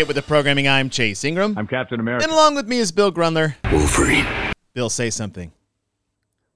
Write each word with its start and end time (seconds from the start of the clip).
Welcome 0.00 0.14
back 0.14 0.14
to 0.14 0.14
Get 0.14 0.16
With 0.16 0.24
The 0.24 0.34
Programming. 0.34 0.66
I'm 0.66 0.88
Chase 0.88 1.22
Ingraham. 1.24 1.58
I'm 1.58 1.66
Captain 1.66 2.00
America. 2.00 2.24
And 2.24 2.32
along 2.32 2.54
with 2.54 2.66
me 2.66 2.78
is 2.78 2.90
Bill 2.90 3.12
Grundler. 3.12 3.54
Wolverine. 3.70 4.24
Bill, 4.72 4.88
say 4.88 5.10
something. 5.10 5.52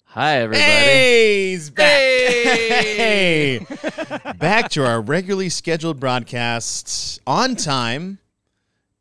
Hi, 0.04 0.38
everybody. 0.38 0.62
Hey, 0.62 1.50
he's 1.50 1.68
back. 1.68 1.86
Hey! 1.86 3.58
Hey. 3.58 4.32
back 4.38 4.70
to 4.70 4.86
our 4.86 4.98
regularly 4.98 5.50
scheduled 5.50 6.00
broadcasts 6.00 7.20
on 7.26 7.54
time. 7.54 8.18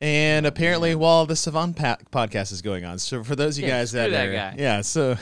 And 0.02 0.44
apparently, 0.44 0.94
while 0.94 1.24
the 1.24 1.34
Sevan 1.34 1.74
pa- 1.74 1.96
podcast 2.12 2.52
is 2.52 2.60
going 2.60 2.84
on. 2.84 2.98
So, 2.98 3.24
for 3.24 3.34
those 3.34 3.56
of 3.56 3.62
you 3.62 3.68
Yeah, 3.70 3.78
guys 3.80 3.90
screw 3.90 4.00
that, 4.02 4.10
that 4.10 4.28
are, 4.28 4.32
guy. 4.32 4.54
yeah, 4.58 4.82
so 4.82 5.16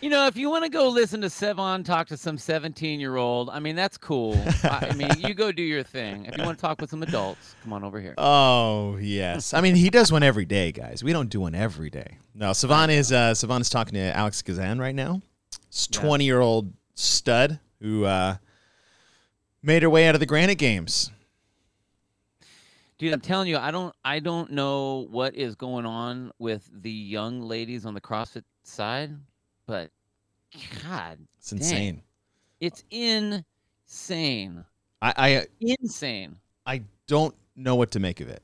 You 0.00 0.08
know, 0.08 0.26
if 0.26 0.34
you 0.34 0.48
want 0.48 0.64
to 0.64 0.70
go 0.70 0.88
listen 0.88 1.20
to 1.20 1.26
Sevan 1.26 1.84
talk 1.84 2.06
to 2.08 2.16
some 2.16 2.38
17 2.38 3.00
year 3.00 3.16
old, 3.16 3.50
I 3.50 3.60
mean, 3.60 3.76
that's 3.76 3.98
cool. 3.98 4.42
I 4.62 4.94
mean, 4.94 5.10
you 5.18 5.34
go 5.34 5.52
do 5.52 5.62
your 5.62 5.82
thing. 5.82 6.24
If 6.24 6.38
you 6.38 6.44
want 6.44 6.56
to 6.56 6.62
talk 6.62 6.80
with 6.80 6.88
some 6.88 7.02
adults, 7.02 7.54
come 7.62 7.74
on 7.74 7.84
over 7.84 8.00
here. 8.00 8.14
Oh 8.16 8.96
yes, 8.96 9.52
I 9.52 9.60
mean 9.60 9.74
he 9.74 9.90
does 9.90 10.10
one 10.10 10.22
every 10.22 10.46
day, 10.46 10.72
guys. 10.72 11.04
We 11.04 11.12
don't 11.12 11.28
do 11.28 11.40
one 11.40 11.54
every 11.54 11.90
day. 11.90 12.16
No, 12.34 12.52
Sevan 12.52 12.88
is 12.88 13.12
uh, 13.12 13.32
Sevan 13.32 13.60
is 13.60 13.68
talking 13.68 13.92
to 13.94 14.16
Alex 14.16 14.40
Gazan 14.40 14.78
right 14.78 14.94
now. 14.94 15.20
Yeah. 15.52 16.00
Twenty 16.00 16.24
year 16.24 16.40
old 16.40 16.72
stud 16.94 17.60
who 17.82 18.04
uh, 18.06 18.36
made 19.62 19.82
her 19.82 19.90
way 19.90 20.08
out 20.08 20.14
of 20.14 20.20
the 20.20 20.26
Granite 20.26 20.56
Games. 20.56 21.10
Dude, 22.96 23.12
I'm 23.12 23.20
telling 23.20 23.48
you, 23.48 23.58
I 23.58 23.70
don't 23.70 23.94
I 24.02 24.20
don't 24.20 24.50
know 24.52 25.06
what 25.10 25.34
is 25.34 25.56
going 25.56 25.84
on 25.84 26.32
with 26.38 26.68
the 26.72 26.90
young 26.90 27.42
ladies 27.42 27.84
on 27.84 27.92
the 27.92 28.00
CrossFit 28.00 28.44
side, 28.62 29.14
but 29.70 29.88
God, 30.82 31.18
It's 31.38 31.52
insane. 31.52 32.02
it's 32.58 32.82
insane. 32.90 34.64
I, 35.00 35.14
I 35.16 35.46
Insane. 35.60 36.36
I 36.66 36.82
don't 37.06 37.36
know 37.54 37.76
what 37.76 37.92
to 37.92 38.00
make 38.00 38.20
of 38.20 38.28
it. 38.28 38.42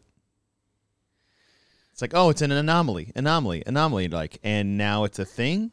It's 1.92 2.00
like 2.00 2.12
oh, 2.14 2.30
it's 2.30 2.42
an 2.42 2.52
anomaly, 2.52 3.10
anomaly, 3.16 3.64
anomaly. 3.66 4.06
Like, 4.06 4.38
and 4.44 4.78
now 4.78 5.02
it's 5.02 5.18
a 5.18 5.24
thing. 5.24 5.72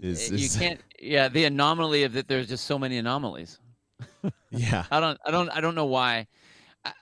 Is, 0.00 0.30
Uh, 0.30 0.36
you 0.36 0.48
can't 0.50 0.80
yeah, 1.00 1.28
the 1.28 1.44
anomaly 1.46 2.04
of 2.04 2.12
that 2.12 2.28
there's 2.28 2.46
just 2.48 2.64
so 2.66 2.78
many 2.78 2.98
anomalies. 2.98 3.58
yeah. 4.52 4.84
I 4.92 5.00
don't 5.00 5.18
I 5.26 5.32
don't 5.32 5.48
I 5.50 5.60
don't 5.60 5.74
know 5.74 5.86
why. 5.86 6.28
I, 6.84 6.92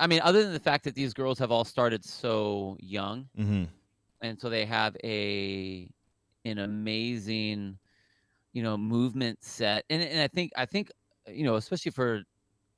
I 0.00 0.06
mean, 0.08 0.20
other 0.24 0.42
than 0.42 0.52
the 0.52 0.58
fact 0.58 0.82
that 0.84 0.96
these 0.96 1.14
girls 1.14 1.38
have 1.38 1.52
all 1.52 1.64
started 1.64 2.04
so 2.04 2.76
young, 2.80 3.28
hmm 3.36 3.64
and 4.22 4.40
so 4.40 4.48
they 4.50 4.64
have 4.64 4.96
a 5.04 5.88
an 6.44 6.58
amazing, 6.58 7.78
you 8.52 8.62
know, 8.62 8.76
movement 8.76 9.42
set, 9.42 9.84
and 9.90 10.02
and 10.02 10.20
I 10.20 10.28
think 10.28 10.52
I 10.56 10.66
think 10.66 10.90
you 11.28 11.44
know, 11.44 11.56
especially 11.56 11.92
for 11.92 12.22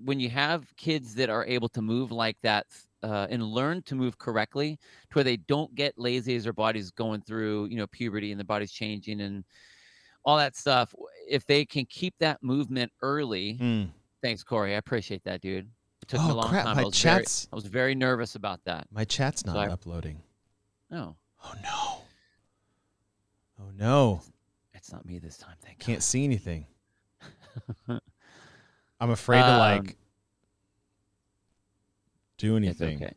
when 0.03 0.19
you 0.19 0.31
have 0.31 0.75
kids 0.77 1.15
that 1.17 1.29
are 1.31 1.45
able 1.47 1.69
to 1.69 1.83
move 1.83 2.11
like 2.11 2.37
that 2.43 2.67
uh, 3.03 3.27
and 3.31 3.43
learn 3.43 3.83
to 3.83 3.95
move 3.95 4.17
correctly, 4.19 4.79
to 5.11 5.15
where 5.15 5.25
they 5.25 5.37
don't 5.37 5.75
get 5.75 5.93
lazy 5.99 6.35
as 6.37 6.45
their 6.45 6.53
body's 6.55 6.91
going 6.91 7.21
through, 7.21 7.67
you 7.67 7.77
know, 7.77 7.87
puberty 7.89 8.31
and 8.33 8.41
the 8.41 8.45
body's 8.45 8.73
changing 8.73 9.21
and 9.21 9.45
all 10.25 10.37
that 10.39 10.57
stuff. 10.57 10.95
If 11.29 11.45
they 11.47 11.65
can 11.67 11.85
keep 11.87 12.15
that 12.19 12.43
movement 12.43 12.91
early, 13.03 13.59
Mm. 13.61 13.91
Thanks, 14.23 14.43
Corey. 14.45 14.75
I 14.75 14.79
appreciate 14.79 15.25
that, 15.25 15.41
dude. 15.41 15.67
It 16.03 16.09
took 16.09 16.21
Oh 16.21 16.33
a 16.33 16.35
long 16.35 16.49
crap! 16.51 16.65
time. 16.65 16.77
My 16.77 16.83
I 16.83 16.85
was 16.87 17.01
very, 17.01 17.21
chat's 17.21 17.49
I 17.53 17.57
was 17.57 17.65
very 17.67 17.95
nervous 17.95 18.35
about 18.35 18.61
that. 18.65 18.87
my 18.91 19.05
chat's 19.05 19.47
not 19.47 19.55
So 19.55 19.61
I- 19.61 19.69
uploading. 19.69 20.23
No, 20.91 21.17
Oh 21.45 21.55
no. 21.63 22.00
Oh 23.61 23.71
no. 23.77 24.23
it's 24.75 24.93
not 24.93 25.05
me 25.05 25.19
this 25.19 25.37
time. 25.37 25.57
Thank 25.63 25.79
Can't 25.79 26.03
see 26.03 26.25
anything. 26.25 26.67
I'm 27.89 29.11
afraid 29.11 29.41
to 29.41 29.47
Um, 29.53 29.59
like 29.59 29.97
do 32.39 32.57
anything. 32.57 32.97
okay. 33.03 33.15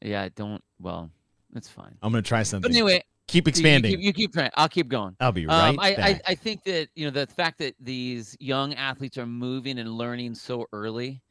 Yeah, 0.00 0.28
don't. 0.34 0.62
Well, 0.80 1.10
it's 1.54 1.68
fine. 1.68 1.96
I'm 2.02 2.12
gonna 2.12 2.22
try 2.22 2.42
something. 2.42 2.70
But 2.70 2.74
anyway, 2.76 3.02
keep 3.28 3.48
expanding. 3.48 3.90
You 3.92 3.96
keep, 3.98 4.06
you 4.06 4.12
keep 4.12 4.32
trying. 4.32 4.50
I'll 4.54 4.68
keep 4.68 4.88
going. 4.88 5.16
I'll 5.20 5.32
be 5.32 5.46
right 5.46 5.68
Um, 5.68 5.80
I, 5.80 5.88
I, 5.88 5.94
back. 5.94 6.22
I 6.26 6.34
think 6.34 6.64
that 6.64 6.88
you 6.94 7.04
know 7.04 7.10
the 7.10 7.26
fact 7.26 7.58
that 7.58 7.74
these 7.80 8.36
young 8.40 8.74
athletes 8.74 9.18
are 9.18 9.26
moving 9.26 9.78
and 9.78 9.90
learning 9.92 10.34
so 10.34 10.66
early, 10.72 11.22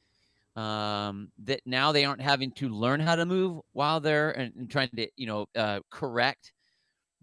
um, 0.56 1.30
that 1.44 1.62
now 1.66 1.92
they 1.92 2.06
aren't 2.06 2.22
having 2.22 2.52
to 2.54 2.70
learn 2.70 3.00
how 3.00 3.16
to 3.16 3.26
move 3.26 3.62
while 3.74 4.00
they're 4.00 4.32
and, 4.32 4.54
and 4.56 4.70
trying 4.70 4.90
to 4.96 5.08
you 5.18 5.28
know 5.28 5.46
uh, 5.56 5.80
correct 5.90 6.54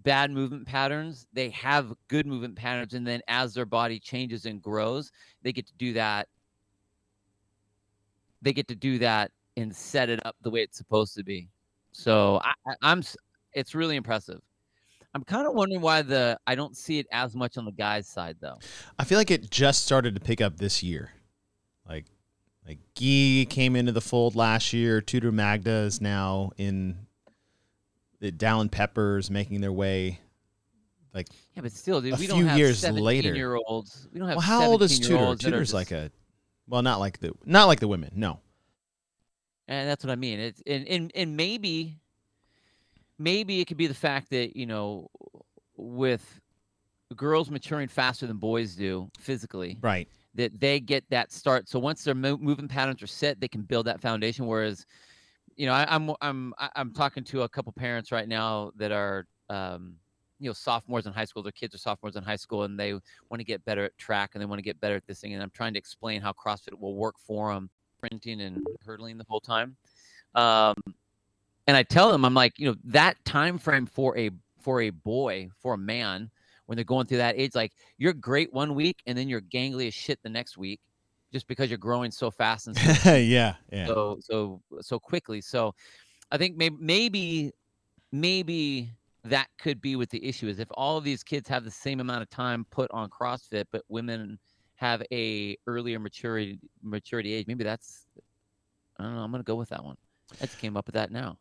bad 0.09 0.31
movement 0.31 0.67
patterns. 0.67 1.27
They 1.35 1.51
have 1.51 1.93
good 2.09 2.27
movement 2.27 2.57
patterns, 2.57 2.95
and 2.95 3.07
then 3.07 3.21
as 3.29 3.53
their 3.53 3.67
body 3.67 4.01
changes 4.01 4.47
and 4.47 4.63
grows, 4.63 5.13
they 5.43 5.53
get 5.53 5.67
to 5.67 5.75
do 5.77 5.93
that. 5.93 6.29
They 8.41 8.55
get 8.55 8.69
to 8.69 8.75
do 8.75 8.99
that 9.01 9.33
and 9.59 9.75
set 9.75 10.09
it 10.09 10.25
up 10.25 10.35
the 10.41 10.49
way 10.49 10.63
it's 10.63 10.79
supposed 10.79 11.15
to 11.17 11.25
be. 11.25 11.51
So 11.93 12.41
I, 12.43 12.55
I'm. 12.81 13.03
It's 13.53 13.75
really 13.75 13.97
impressive. 13.97 14.41
I'm 15.15 15.25
kind 15.25 15.47
of 15.47 15.53
wondering 15.53 15.83
why 15.83 16.01
the 16.01 16.39
I 16.47 16.55
don't 16.55 16.75
see 16.75 16.99
it 16.99 17.07
as 17.13 17.37
much 17.37 17.59
on 17.59 17.67
the 17.67 17.73
guys' 17.73 18.09
side 18.09 18.37
though. 18.41 18.59
I 18.99 19.05
feel 19.05 19.19
like 19.19 19.31
it 19.31 19.51
just 19.51 19.85
started 19.85 20.15
to 20.15 20.23
pick 20.23 20.41
up 20.41 20.57
this 20.57 20.83
year. 20.83 21.11
Like 21.87 22.07
like 22.67 22.79
Gee 22.95 23.47
came 23.51 23.77
into 23.77 23.93
the 23.93 24.01
fold 24.01 24.35
last 24.35 24.73
year. 24.73 25.03
Tudor 25.03 25.33
Magda 25.33 25.71
is 25.71 26.01
now 26.01 26.53
in 26.57 27.08
the 28.21 28.33
Dallin 28.33 28.71
Peppers 28.71 29.31
making 29.31 29.61
their 29.61 29.73
way. 29.73 30.21
Like 31.15 31.29
yeah, 31.55 31.63
but 31.63 31.73
still, 31.73 32.01
dude, 32.01 32.13
A 32.13 32.17
we 32.17 32.27
few 32.27 32.29
don't 32.29 32.47
have 32.47 32.59
years 32.59 32.79
17 32.81 33.05
later. 33.05 33.35
year 33.35 33.57
olds. 33.57 34.09
We 34.13 34.19
don't 34.19 34.29
have. 34.29 34.37
Well, 34.37 34.45
how 34.47 34.65
old 34.65 34.83
is 34.83 34.93
17 34.97 35.17
year 35.17 35.27
Tudor? 35.37 35.43
Tudor's 35.51 35.69
just- 35.69 35.75
like 35.75 35.91
a 35.91 36.11
well, 36.69 36.83
not 36.83 37.01
like 37.01 37.19
the 37.19 37.33
not 37.45 37.67
like 37.67 37.81
the 37.81 37.89
women. 37.89 38.13
No. 38.15 38.41
and 39.67 39.89
that's 39.89 40.05
what 40.05 40.11
I 40.11 40.17
mean. 40.17 40.39
It's 40.39 40.63
and 40.67 40.87
and 40.87 41.11
and 41.15 41.37
maybe, 41.37 41.97
maybe 43.19 43.61
it 43.61 43.67
could 43.67 43.77
be 43.77 43.87
the 43.87 43.95
fact 43.95 44.31
that 44.31 44.57
you 44.57 44.67
know, 44.67 45.11
with 45.77 46.41
girls 47.17 47.51
maturing 47.51 47.89
faster 47.89 48.27
than 48.27 48.37
boys 48.37 48.75
do 48.75 49.11
physically, 49.19 49.79
Right. 49.81 50.09
that 50.35 50.61
they 50.61 50.79
get 50.79 51.09
that 51.11 51.33
start. 51.33 51.69
So 51.69 51.79
once 51.79 52.05
their 52.05 52.15
mo- 52.15 52.37
moving 52.37 52.69
patterns 52.69 53.03
are 53.03 53.07
set, 53.07 53.41
they 53.41 53.49
can 53.49 53.63
build 53.63 53.87
that 53.87 54.01
foundation. 54.01 54.47
Whereas, 54.47 54.85
you 55.59 55.67
know, 55.67 55.73
I, 55.75 55.87
I'm 55.93 56.13
I'm 56.23 56.55
I- 56.57 56.71
I'm 56.77 56.93
talking 56.93 57.25
to 57.25 57.43
a 57.43 57.49
couple 57.49 57.73
parents 57.73 58.13
right 58.13 58.29
now 58.29 58.71
that 58.77 58.93
are, 58.93 59.27
um, 59.51 59.97
you 60.39 60.49
know, 60.49 60.53
sophomores 60.55 61.07
in 61.07 61.13
high 61.13 61.25
school. 61.25 61.43
Their 61.43 61.53
kids 61.53 61.75
are 61.75 61.79
sophomores 61.79 62.15
in 62.15 62.23
high 62.23 62.37
school, 62.37 62.63
and 62.63 62.79
they 62.79 62.93
want 62.93 63.41
to 63.41 63.45
get 63.45 63.65
better 63.65 63.85
at 63.85 63.99
track, 63.99 64.31
and 64.33 64.41
they 64.41 64.47
want 64.47 64.61
to 64.61 64.63
get 64.63 64.81
better 64.81 64.95
at 64.95 65.07
this 65.07 65.21
thing. 65.21 65.35
And 65.35 65.43
I'm 65.43 65.51
trying 65.51 65.73
to 65.75 65.79
explain 65.79 66.23
how 66.23 66.33
CrossFit 66.33 66.79
will 66.79 66.95
work 66.95 67.17
for 67.19 67.53
them, 67.53 67.69
sprinting 67.99 68.41
and 68.41 68.65
hurdling 68.87 69.19
the 69.19 69.27
whole 69.29 69.41
time. 69.41 69.77
Um, 70.37 70.77
and 71.67 71.77
I 71.77 71.83
tell 71.83 72.13
them, 72.13 72.25
I'm 72.25 72.35
like, 72.35 72.59
you 72.61 72.69
know, 72.69 72.77
that 72.85 73.23
time 73.25 73.59
frame 73.59 73.87
for 73.87 74.17
a 74.17 74.31
for 74.61 74.83
a 74.83 74.91
boy, 74.91 75.49
for 75.59 75.75
a 75.75 75.79
man, 75.79 76.31
when 76.67 76.77
they're 76.77 76.85
going 76.85 77.07
through 77.07 77.19
that 77.19 77.35
age, 77.37 77.57
like 77.57 77.73
you're 77.97 78.13
great 78.13 78.53
one 78.53 78.77
week 78.77 79.03
and 79.07 79.19
then 79.19 79.29
you're 79.29 79.41
gangly 79.41 79.89
as 79.89 79.95
shit 79.95 80.23
the 80.23 80.29
next 80.29 80.57
week, 80.57 80.81
just 81.33 81.47
because 81.47 81.69
you're 81.71 81.79
growing 81.79 82.11
so 82.11 82.31
fast 82.31 82.67
and 82.67 82.77
so 83.03 83.15
yeah. 83.17 83.55
Yeah. 83.73 83.87
so 83.87 84.19
so 84.21 84.63
so 84.81 84.99
quickly. 84.99 85.41
So 85.41 85.75
I 86.31 86.39
think 86.39 86.57
maybe 86.57 86.77
maybe 86.81 87.53
maybe 88.13 88.91
that 89.25 89.49
could 89.59 89.81
be 89.81 89.97
what 89.97 90.11
the 90.11 90.25
issue 90.25 90.49
is. 90.49 90.59
If 90.59 90.69
all 90.73 90.97
of 90.97 91.05
these 91.05 91.23
kids 91.23 91.49
have 91.49 91.65
the 91.65 91.71
same 91.71 92.01
amount 92.01 92.23
of 92.23 92.31
time 92.31 92.65
put 92.71 92.91
on 92.93 93.11
CrossFit, 93.11 93.65
but 93.71 93.83
women 93.89 94.39
have 94.77 95.03
a 95.13 95.57
earlier 95.67 95.99
maturity 95.99 96.59
maturity 96.83 97.33
age, 97.33 97.47
maybe 97.47 97.65
that's 97.65 98.07
I 98.99 99.05
don't 99.05 99.15
know. 99.15 99.23
I'm 99.23 99.31
gonna 99.31 99.43
go 99.43 99.57
with 99.57 99.69
that 99.71 99.85
one. 99.85 99.97
I 100.41 100.47
just 100.47 100.59
came 100.59 100.77
up 100.77 100.87
with 100.87 100.95
that 100.95 101.11
now. 101.11 101.39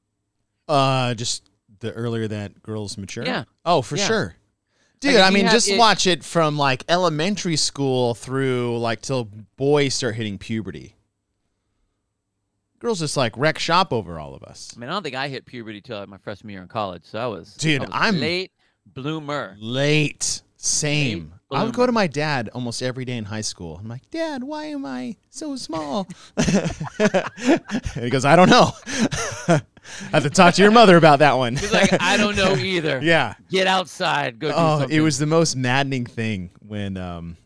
Uh, 0.67 1.13
just 1.13 1.49
the 1.79 1.91
earlier 1.93 2.27
that 2.27 2.61
girls 2.61 2.97
mature. 2.97 3.25
Yeah. 3.25 3.43
Oh, 3.65 3.81
for 3.81 3.95
Yeah. 3.97 4.07
sure. 4.07 4.35
Dude, 4.99 5.15
if 5.15 5.23
I 5.23 5.29
mean, 5.29 5.43
have 5.45 5.53
just 5.53 5.69
it- 5.69 5.77
watch 5.77 6.07
it 6.07 6.23
from 6.23 6.57
like 6.57 6.83
elementary 6.89 7.55
school 7.55 8.13
through 8.15 8.79
like 8.79 9.01
till 9.01 9.29
boys 9.55 9.93
start 9.93 10.15
hitting 10.15 10.37
puberty. 10.37 10.95
Girls 12.79 12.99
just 12.99 13.17
like 13.17 13.35
wreck 13.37 13.57
shop 13.59 13.91
over 13.91 14.19
all 14.19 14.35
of 14.35 14.43
us. 14.43 14.73
I 14.75 14.79
mean, 14.79 14.89
I 14.89 14.93
don't 14.93 15.03
think 15.03 15.15
I 15.15 15.27
hit 15.29 15.45
puberty 15.45 15.81
till 15.81 16.05
my 16.07 16.17
freshman 16.17 16.51
year 16.51 16.61
in 16.61 16.67
college. 16.67 17.03
So 17.05 17.19
I 17.19 17.25
was, 17.27 17.55
I 17.57 17.61
Dude, 17.61 17.81
was 17.81 17.89
I'm- 17.91 18.19
late 18.19 18.51
bloomer. 18.85 19.55
Late. 19.59 20.41
Same. 20.59 21.33
I 21.51 21.63
would 21.63 21.75
go 21.75 21.85
to 21.85 21.91
my 21.91 22.07
dad 22.07 22.49
almost 22.53 22.81
every 22.81 23.05
day 23.05 23.15
in 23.15 23.25
high 23.25 23.41
school. 23.41 23.77
I'm 23.79 23.87
like, 23.87 24.09
Dad, 24.09 24.43
why 24.43 24.65
am 24.65 24.85
I 24.85 25.15
so 25.29 25.55
small? 25.55 26.07
he 27.95 28.09
goes, 28.09 28.25
I 28.25 28.35
don't 28.35 28.49
know. 28.49 28.71
I 30.01 30.09
have 30.17 30.23
to 30.23 30.29
talk 30.29 30.53
to 30.55 30.61
your 30.61 30.71
mother 30.71 30.97
about 30.97 31.19
that 31.19 31.33
one. 31.37 31.55
He's 31.55 31.71
like, 31.73 32.01
I 32.01 32.17
don't 32.17 32.35
know 32.35 32.55
either. 32.55 32.99
yeah. 33.03 33.35
Get 33.49 33.67
outside. 33.67 34.39
Go 34.39 34.49
do 34.49 34.53
Oh, 34.55 34.87
it 34.89 35.01
was 35.01 35.17
the 35.19 35.25
most 35.25 35.55
maddening 35.55 36.05
thing 36.05 36.51
when, 36.59 36.97
um, 36.97 37.37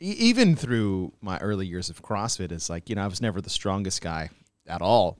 e- 0.00 0.16
even 0.18 0.56
through 0.56 1.12
my 1.20 1.38
early 1.38 1.66
years 1.66 1.90
of 1.90 2.02
CrossFit, 2.02 2.52
it's 2.52 2.70
like 2.70 2.88
you 2.88 2.94
know 2.96 3.02
I 3.02 3.06
was 3.06 3.20
never 3.20 3.40
the 3.40 3.50
strongest 3.50 4.00
guy 4.00 4.30
at 4.66 4.82
all, 4.82 5.18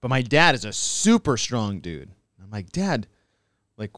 but 0.00 0.08
my 0.08 0.22
dad 0.22 0.54
is 0.54 0.64
a 0.64 0.72
super 0.72 1.36
strong 1.36 1.80
dude. 1.80 2.10
I'm 2.42 2.50
like, 2.50 2.70
Dad, 2.70 3.06
like, 3.76 3.92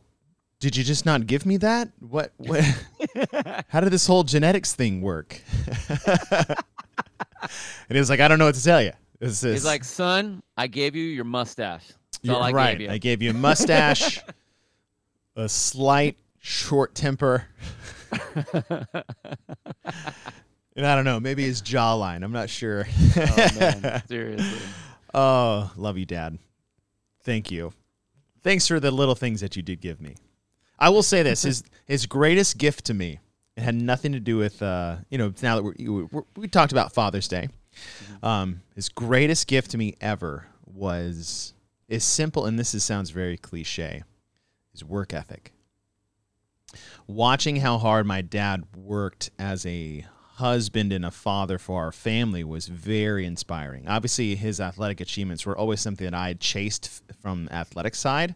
did 0.61 0.77
you 0.77 0.85
just 0.85 1.05
not 1.05 1.27
give 1.27 1.45
me 1.47 1.57
that? 1.59 1.89
What? 2.01 2.33
What? 2.37 2.63
how 3.69 3.81
did 3.81 3.91
this 3.91 4.07
whole 4.07 4.23
genetics 4.23 4.75
thing 4.75 5.01
work? 5.03 5.41
and 5.99 6.57
he 7.89 7.99
was 7.99 8.11
like, 8.11 8.21
I 8.21 8.29
don't 8.29 8.39
know 8.39 8.47
what 8.47 8.55
to 8.55 8.63
tell 8.63 8.81
you. 8.83 8.93
This 9.25 9.41
He's 9.41 9.65
like, 9.65 9.85
son, 9.85 10.43
I 10.55 10.67
gave 10.67 10.95
you 10.95 11.03
your 11.05 11.25
mustache. 11.25 11.87
That's 11.87 12.19
You're 12.21 12.37
all 12.37 12.43
I 12.43 12.51
right. 12.53 12.73
gave 12.73 12.81
you. 12.83 12.91
I 12.93 12.99
gave 12.99 13.23
you 13.23 13.31
a 13.31 13.35
mustache, 13.35 14.21
a 15.37 15.49
slight 15.49 16.19
short 16.41 16.95
temper, 16.95 17.47
and 18.13 18.87
I 20.77 20.95
don't 20.95 21.07
know, 21.07 21.21
maybe 21.21 21.43
his 21.45 21.63
jawline. 21.63 22.23
I'm 22.23 22.33
not 22.33 22.51
sure. 22.51 22.87
oh 23.17 23.49
man, 23.59 24.03
seriously. 24.09 24.69
Oh, 25.15 25.73
love 25.75 25.97
you, 25.97 26.05
Dad. 26.05 26.39
Thank 27.23 27.51
you. 27.51 27.73
Thanks 28.43 28.69
for 28.69 28.79
the 28.79 28.91
little 28.91 29.15
things 29.15 29.41
that 29.41 29.57
you 29.57 29.63
did 29.63 29.81
give 29.81 30.03
me. 30.03 30.17
I 30.79 30.91
will 30.91 31.03
say 31.03 31.23
this: 31.23 31.45
his 31.45 31.65
his 31.87 32.05
greatest 32.05 32.59
gift 32.59 32.85
to 32.87 32.95
me. 32.95 33.21
It 33.57 33.63
had 33.63 33.75
nothing 33.75 34.13
to 34.13 34.21
do 34.21 34.37
with 34.37 34.61
uh, 34.61 34.97
you 35.09 35.17
know. 35.17 35.33
Now 35.41 35.63
that 35.63 35.63
we're, 35.63 36.25
we 36.37 36.47
talked 36.47 36.73
about 36.73 36.93
Father's 36.93 37.27
Day, 37.27 37.49
um, 38.23 38.63
his 38.75 38.89
greatest 38.89 39.47
gift 39.47 39.71
to 39.73 39.79
me 39.79 39.95
ever 40.01 40.47
was 40.67 41.55
is 41.89 42.05
simple, 42.05 42.47
and 42.47 42.59
this 42.59 42.75
is, 42.75 42.83
sounds 42.85 43.11
very 43.11 43.37
cliche. 43.37 44.03
His 44.73 44.85
work 44.85 45.13
ethic. 45.15 45.53
Watching 47.07 47.57
how 47.57 47.79
hard 47.79 48.07
my 48.07 48.23
dad 48.23 48.65
worked 48.75 49.31
as 49.39 49.65
a 49.67 50.05
husband 50.35 50.93
and 50.93 51.05
a 51.05 51.13
father 51.13 51.59
for 51.59 51.81
our 51.81 51.93
family 51.93 52.43
was 52.43 52.67
very 52.67 53.25
inspiring. 53.25 53.87
Obviously, 53.87 54.35
his 54.35 54.61
athletic 54.61 55.01
achievements 55.01 55.47
were 55.47 55.57
always 55.57 55.81
something 55.81 56.05
that 56.05 56.15
I 56.15 56.35
chased 56.35 57.03
from 57.21 57.49
athletic 57.53 57.95
side. 57.95 58.35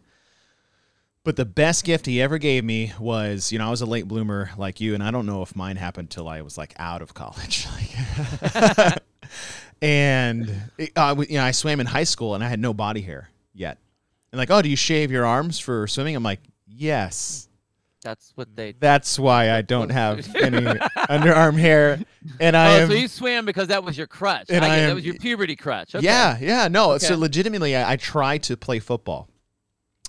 But 1.25 1.35
the 1.35 1.45
best 1.45 1.83
gift 1.83 2.05
he 2.05 2.21
ever 2.21 2.37
gave 2.37 2.63
me 2.63 2.93
was, 2.97 3.51
you 3.51 3.59
know, 3.59 3.67
I 3.67 3.69
was 3.69 3.81
a 3.81 3.85
late 3.85 4.07
bloomer 4.07 4.51
like 4.57 4.79
you, 4.79 4.93
and 4.93 5.03
I 5.03 5.11
don't 5.11 5.25
know 5.25 5.41
if 5.41 5.55
mine 5.55 5.75
happened 5.75 6.09
till 6.09 6.29
I 6.29 6.41
was 6.41 6.57
like 6.57 6.73
out 6.79 7.01
of 7.01 7.13
college. 7.13 7.67
and 9.81 10.49
it- 10.77 10.91
uh, 10.95 11.15
you 11.27 11.37
know, 11.37 11.43
I 11.43 11.51
swam 11.51 11.79
in 11.79 11.85
high 11.85 12.03
school, 12.03 12.35
and 12.35 12.43
I 12.43 12.47
had 12.47 12.59
no 12.59 12.73
body 12.73 13.01
hair 13.01 13.29
yet. 13.53 13.77
And 14.31 14.37
like, 14.37 14.51
oh, 14.51 14.61
do 14.61 14.69
you 14.69 14.75
shave 14.75 15.11
your 15.11 15.25
arms 15.25 15.59
for 15.59 15.87
swimming? 15.87 16.15
I'm 16.15 16.23
like, 16.23 16.41
yes. 16.67 17.47
That's 18.01 18.31
what 18.35 18.55
they. 18.55 18.73
That's 18.79 19.19
why 19.19 19.51
I 19.51 19.61
don't 19.61 19.89
have 19.89 20.33
any 20.35 20.57
underarm 21.09 21.57
hair, 21.57 21.99
and 22.39 22.55
I 22.55 22.79
oh, 22.79 22.83
am. 22.83 22.87
so 22.87 22.93
you 22.93 23.07
swam 23.09 23.45
because 23.45 23.67
that 23.67 23.83
was 23.83 23.97
your 23.97 24.07
crutch. 24.07 24.45
And 24.49 24.63
I 24.63 24.69
I 24.69 24.77
am- 24.77 24.89
that 24.89 24.95
was 24.95 25.05
your 25.05 25.15
puberty 25.15 25.57
crutch. 25.57 25.95
Okay. 25.95 26.05
Yeah, 26.05 26.37
yeah, 26.39 26.69
no. 26.69 26.97
So 26.97 27.17
legitimately, 27.17 27.75
I, 27.75 27.93
I 27.93 27.95
tried 27.97 28.43
to 28.43 28.55
play 28.55 28.79
football. 28.79 29.27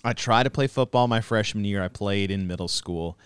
I 0.05 0.12
tried 0.12 0.44
to 0.44 0.50
play 0.50 0.69
football 0.69 1.08
my 1.08 1.20
freshman 1.20 1.64
year. 1.64 1.82
I 1.82 1.88
played 1.88 2.31
in 2.31 2.46
middle 2.46 2.69
school, 2.69 3.19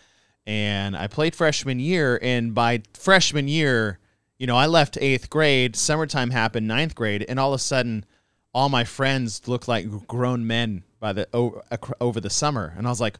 and 0.46 0.96
I 0.96 1.08
played 1.08 1.34
freshman 1.34 1.78
year. 1.78 2.18
And 2.22 2.54
by 2.54 2.82
freshman 2.94 3.48
year, 3.48 3.98
you 4.38 4.46
know, 4.46 4.56
I 4.56 4.66
left 4.66 4.98
eighth 5.00 5.30
grade. 5.30 5.76
Summertime 5.76 6.30
happened, 6.30 6.66
ninth 6.66 6.94
grade, 6.94 7.24
and 7.28 7.38
all 7.38 7.52
of 7.52 7.58
a 7.58 7.62
sudden, 7.62 8.04
all 8.52 8.68
my 8.68 8.84
friends 8.84 9.46
looked 9.46 9.68
like 9.68 10.06
grown 10.06 10.46
men 10.46 10.84
by 11.00 11.12
the 11.12 11.28
over, 11.32 11.62
over 12.00 12.20
the 12.20 12.30
summer, 12.30 12.74
and 12.76 12.86
I 12.86 12.90
was 12.90 13.00
like, 13.00 13.18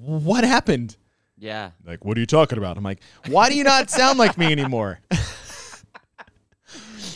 "What 0.00 0.44
happened?" 0.44 0.96
Yeah. 1.38 1.70
Like, 1.84 2.04
what 2.04 2.16
are 2.16 2.20
you 2.20 2.26
talking 2.26 2.58
about? 2.58 2.78
I'm 2.78 2.84
like, 2.84 3.00
why 3.28 3.50
do 3.50 3.56
you 3.56 3.64
not 3.64 3.90
sound 3.90 4.18
like 4.18 4.38
me 4.38 4.50
anymore? 4.52 5.00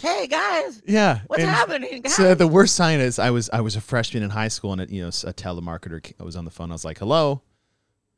Hey 0.02 0.28
guys, 0.28 0.80
yeah. 0.86 1.20
what's 1.26 1.42
and 1.42 1.50
happening? 1.50 2.00
Guys? 2.00 2.14
So 2.14 2.34
the 2.34 2.46
worst 2.46 2.74
sign 2.74 3.00
is 3.00 3.18
I 3.18 3.30
was 3.30 3.50
I 3.50 3.60
was 3.60 3.76
a 3.76 3.82
freshman 3.82 4.22
in 4.22 4.30
high 4.30 4.48
school 4.48 4.72
and 4.72 4.80
it, 4.80 4.88
you 4.88 5.02
know 5.02 5.08
a 5.08 5.34
telemarketer 5.34 6.14
I 6.18 6.24
was 6.24 6.36
on 6.36 6.46
the 6.46 6.50
phone. 6.50 6.70
I 6.70 6.74
was 6.74 6.86
like, 6.86 6.98
"Hello." 6.98 7.42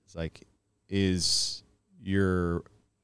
It's 0.07 0.15
like, 0.15 0.47
"Is 0.89 1.65
your 2.01 2.63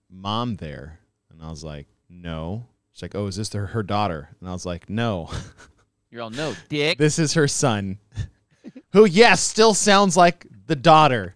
mom 0.09 0.57
there?" 0.57 1.01
And 1.31 1.43
I 1.43 1.51
was 1.51 1.65
like, 1.65 1.89
"No." 2.09 2.67
She's 2.93 3.03
like, 3.03 3.15
"Oh, 3.15 3.27
is 3.27 3.37
this 3.37 3.53
her, 3.53 3.67
her 3.67 3.83
daughter?" 3.83 4.31
And 4.41 4.49
I 4.49 4.53
was 4.53 4.67
like, 4.67 4.89
"No, 4.91 5.31
You're 6.11 6.23
all 6.23 6.31
no 6.31 6.55
dick. 6.69 6.99
this 6.99 7.19
is 7.19 7.35
her 7.35 7.49
son." 7.49 7.99
Who, 8.93 9.05
yes, 9.05 9.43
still 9.43 9.75
sounds 9.75 10.17
like 10.17 10.47
the 10.67 10.77
daughter. 10.77 11.35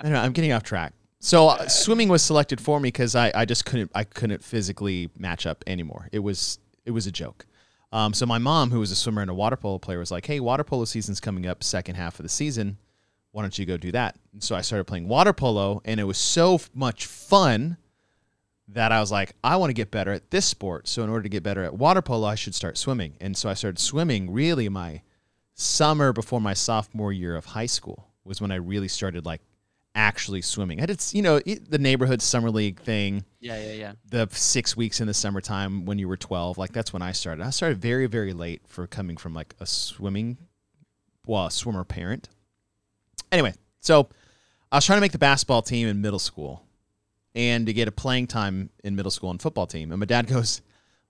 I 0.00 0.04
don't 0.04 0.12
know. 0.12 0.20
I'm 0.20 0.32
getting 0.32 0.52
off 0.52 0.62
track. 0.62 0.92
So 1.20 1.48
uh, 1.48 1.66
swimming 1.68 2.08
was 2.08 2.22
selected 2.22 2.60
for 2.60 2.78
me 2.78 2.88
because 2.88 3.14
I, 3.16 3.32
I 3.34 3.44
just 3.44 3.64
couldn't 3.64 3.90
I 3.94 4.04
couldn't 4.04 4.44
physically 4.44 5.10
match 5.18 5.46
up 5.46 5.64
anymore. 5.66 6.08
It 6.12 6.20
was 6.20 6.58
it 6.84 6.92
was 6.92 7.06
a 7.06 7.12
joke. 7.12 7.44
Um, 7.90 8.12
so 8.12 8.26
my 8.26 8.38
mom, 8.38 8.70
who 8.70 8.80
was 8.80 8.90
a 8.90 8.96
swimmer 8.96 9.22
and 9.22 9.30
a 9.30 9.34
water 9.34 9.56
polo 9.56 9.78
player, 9.78 9.98
was 9.98 10.10
like, 10.10 10.26
"Hey, 10.26 10.40
water 10.40 10.62
polo 10.64 10.84
season's 10.84 11.20
coming 11.20 11.46
up, 11.46 11.64
second 11.64 11.96
half 11.96 12.18
of 12.18 12.22
the 12.22 12.28
season. 12.28 12.76
Why 13.32 13.42
don't 13.42 13.58
you 13.58 13.66
go 13.66 13.76
do 13.76 13.90
that?" 13.92 14.16
And 14.32 14.42
so 14.42 14.54
I 14.54 14.60
started 14.60 14.84
playing 14.84 15.08
water 15.08 15.32
polo, 15.32 15.80
and 15.84 15.98
it 15.98 16.04
was 16.04 16.18
so 16.18 16.56
f- 16.56 16.70
much 16.74 17.06
fun 17.06 17.78
that 18.68 18.92
I 18.92 19.00
was 19.00 19.10
like, 19.10 19.34
"I 19.42 19.56
want 19.56 19.70
to 19.70 19.74
get 19.74 19.90
better 19.90 20.12
at 20.12 20.30
this 20.30 20.46
sport. 20.46 20.88
So 20.88 21.02
in 21.02 21.10
order 21.10 21.22
to 21.22 21.28
get 21.28 21.42
better 21.42 21.64
at 21.64 21.74
water 21.74 22.02
polo, 22.02 22.26
I 22.26 22.34
should 22.34 22.54
start 22.54 22.76
swimming." 22.78 23.14
And 23.20 23.36
so 23.36 23.48
I 23.48 23.54
started 23.54 23.78
swimming. 23.78 24.30
Really, 24.30 24.68
my 24.68 25.02
summer 25.54 26.12
before 26.12 26.40
my 26.40 26.54
sophomore 26.54 27.12
year 27.12 27.34
of 27.34 27.46
high 27.46 27.66
school 27.66 28.08
was 28.24 28.40
when 28.40 28.52
I 28.52 28.56
really 28.56 28.88
started 28.88 29.26
like 29.26 29.40
actually 29.94 30.42
swimming. 30.42 30.80
I 30.80 30.86
did, 30.86 31.02
you 31.12 31.22
know, 31.22 31.40
the 31.40 31.78
neighborhood 31.78 32.22
summer 32.22 32.50
league 32.50 32.78
thing, 32.80 33.24
Yeah, 33.40 33.60
yeah, 33.60 33.72
yeah. 33.72 33.92
the 34.08 34.28
six 34.30 34.76
weeks 34.76 35.00
in 35.00 35.08
the 35.08 35.14
summertime 35.14 35.84
when 35.86 35.98
you 35.98 36.06
were 36.06 36.16
12. 36.16 36.56
Like 36.58 36.72
that's 36.72 36.92
when 36.92 37.02
I 37.02 37.10
started. 37.10 37.44
I 37.44 37.50
started 37.50 37.80
very, 37.80 38.06
very 38.06 38.32
late 38.32 38.62
for 38.68 38.86
coming 38.86 39.16
from 39.16 39.34
like 39.34 39.56
a 39.58 39.66
swimming, 39.66 40.36
well, 41.26 41.46
a 41.46 41.50
swimmer 41.50 41.82
parent. 41.82 42.28
Anyway, 43.32 43.54
so 43.80 44.08
I 44.70 44.76
was 44.76 44.86
trying 44.86 44.98
to 44.98 45.00
make 45.00 45.12
the 45.12 45.18
basketball 45.18 45.62
team 45.62 45.88
in 45.88 46.00
middle 46.00 46.20
school 46.20 46.62
and 47.34 47.66
to 47.66 47.72
get 47.72 47.88
a 47.88 47.92
playing 47.92 48.26
time 48.26 48.70
in 48.82 48.96
middle 48.96 49.10
school 49.10 49.30
and 49.30 49.40
football 49.40 49.66
team. 49.66 49.92
And 49.92 50.00
my 50.00 50.06
dad 50.06 50.26
goes, 50.26 50.62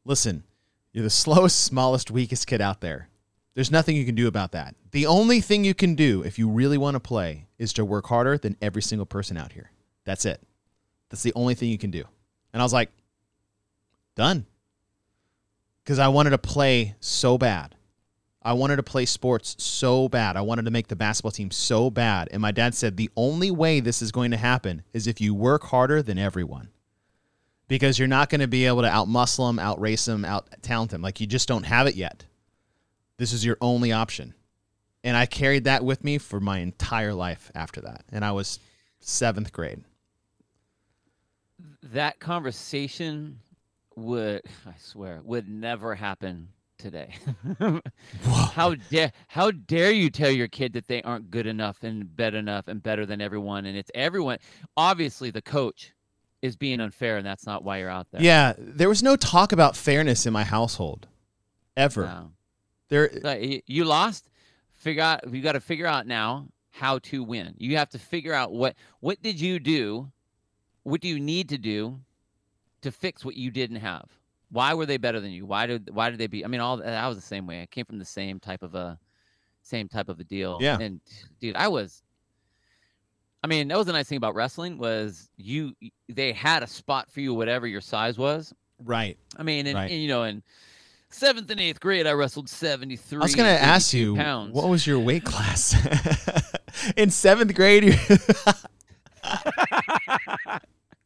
listen, 0.04 0.44
you're 0.92 1.04
the 1.04 1.10
slowest, 1.10 1.64
smallest, 1.64 2.10
weakest 2.10 2.46
kid 2.46 2.60
out 2.60 2.80
there. 2.80 3.08
There's 3.54 3.70
nothing 3.70 3.96
you 3.96 4.04
can 4.04 4.14
do 4.14 4.28
about 4.28 4.52
that. 4.52 4.74
The 4.92 5.06
only 5.06 5.40
thing 5.40 5.64
you 5.64 5.74
can 5.74 5.94
do 5.94 6.22
if 6.22 6.38
you 6.38 6.48
really 6.48 6.78
want 6.78 6.94
to 6.94 7.00
play 7.00 7.46
is 7.58 7.72
to 7.74 7.84
work 7.84 8.06
harder 8.06 8.38
than 8.38 8.56
every 8.62 8.82
single 8.82 9.06
person 9.06 9.36
out 9.36 9.52
here. 9.52 9.72
That's 10.04 10.24
it. 10.24 10.40
That's 11.10 11.22
the 11.22 11.32
only 11.34 11.54
thing 11.54 11.68
you 11.70 11.78
can 11.78 11.90
do. 11.90 12.04
And 12.52 12.62
I 12.62 12.64
was 12.64 12.72
like, 12.72 12.90
done. 14.14 14.46
Because 15.82 15.98
I 15.98 16.08
wanted 16.08 16.30
to 16.30 16.38
play 16.38 16.94
so 17.00 17.38
bad. 17.38 17.74
I 18.48 18.54
wanted 18.54 18.76
to 18.76 18.82
play 18.82 19.04
sports 19.04 19.56
so 19.62 20.08
bad. 20.08 20.38
I 20.38 20.40
wanted 20.40 20.64
to 20.64 20.70
make 20.70 20.88
the 20.88 20.96
basketball 20.96 21.32
team 21.32 21.50
so 21.50 21.90
bad. 21.90 22.30
And 22.30 22.40
my 22.40 22.50
dad 22.50 22.74
said, 22.74 22.96
the 22.96 23.10
only 23.14 23.50
way 23.50 23.80
this 23.80 24.00
is 24.00 24.10
going 24.10 24.30
to 24.30 24.38
happen 24.38 24.84
is 24.94 25.06
if 25.06 25.20
you 25.20 25.34
work 25.34 25.64
harder 25.64 26.00
than 26.02 26.16
everyone. 26.16 26.70
Because 27.68 27.98
you're 27.98 28.08
not 28.08 28.30
going 28.30 28.40
to 28.40 28.48
be 28.48 28.64
able 28.64 28.80
to 28.80 28.88
outmuscle 28.88 29.46
them, 29.50 29.58
outrace 29.58 30.06
them, 30.06 30.24
out 30.24 30.48
talent 30.62 30.92
them. 30.92 31.02
Like 31.02 31.20
you 31.20 31.26
just 31.26 31.46
don't 31.46 31.64
have 31.64 31.86
it 31.88 31.94
yet. 31.94 32.24
This 33.18 33.34
is 33.34 33.44
your 33.44 33.58
only 33.60 33.92
option. 33.92 34.32
And 35.04 35.14
I 35.14 35.26
carried 35.26 35.64
that 35.64 35.84
with 35.84 36.02
me 36.02 36.16
for 36.16 36.40
my 36.40 36.60
entire 36.60 37.12
life 37.12 37.52
after 37.54 37.82
that. 37.82 38.06
And 38.10 38.24
I 38.24 38.32
was 38.32 38.60
seventh 38.98 39.52
grade. 39.52 39.84
That 41.82 42.18
conversation 42.18 43.40
would, 43.94 44.40
I 44.66 44.72
swear, 44.78 45.20
would 45.22 45.50
never 45.50 45.94
happen 45.94 46.48
today. 46.78 47.14
how 48.52 48.74
dare 48.90 49.12
how 49.28 49.50
dare 49.50 49.90
you 49.90 50.10
tell 50.10 50.30
your 50.30 50.48
kid 50.48 50.72
that 50.72 50.86
they 50.86 51.02
aren't 51.02 51.30
good 51.30 51.46
enough 51.46 51.82
and 51.82 52.16
bad 52.16 52.34
enough 52.34 52.68
and 52.68 52.82
better 52.82 53.04
than 53.04 53.20
everyone 53.20 53.66
and 53.66 53.76
it's 53.76 53.90
everyone 53.94 54.38
obviously 54.76 55.30
the 55.30 55.42
coach 55.42 55.92
is 56.42 56.56
being 56.56 56.80
unfair 56.80 57.16
and 57.16 57.26
that's 57.26 57.46
not 57.46 57.64
why 57.64 57.78
you're 57.78 57.90
out 57.90 58.06
there. 58.10 58.22
Yeah, 58.22 58.54
there 58.56 58.88
was 58.88 59.02
no 59.02 59.16
talk 59.16 59.52
about 59.52 59.76
fairness 59.76 60.26
in 60.26 60.32
my 60.32 60.44
household 60.44 61.08
ever. 61.76 62.02
No. 62.02 62.30
There 62.88 63.10
Like, 63.22 63.64
you 63.66 63.84
lost. 63.84 64.28
Figure 64.74 65.02
out. 65.02 65.32
You 65.32 65.42
got 65.42 65.52
to 65.52 65.60
figure 65.60 65.86
out 65.86 66.06
now 66.06 66.46
how 66.70 67.00
to 67.00 67.24
win. 67.24 67.54
You 67.58 67.76
have 67.76 67.90
to 67.90 67.98
figure 67.98 68.32
out 68.32 68.52
what 68.52 68.76
what 69.00 69.20
did 69.22 69.40
you 69.40 69.58
do, 69.58 70.10
what 70.84 71.00
do 71.00 71.08
you 71.08 71.18
need 71.18 71.48
to 71.48 71.58
do, 71.58 71.98
to 72.82 72.92
fix 72.92 73.24
what 73.24 73.34
you 73.34 73.50
didn't 73.50 73.76
have. 73.76 74.08
Why 74.50 74.74
were 74.74 74.86
they 74.86 74.96
better 74.96 75.20
than 75.20 75.30
you? 75.30 75.44
Why 75.46 75.66
did 75.66 75.90
why 75.92 76.10
did 76.10 76.18
they 76.18 76.26
be? 76.26 76.44
I 76.44 76.48
mean, 76.48 76.60
all 76.60 76.82
I 76.82 77.06
was 77.08 77.16
the 77.16 77.22
same 77.22 77.46
way. 77.46 77.62
I 77.62 77.66
came 77.66 77.84
from 77.84 77.98
the 77.98 78.04
same 78.04 78.40
type 78.40 78.62
of 78.62 78.74
a, 78.74 78.98
same 79.62 79.88
type 79.88 80.08
of 80.08 80.18
a 80.20 80.24
deal. 80.24 80.58
Yeah. 80.60 80.78
And 80.80 81.00
dude, 81.40 81.56
I 81.56 81.68
was. 81.68 82.02
I 83.44 83.46
mean, 83.46 83.68
that 83.68 83.76
was 83.78 83.86
the 83.86 83.92
nice 83.92 84.08
thing 84.08 84.16
about 84.16 84.34
wrestling 84.34 84.78
was 84.78 85.28
you. 85.36 85.74
They 86.08 86.32
had 86.32 86.62
a 86.62 86.66
spot 86.66 87.10
for 87.10 87.20
you, 87.20 87.34
whatever 87.34 87.66
your 87.66 87.80
size 87.80 88.18
was. 88.18 88.52
right. 88.82 89.16
I 89.36 89.42
mean, 89.42 89.66
and, 89.66 89.76
Right. 89.76 89.90
and, 89.90 90.00
you 90.02 90.08
know, 90.08 90.24
in 90.24 90.42
seventh 91.10 91.48
and 91.50 91.60
eighth 91.60 91.78
grade, 91.78 92.06
I 92.06 92.12
wrestled 92.12 92.48
seventy 92.48 92.96
three. 92.96 93.20
I 93.20 93.22
was 93.24 93.34
going 93.34 93.54
to 93.54 93.62
ask 93.62 93.92
you 93.92 94.16
pounds. 94.16 94.54
what 94.54 94.68
was 94.68 94.86
your 94.86 94.98
weight 94.98 95.24
class 95.24 95.76
in 96.96 97.10
seventh 97.10 97.54
grade? 97.54 97.98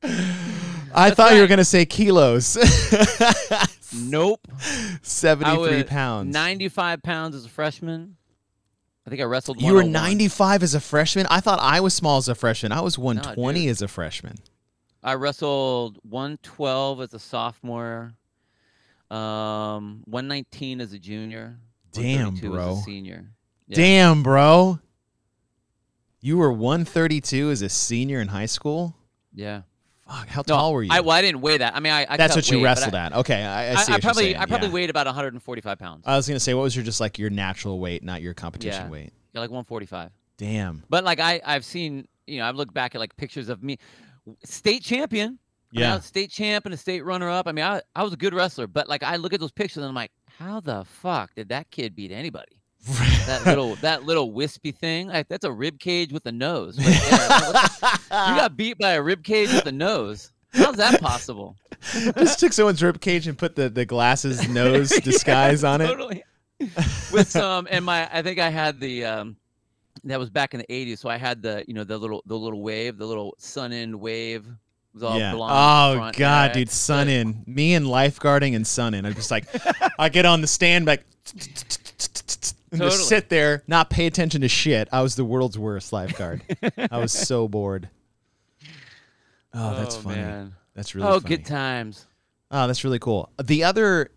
I 0.94 1.08
That's 1.08 1.16
thought 1.16 1.34
you 1.34 1.40
were 1.40 1.46
going 1.46 1.58
to 1.58 1.64
say 1.64 1.84
kilos. 1.84 2.56
nope. 3.94 4.40
I 4.50 4.98
Seventy-three 5.02 5.76
was 5.76 5.84
pounds. 5.84 6.32
Ninety 6.32 6.68
five 6.68 7.02
pounds 7.02 7.34
as 7.34 7.44
a 7.44 7.48
freshman. 7.48 8.16
I 9.06 9.10
think 9.10 9.20
I 9.20 9.24
wrestled. 9.24 9.60
you 9.60 9.74
were 9.74 9.84
ninety-five 9.84 10.62
as 10.62 10.74
a 10.74 10.80
freshman. 10.80 11.26
I 11.30 11.40
thought 11.40 11.58
I 11.60 11.80
was 11.80 11.94
small 11.94 12.18
as 12.18 12.28
a 12.28 12.34
freshman. 12.34 12.72
I 12.72 12.80
was 12.80 12.98
one 12.98 13.20
twenty 13.20 13.62
dude. 13.62 13.70
as 13.70 13.82
a 13.82 13.88
freshman. 13.88 14.36
I 15.02 15.14
wrestled 15.14 15.98
one 16.02 16.38
twelve 16.42 17.00
as 17.00 17.12
a 17.14 17.18
sophomore. 17.18 18.14
Um, 19.10 20.04
119 20.06 20.80
as 20.80 20.94
a 20.94 20.98
junior. 20.98 21.58
Damn, 21.92 22.34
132 22.34 22.46
as 22.46 22.52
a 22.52 22.56
bro. 22.56 22.82
senior. 22.82 23.26
Yeah. 23.68 23.76
Damn, 23.76 24.22
bro. 24.22 24.78
You 26.22 26.38
were 26.38 26.50
132 26.50 27.50
as 27.50 27.60
a 27.60 27.68
senior 27.68 28.20
in 28.22 28.28
high 28.28 28.46
school? 28.46 28.96
Yeah. 29.34 29.62
How 30.12 30.42
No, 30.46 30.54
tall 30.54 30.72
were 30.72 30.82
you? 30.82 30.90
I, 30.92 31.00
well, 31.00 31.16
I 31.16 31.22
didn't 31.22 31.40
weigh 31.40 31.58
that. 31.58 31.74
I 31.74 31.80
mean, 31.80 31.92
I, 31.92 32.06
I 32.08 32.16
That's 32.16 32.36
what 32.36 32.50
you 32.50 32.58
weight, 32.58 32.64
wrestled 32.64 32.94
at. 32.94 33.12
Okay, 33.12 33.42
I, 33.42 33.68
I 33.68 33.72
I, 33.72 33.74
see 33.76 33.92
I 33.92 33.96
what 33.96 34.02
you're 34.04 34.12
probably, 34.12 34.36
I 34.36 34.46
probably 34.46 34.68
yeah. 34.68 34.74
weighed 34.74 34.90
about 34.90 35.06
145 35.06 35.78
pounds. 35.78 36.04
I 36.06 36.16
was 36.16 36.26
gonna 36.28 36.40
say, 36.40 36.54
what 36.54 36.62
was 36.62 36.76
your 36.76 36.84
just 36.84 37.00
like 37.00 37.18
your 37.18 37.30
natural 37.30 37.78
weight, 37.80 38.02
not 38.02 38.22
your 38.22 38.34
competition 38.34 38.84
Yeah. 38.86 38.90
weight? 38.90 39.12
yeah, 39.32 39.40
like 39.40 39.50
145. 39.50 40.10
Damn. 40.38 40.82
But 40.88 41.04
like 41.04 41.20
I, 41.20 41.40
I've 41.44 41.64
seen, 41.64 42.06
you 42.26 42.38
know, 42.38 42.46
I've 42.46 42.56
looked 42.56 42.74
back 42.74 42.94
at 42.94 42.98
like 43.00 43.16
pictures 43.16 43.48
of 43.48 43.62
me, 43.62 43.78
state 44.44 44.82
champion. 44.82 45.38
I 45.74 45.78
mean, 45.78 45.84
I 45.86 45.94
Yeah. 45.94 46.00
state 46.00 46.30
champ 46.30 46.66
and 46.66 46.74
a 46.74 46.76
state 46.76 47.02
runner 47.04 47.30
up. 47.30 47.46
I 47.48 47.52
mean, 47.52 47.64
I, 47.64 47.80
I 47.96 48.02
was 48.02 48.12
a 48.12 48.16
good 48.16 48.34
wrestler, 48.34 48.66
but 48.66 48.88
like 48.88 49.02
I 49.02 49.16
look 49.16 49.32
at 49.32 49.40
those 49.40 49.52
pictures 49.52 49.78
and 49.78 49.86
I'm 49.86 49.94
like, 49.94 50.12
how 50.38 50.60
the 50.60 50.84
fuck 50.84 51.34
did 51.34 51.48
that 51.50 51.70
kid 51.70 51.94
beat 51.94 52.12
anybody? 52.12 52.61
That 53.26 53.42
little 53.46 53.76
that 53.76 54.02
little 54.04 54.32
wispy 54.32 54.72
thing, 54.72 55.08
like 55.08 55.28
that's 55.28 55.44
a 55.44 55.52
rib 55.52 55.78
cage 55.78 56.12
with 56.12 56.26
a 56.26 56.32
nose. 56.32 56.76
right. 56.78 57.30
Like, 57.30 57.54
what 57.54 57.92
you 57.92 58.08
got 58.36 58.56
beat 58.56 58.78
by 58.78 58.92
a 58.92 59.02
rib 59.02 59.22
cage 59.22 59.52
with 59.52 59.66
a 59.66 59.72
nose. 59.72 60.32
How's 60.52 60.76
that 60.76 61.00
possible? 61.00 61.56
just 62.16 62.38
took 62.40 62.52
someone's 62.52 62.82
rib 62.82 63.00
cage 63.00 63.26
and 63.26 63.38
put 63.38 63.56
the, 63.56 63.68
the 63.70 63.86
glasses 63.86 64.48
nose 64.50 64.90
Yeah, 64.92 65.00
disguise 65.00 65.64
on 65.64 65.80
it. 65.80 65.86
totally. 65.86 66.24
With 67.12 67.28
some, 67.28 67.66
and 67.70 67.84
my, 67.84 68.08
I 68.12 68.22
think 68.22 68.38
I 68.38 68.50
had 68.50 68.78
the, 68.78 69.04
um, 69.04 69.36
that 70.04 70.18
was 70.18 70.30
back 70.30 70.52
in 70.54 70.60
the 70.60 70.66
'80s. 70.66 70.98
So 70.98 71.08
I 71.08 71.16
had 71.16 71.40
the, 71.42 71.64
you 71.66 71.74
know, 71.74 71.84
the 71.84 71.96
little, 71.98 72.22
the 72.26 72.36
little 72.36 72.62
wave, 72.62 72.98
the 72.98 73.06
little 73.06 73.34
sun 73.38 73.72
end 73.72 73.98
wave. 73.98 74.46
Was 74.94 75.02
all 75.04 75.18
yeah. 75.18 75.32
blonde. 75.32 75.52
Oh 75.52 76.10
god, 76.18 76.50
Yeah, 76.50 76.52
dude, 76.52 76.68
sun 76.70 77.08
in. 77.08 77.42
Me 77.46 77.72
and 77.74 77.86
lifeguarding 77.86 78.54
and 78.54 78.66
sun 78.66 78.92
in. 78.92 79.06
I'm 79.06 79.14
just 79.14 79.30
like, 79.30 79.46
I 79.98 80.08
get 80.10 80.26
on 80.26 80.42
the 80.42 80.46
stand 80.46 80.84
like, 80.86 81.04
and 82.72 82.80
Totally. 82.80 82.96
just 82.96 83.08
sit 83.08 83.28
there, 83.28 83.62
not 83.66 83.90
pay 83.90 84.06
attention 84.06 84.40
to 84.40 84.48
shit. 84.48 84.88
I 84.90 85.02
was 85.02 85.14
the 85.14 85.24
world's 85.24 85.58
worst 85.58 85.92
lifeguard. 85.92 86.42
I 86.90 86.98
was 86.98 87.12
so 87.12 87.46
bored. 87.48 87.90
Oh, 89.52 89.76
that's 89.76 89.96
oh, 89.96 90.00
funny. 90.00 90.22
Man. 90.22 90.54
That's 90.74 90.94
really 90.94 91.06
oh, 91.06 91.20
funny. 91.20 91.36
good 91.36 91.44
times. 91.44 92.06
Oh, 92.50 92.66
that's 92.66 92.82
really 92.82 92.98
cool. 92.98 93.30
The 93.42 93.64
other, 93.64 94.10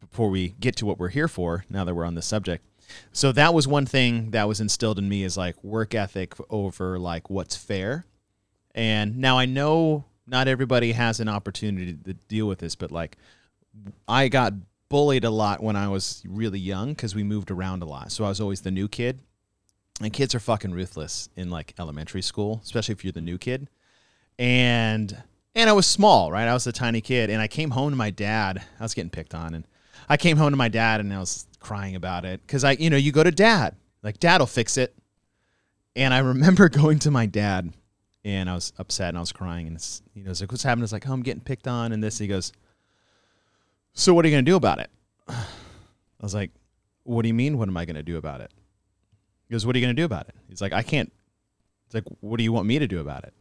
before 0.00 0.30
we 0.30 0.48
get 0.58 0.76
to 0.76 0.86
what 0.86 0.98
we're 0.98 1.10
here 1.10 1.28
for, 1.28 1.64
now 1.70 1.84
that 1.84 1.94
we're 1.94 2.04
on 2.04 2.16
the 2.16 2.22
subject, 2.22 2.64
so 3.12 3.30
that 3.32 3.54
was 3.54 3.68
one 3.68 3.86
thing 3.86 4.32
that 4.32 4.48
was 4.48 4.60
instilled 4.60 4.98
in 4.98 5.08
me 5.08 5.22
is 5.22 5.36
like 5.36 5.62
work 5.62 5.94
ethic 5.94 6.34
over 6.50 6.98
like 6.98 7.30
what's 7.30 7.56
fair. 7.56 8.04
And 8.74 9.18
now 9.18 9.38
I 9.38 9.46
know 9.46 10.06
not 10.26 10.48
everybody 10.48 10.92
has 10.92 11.20
an 11.20 11.28
opportunity 11.28 11.94
to 12.04 12.14
deal 12.14 12.48
with 12.48 12.58
this, 12.58 12.74
but 12.74 12.90
like 12.90 13.16
I 14.08 14.28
got 14.28 14.54
bullied 14.92 15.24
a 15.24 15.30
lot 15.30 15.62
when 15.62 15.74
I 15.74 15.88
was 15.88 16.22
really 16.28 16.58
young 16.58 16.90
because 16.90 17.14
we 17.14 17.22
moved 17.22 17.50
around 17.50 17.82
a 17.82 17.86
lot. 17.86 18.12
So 18.12 18.24
I 18.24 18.28
was 18.28 18.42
always 18.42 18.60
the 18.60 18.70
new 18.70 18.88
kid. 18.88 19.20
And 20.02 20.12
kids 20.12 20.34
are 20.34 20.40
fucking 20.40 20.72
ruthless 20.72 21.30
in 21.34 21.48
like 21.48 21.72
elementary 21.78 22.20
school, 22.20 22.60
especially 22.62 22.92
if 22.92 23.02
you're 23.02 23.12
the 23.12 23.22
new 23.22 23.38
kid. 23.38 23.70
And 24.38 25.22
and 25.54 25.70
I 25.70 25.72
was 25.72 25.86
small, 25.86 26.30
right? 26.30 26.46
I 26.46 26.52
was 26.52 26.66
a 26.66 26.72
tiny 26.72 27.00
kid, 27.00 27.30
and 27.30 27.40
I 27.40 27.48
came 27.48 27.70
home 27.70 27.90
to 27.90 27.96
my 27.96 28.10
dad. 28.10 28.62
I 28.78 28.82
was 28.82 28.92
getting 28.92 29.10
picked 29.10 29.34
on, 29.34 29.54
and 29.54 29.66
I 30.10 30.18
came 30.18 30.36
home 30.36 30.50
to 30.50 30.56
my 30.56 30.68
dad, 30.68 31.00
and 31.00 31.10
I 31.12 31.18
was 31.18 31.46
crying 31.58 31.96
about 31.96 32.26
it 32.26 32.42
because 32.46 32.62
I, 32.62 32.72
you 32.72 32.90
know, 32.90 32.96
you 32.98 33.12
go 33.12 33.22
to 33.22 33.30
dad, 33.30 33.76
like 34.02 34.20
dad'll 34.20 34.46
fix 34.46 34.76
it. 34.76 34.94
And 35.96 36.12
I 36.12 36.18
remember 36.18 36.68
going 36.82 36.98
to 37.00 37.10
my 37.10 37.24
dad, 37.24 37.72
and 38.26 38.50
I 38.50 38.54
was 38.54 38.74
upset, 38.78 39.08
and 39.08 39.16
I 39.16 39.20
was 39.20 39.32
crying, 39.32 39.66
and 39.68 39.76
it's, 39.76 40.02
you 40.12 40.24
know, 40.24 40.32
it's 40.32 40.42
like, 40.42 40.52
what's 40.52 40.64
happening? 40.64 40.84
It's 40.84 40.92
like, 40.92 41.08
oh, 41.08 41.12
I'm 41.12 41.22
getting 41.22 41.42
picked 41.42 41.66
on, 41.66 41.92
and 41.92 42.02
this. 42.02 42.18
He 42.18 42.26
goes, 42.26 42.52
so 43.94 44.14
what 44.14 44.24
are 44.24 44.28
you 44.28 44.34
gonna 44.34 44.42
do 44.42 44.56
about 44.56 44.78
it? 44.78 44.90
I 45.28 45.44
was 46.20 46.34
like, 46.34 46.50
what 47.04 47.22
do 47.22 47.28
you 47.28 47.34
mean? 47.34 47.58
What 47.58 47.68
am 47.68 47.76
I 47.76 47.84
gonna 47.84 48.02
do 48.02 48.16
about 48.16 48.40
it? 48.40 48.50
He 49.48 49.52
goes, 49.52 49.66
what 49.66 49.74
are 49.74 49.78
you 49.78 49.84
gonna 49.84 49.94
do 49.94 50.04
about 50.04 50.28
it? 50.28 50.34
He's 50.48 50.60
like, 50.60 50.72
I 50.72 50.82
can't. 50.82 51.12
It's 51.86 51.94
like, 51.94 52.04
what 52.20 52.38
do 52.38 52.44
you 52.44 52.52
want 52.52 52.66
me 52.66 52.78
to 52.78 52.86
do 52.86 53.00
about 53.00 53.24
it? 53.24 53.34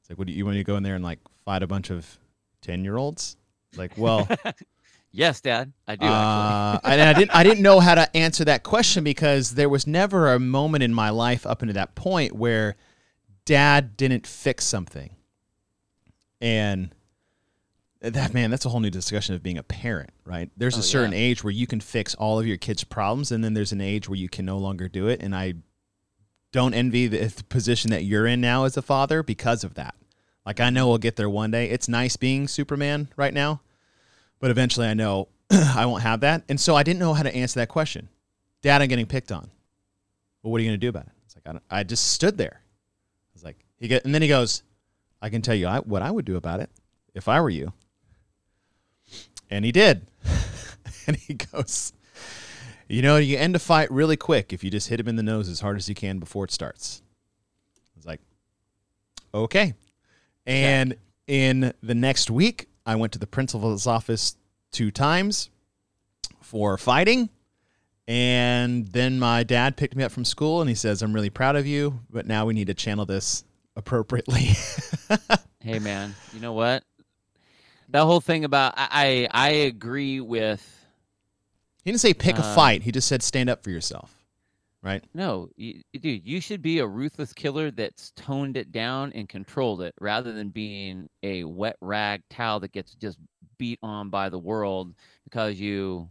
It's 0.00 0.10
like, 0.10 0.18
what 0.18 0.26
do 0.26 0.32
you, 0.32 0.38
you 0.38 0.44
want 0.44 0.54
me 0.56 0.60
to 0.60 0.64
go 0.64 0.76
in 0.76 0.82
there 0.82 0.94
and 0.94 1.04
like 1.04 1.18
fight 1.44 1.62
a 1.62 1.66
bunch 1.66 1.90
of 1.90 2.18
ten 2.62 2.84
year 2.84 2.96
olds? 2.96 3.36
Like, 3.76 3.92
well, 3.98 4.26
Yes, 5.10 5.40
Dad, 5.40 5.72
I 5.86 5.96
do. 5.96 6.06
uh, 6.06 6.78
and 6.84 7.00
I 7.00 7.12
didn't 7.14 7.34
I 7.34 7.42
didn't 7.42 7.62
know 7.62 7.80
how 7.80 7.94
to 7.94 8.14
answer 8.16 8.44
that 8.44 8.62
question 8.62 9.04
because 9.04 9.52
there 9.52 9.68
was 9.68 9.86
never 9.86 10.32
a 10.34 10.38
moment 10.38 10.84
in 10.84 10.92
my 10.92 11.08
life 11.10 11.46
up 11.46 11.62
into 11.62 11.72
that 11.74 11.94
point 11.94 12.34
where 12.34 12.76
dad 13.46 13.96
didn't 13.96 14.26
fix 14.26 14.66
something. 14.66 15.10
And 16.42 16.94
that 18.00 18.32
man, 18.32 18.50
that's 18.50 18.64
a 18.64 18.68
whole 18.68 18.80
new 18.80 18.90
discussion 18.90 19.34
of 19.34 19.42
being 19.42 19.58
a 19.58 19.62
parent, 19.62 20.10
right? 20.24 20.50
There's 20.56 20.76
Oh, 20.76 20.80
a 20.80 20.82
certain 20.82 21.12
yeah. 21.12 21.18
age 21.18 21.42
where 21.42 21.52
you 21.52 21.66
can 21.66 21.80
fix 21.80 22.14
all 22.14 22.38
of 22.38 22.46
your 22.46 22.56
kids' 22.56 22.84
problems, 22.84 23.32
and 23.32 23.42
then 23.42 23.54
there's 23.54 23.72
an 23.72 23.80
age 23.80 24.08
where 24.08 24.18
you 24.18 24.28
can 24.28 24.44
no 24.44 24.58
longer 24.58 24.88
do 24.88 25.08
it. 25.08 25.20
And 25.22 25.34
I 25.34 25.54
don't 26.52 26.74
envy 26.74 27.06
the, 27.08 27.42
position 27.48 27.90
that 27.90 28.04
you're 28.04 28.26
in 28.26 28.40
now 28.40 28.64
as 28.64 28.76
a 28.76 28.82
father 28.82 29.22
because 29.22 29.64
of 29.64 29.74
that. 29.74 29.94
Like 30.46 30.60
I 30.60 30.70
know 30.70 30.88
we'll 30.88 30.98
get 30.98 31.16
there 31.16 31.28
one 31.28 31.50
day. 31.50 31.68
It's 31.68 31.88
nice 31.88 32.16
being 32.16 32.48
Superman 32.48 33.08
right 33.16 33.34
now, 33.34 33.60
but 34.38 34.50
eventually 34.50 34.86
I 34.86 34.94
know 34.94 35.28
I 35.50 35.84
won't 35.84 36.02
have 36.04 36.20
that. 36.20 36.44
And 36.48 36.58
so 36.58 36.74
I 36.74 36.82
didn't 36.82 37.00
know 37.00 37.12
how 37.14 37.22
to 37.22 37.34
answer 37.34 37.60
that 37.60 37.68
question. 37.68 38.08
Dad, 38.62 38.80
I'm 38.80 38.88
getting 38.88 39.06
picked 39.06 39.30
on. 39.30 39.50
Well, 40.42 40.52
what 40.52 40.58
are 40.60 40.64
you 40.64 40.70
going 40.70 40.80
to 40.80 40.84
do 40.84 40.88
about 40.88 41.06
it? 41.06 41.12
It's 41.26 41.36
like 41.36 41.46
I, 41.46 41.52
don't, 41.52 41.64
I 41.68 41.82
just 41.82 42.12
stood 42.12 42.38
there. 42.38 42.60
I 42.62 43.30
was 43.34 43.44
like, 43.44 43.56
he 43.76 43.88
get, 43.88 44.04
and 44.04 44.14
then 44.14 44.22
he 44.22 44.28
goes, 44.28 44.62
I 45.20 45.28
can 45.28 45.42
tell 45.42 45.54
you 45.54 45.66
I, 45.66 45.80
what 45.80 46.00
I 46.00 46.10
would 46.10 46.24
do 46.24 46.36
about 46.36 46.60
it 46.60 46.70
if 47.14 47.28
I 47.28 47.40
were 47.40 47.50
you. 47.50 47.72
And 49.50 49.64
he 49.64 49.72
did. 49.72 50.06
and 51.06 51.16
he 51.16 51.34
goes, 51.34 51.92
you 52.88 53.02
know, 53.02 53.16
you 53.16 53.36
end 53.36 53.56
a 53.56 53.58
fight 53.58 53.90
really 53.90 54.16
quick 54.16 54.52
if 54.52 54.64
you 54.64 54.70
just 54.70 54.88
hit 54.88 55.00
him 55.00 55.08
in 55.08 55.16
the 55.16 55.22
nose 55.22 55.48
as 55.48 55.60
hard 55.60 55.76
as 55.76 55.88
you 55.88 55.94
can 55.94 56.18
before 56.18 56.44
it 56.44 56.50
starts. 56.50 57.02
I 57.76 57.98
was 57.98 58.06
like, 58.06 58.20
okay. 59.34 59.74
And 60.46 60.96
in 61.26 61.72
the 61.82 61.94
next 61.94 62.30
week, 62.30 62.68
I 62.86 62.96
went 62.96 63.12
to 63.12 63.18
the 63.18 63.26
principal's 63.26 63.86
office 63.86 64.36
two 64.70 64.90
times 64.90 65.50
for 66.40 66.78
fighting. 66.78 67.28
And 68.06 68.88
then 68.88 69.18
my 69.18 69.42
dad 69.42 69.76
picked 69.76 69.94
me 69.94 70.02
up 70.02 70.12
from 70.12 70.24
school 70.24 70.62
and 70.62 70.68
he 70.70 70.74
says, 70.74 71.02
I'm 71.02 71.12
really 71.12 71.28
proud 71.28 71.56
of 71.56 71.66
you, 71.66 72.00
but 72.08 72.26
now 72.26 72.46
we 72.46 72.54
need 72.54 72.68
to 72.68 72.74
channel 72.74 73.04
this 73.04 73.44
appropriately. 73.76 74.50
Hey, 75.60 75.80
man, 75.80 76.14
you 76.32 76.40
know 76.40 76.52
what? 76.52 76.84
That 77.90 78.04
whole 78.04 78.20
thing 78.20 78.44
about 78.44 78.74
I 78.76 79.28
I, 79.32 79.48
I 79.48 79.48
agree 79.50 80.20
with 80.20 80.86
he 81.84 81.90
didn't 81.90 82.00
say 82.00 82.12
pick 82.14 82.36
a 82.36 82.44
Um, 82.44 82.54
fight, 82.54 82.82
he 82.82 82.92
just 82.92 83.08
said 83.08 83.22
stand 83.22 83.48
up 83.48 83.62
for 83.62 83.70
yourself. 83.70 84.14
Right? 84.80 85.02
no, 85.12 85.48
you, 85.56 85.82
dude. 86.00 86.24
You 86.24 86.40
should 86.40 86.62
be 86.62 86.78
a 86.78 86.86
ruthless 86.86 87.32
killer 87.32 87.72
that's 87.72 88.12
toned 88.12 88.56
it 88.56 88.70
down 88.70 89.12
and 89.12 89.28
controlled 89.28 89.82
it, 89.82 89.92
rather 90.00 90.32
than 90.32 90.50
being 90.50 91.08
a 91.24 91.42
wet 91.44 91.76
rag 91.80 92.22
towel 92.30 92.60
that 92.60 92.70
gets 92.72 92.94
just 92.94 93.18
beat 93.58 93.80
on 93.82 94.08
by 94.08 94.28
the 94.28 94.38
world 94.38 94.94
because 95.24 95.58
you, 95.58 96.08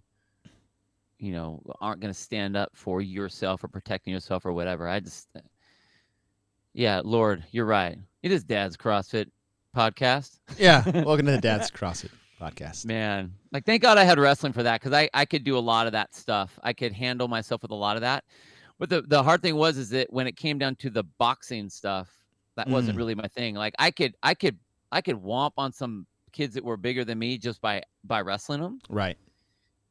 you 1.18 1.32
know, 1.32 1.62
aren't 1.80 2.02
going 2.02 2.14
to 2.14 2.20
stand 2.20 2.58
up 2.58 2.72
for 2.74 3.02
yourself 3.02 3.64
or 3.64 3.70
protecting 3.70 4.14
yourself 4.14 4.46
or 4.46 4.52
whatever. 4.52 4.88
I 4.88 5.00
just, 5.00 5.30
yeah, 6.74 7.02
Lord, 7.04 7.46
you're 7.52 7.66
right. 7.66 7.98
It 8.22 8.34
is 8.34 8.44
Dad's 8.44 8.76
CrossFit 8.76 9.30
podcast. 9.76 10.40
Yeah. 10.58 10.84
Welcome 11.04 11.26
to 11.28 11.34
the 11.34 11.42
Dad's 11.42 11.70
CrossFit 11.72 12.10
podcast. 12.42 12.86
Man, 12.86 13.34
like 13.52 13.66
thank 13.66 13.82
God 13.82 13.98
I 13.98 14.04
had 14.04 14.20
wrestling 14.20 14.54
for 14.54 14.64
that 14.64 14.82
because 14.82 14.94
I 14.94 15.10
I 15.14 15.26
could 15.26 15.44
do 15.44 15.58
a 15.58 15.60
lot 15.60 15.86
of 15.88 15.94
that 15.94 16.14
stuff. 16.16 16.58
I 16.64 16.74
could 16.74 16.94
handle 16.94 17.28
myself 17.28 17.62
with 17.62 17.72
a 17.72 17.76
lot 17.76 17.96
of 17.98 18.02
that. 18.02 18.24
But 18.80 18.90
the 18.90 19.02
the 19.02 19.24
hard 19.24 19.42
thing 19.42 19.56
was 19.56 19.78
is 19.78 19.90
that 19.90 20.12
when 20.12 20.28
it 20.28 20.36
came 20.36 20.58
down 20.58 20.76
to 20.78 20.90
the 20.90 21.04
boxing 21.04 21.70
stuff, 21.70 22.10
that 22.56 22.68
wasn't 22.68 22.96
Mm. 22.96 23.00
really 23.00 23.16
my 23.16 23.28
thing. 23.28 23.56
Like 23.56 23.74
I 23.80 23.92
could 23.92 24.16
I 24.24 24.34
could 24.34 24.58
I 24.92 25.02
could 25.02 25.18
womp 25.18 25.52
on 25.58 25.72
some 25.74 26.06
kids 26.32 26.54
that 26.56 26.64
were 26.64 26.78
bigger 26.78 27.04
than 27.04 27.20
me 27.20 27.38
just 27.38 27.62
by 27.62 27.84
by 28.04 28.22
wrestling 28.22 28.62
them. 28.62 28.80
Right. 28.90 29.18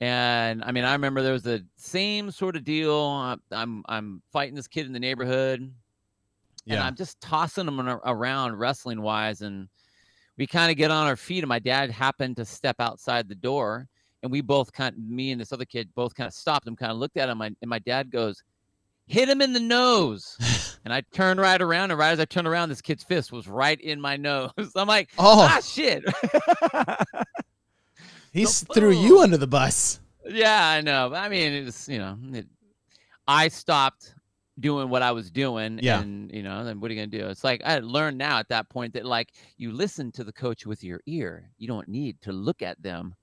And 0.01 0.63
I 0.63 0.73
mean, 0.73 0.85
I 0.85 0.93
remember 0.93 1.23
there 1.23 1.33
was 1.33 1.43
the 1.43 1.65
same 1.77 2.31
sort 2.31 2.55
of 2.55 2.65
deal. 2.65 2.95
uh, 2.95 3.37
I'm 3.51 3.83
I'm 3.89 4.23
fighting 4.31 4.55
this 4.55 4.69
kid 4.69 4.85
in 4.87 4.93
the 4.93 5.01
neighborhood, 5.01 5.73
and 6.67 6.75
Yeah. 6.75 6.87
I'm 6.87 6.95
just 6.97 7.21
tossing 7.21 7.67
them 7.67 7.81
around 7.81 8.57
wrestling 8.57 9.01
wise, 9.03 9.43
and 9.43 9.69
we 10.39 10.47
kind 10.47 10.71
of 10.71 10.77
get 10.77 10.91
on 10.91 11.07
our 11.07 11.17
feet. 11.17 11.41
And 11.45 11.49
my 11.49 11.59
dad 11.59 11.91
happened 11.91 12.37
to 12.37 12.45
step 12.45 12.77
outside 12.81 13.29
the 13.29 13.35
door, 13.35 13.89
and 14.23 14.31
we 14.33 14.41
both 14.41 14.73
kind, 14.73 14.95
of, 14.95 15.01
me 15.03 15.31
and 15.33 15.41
this 15.41 15.53
other 15.53 15.65
kid, 15.65 15.89
both 15.95 16.15
kind 16.15 16.27
of 16.29 16.35
stopped 16.35 16.67
him, 16.67 16.77
kind 16.77 16.93
of 16.93 16.99
looked 16.99 17.17
at 17.17 17.29
him, 17.29 17.41
and 17.41 17.57
my 17.65 17.79
dad 17.79 18.11
goes, 18.11 18.43
"Hit 19.07 19.29
him 19.29 19.41
in 19.43 19.53
the 19.53 19.61
nose." 19.61 20.37
and 20.85 20.93
I 20.93 21.03
turned 21.13 21.41
right 21.41 21.61
around, 21.63 21.91
and 21.91 21.99
right 21.99 22.11
as 22.13 22.21
I 22.21 22.25
turned 22.25 22.47
around, 22.49 22.69
this 22.69 22.81
kid's 22.83 23.05
fist 23.05 23.33
was 23.33 23.47
right 23.49 23.81
in 23.81 24.01
my 24.01 24.17
nose. 24.29 24.51
I'm 24.75 24.89
like, 24.89 25.11
oh, 25.19 25.49
ah, 25.49 25.61
shit. 25.63 26.05
he 28.33 28.43
the 28.45 28.49
s- 28.49 28.65
threw 28.75 28.91
you 28.91 29.21
under 29.21 29.37
the 29.37 29.47
bus. 29.47 30.01
Yeah, 30.29 30.69
I 30.69 30.81
know. 30.81 31.11
but 31.11 31.23
I 31.23 31.29
mean, 31.29 31.53
it 31.53 31.65
was 31.65 31.89
you 31.89 31.99
know, 31.99 32.19
it, 32.33 32.47
I 33.29 33.49
stopped 33.49 34.15
doing 34.59 34.89
what 34.89 35.03
I 35.03 35.13
was 35.13 35.31
doing, 35.31 35.79
Yeah. 35.83 36.01
and 36.01 36.31
you 36.33 36.43
know, 36.43 36.65
then 36.65 36.81
what 36.81 36.91
are 36.91 36.95
you 36.95 37.01
gonna 37.01 37.19
do? 37.23 37.29
It's 37.29 37.45
like 37.45 37.63
I 37.65 37.79
learned 37.81 38.19
now 38.19 38.39
at 38.39 38.49
that 38.49 38.69
point 38.69 38.95
that 38.95 39.05
like 39.05 39.33
you 39.59 39.73
listen 39.73 40.11
to 40.13 40.25
the 40.25 40.33
coach 40.33 40.65
with 40.67 40.83
your 40.83 41.01
ear. 41.07 41.51
You 41.59 41.69
don't 41.69 41.89
need 41.89 42.21
to 42.23 42.33
look 42.33 42.63
at 42.63 42.83
them 42.83 43.15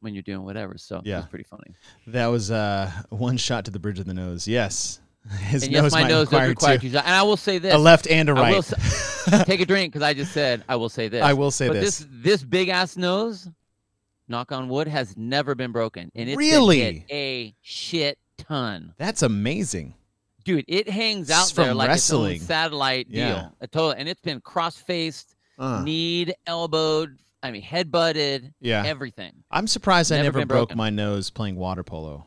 when 0.00 0.14
you're 0.14 0.22
doing 0.22 0.42
whatever. 0.44 0.78
So 0.78 1.02
Yeah. 1.04 1.18
it's 1.18 1.28
pretty 1.28 1.44
funny. 1.44 1.74
That 2.06 2.26
was 2.28 2.50
uh, 2.50 2.90
one 3.10 3.36
shot 3.36 3.66
to 3.66 3.70
the 3.70 3.78
bridge 3.78 3.98
of 3.98 4.06
the 4.06 4.14
nose. 4.14 4.48
Yes, 4.48 5.00
his 5.40 5.64
and 5.64 5.72
nose 5.72 5.82
yes, 5.84 5.92
my 5.92 6.02
might 6.02 6.08
nose 6.08 6.28
does 6.30 6.48
require 6.48 6.78
two-. 6.78 6.86
And 6.88 6.96
I 6.98 7.22
will 7.22 7.36
say 7.36 7.58
this: 7.58 7.74
a 7.74 7.78
left 7.78 8.06
and 8.08 8.28
a 8.30 8.32
I 8.32 8.50
will 8.52 8.62
right. 8.62 8.72
s- 8.72 9.44
take 9.46 9.60
a 9.60 9.66
drink 9.66 9.92
because 9.92 10.02
I 10.06 10.14
just 10.14 10.32
said 10.32 10.64
I 10.68 10.76
will 10.76 10.88
say 10.88 11.08
this. 11.08 11.22
I 11.22 11.34
will 11.34 11.50
say 11.50 11.68
but 11.68 11.74
this. 11.74 11.98
this 11.98 12.08
this 12.10 12.42
big 12.42 12.70
ass 12.70 12.96
nose, 12.96 13.50
knock 14.28 14.50
on 14.50 14.70
wood, 14.70 14.88
has 14.88 15.14
never 15.18 15.54
been 15.54 15.72
broken, 15.72 16.10
and 16.14 16.30
it's 16.30 16.38
Really? 16.38 16.80
hit 16.80 17.04
a 17.10 17.54
shit 17.60 18.18
ton, 18.38 18.94
That's 18.96 19.20
amazing. 19.20 19.92
Dude. 20.44 20.64
It 20.68 20.88
hangs 20.88 21.30
out 21.30 21.50
from 21.50 21.64
there 21.64 21.74
like 21.74 21.88
wrestling. 21.88 22.36
its 22.36 22.44
satellite 22.46 23.06
Yeah. 23.10 23.26
deal, 23.28 23.56
a 23.60 23.66
total, 23.66 23.90
and 23.92 24.08
it's 24.08 24.20
been 24.20 24.40
cross 24.40 24.76
faced, 24.76 25.34
Uh, 25.58 25.82
kneed, 25.82 26.34
elbowed. 26.46 27.18
I 27.42 27.50
mean, 27.50 27.62
head 27.62 27.90
butted, 27.90 28.52
yeah, 28.60 28.82
everything. 28.84 29.32
I'm 29.50 29.66
surprised 29.66 30.12
I 30.12 30.16
Never 30.16 30.38
never 30.38 30.46
broke 30.46 30.68
broken. 30.68 30.76
my 30.78 30.90
nose 30.90 31.30
playing 31.30 31.56
water 31.56 31.82
polo. 31.82 32.26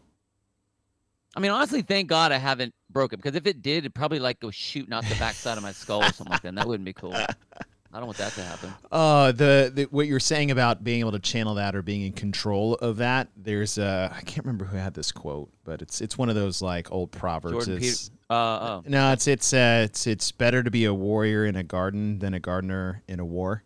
I 1.35 1.39
mean, 1.39 1.51
honestly, 1.51 1.81
thank 1.81 2.09
God 2.09 2.31
I 2.31 2.37
haven't 2.37 2.73
broken 2.91 3.17
because 3.17 3.35
if 3.35 3.47
it 3.47 3.61
did, 3.61 3.79
it'd 3.79 3.95
probably 3.95 4.19
like 4.19 4.39
go 4.39 4.51
shooting 4.51 4.93
out 4.93 5.03
the 5.05 5.15
backside 5.15 5.57
of 5.57 5.63
my 5.63 5.71
skull 5.71 6.03
or 6.03 6.11
something 6.13 6.31
like 6.31 6.41
that. 6.43 6.49
And 6.49 6.57
that 6.59 6.67
wouldn't 6.67 6.85
be 6.85 6.93
cool. 6.93 7.15
I 7.93 7.97
don't 7.97 8.07
want 8.07 8.17
that 8.17 8.33
to 8.33 8.41
happen. 8.43 8.73
Uh, 8.91 9.31
the, 9.31 9.71
the 9.73 9.83
what 9.91 10.07
you're 10.07 10.19
saying 10.19 10.49
about 10.49 10.83
being 10.83 11.01
able 11.01 11.11
to 11.11 11.19
channel 11.19 11.53
that 11.55 11.75
or 11.75 11.83
being 11.83 12.01
in 12.01 12.13
control 12.13 12.73
of 12.75 12.97
that. 12.97 13.27
There's 13.37 13.77
uh, 13.77 14.09
I 14.11 14.21
can't 14.21 14.45
remember 14.45 14.65
who 14.65 14.77
had 14.77 14.93
this 14.95 15.11
quote, 15.11 15.51
but 15.63 15.81
it's 15.83 16.01
it's 16.01 16.17
one 16.17 16.27
of 16.29 16.35
those 16.35 16.61
like 16.61 16.91
old 16.91 17.11
proverbs. 17.11 17.53
Jordan 17.67 17.77
Peter- 17.79 17.95
Uh, 18.31 18.33
oh, 18.35 18.83
no, 18.87 19.11
it's 19.11 19.27
it's 19.27 19.53
uh, 19.53 19.81
it's 19.85 20.07
it's 20.07 20.31
better 20.31 20.63
to 20.63 20.71
be 20.71 20.85
a 20.85 20.93
warrior 20.93 21.45
in 21.45 21.55
a 21.55 21.63
garden 21.63 22.17
than 22.17 22.33
a 22.33 22.39
gardener 22.39 23.03
in 23.07 23.19
a 23.19 23.25
war. 23.25 23.63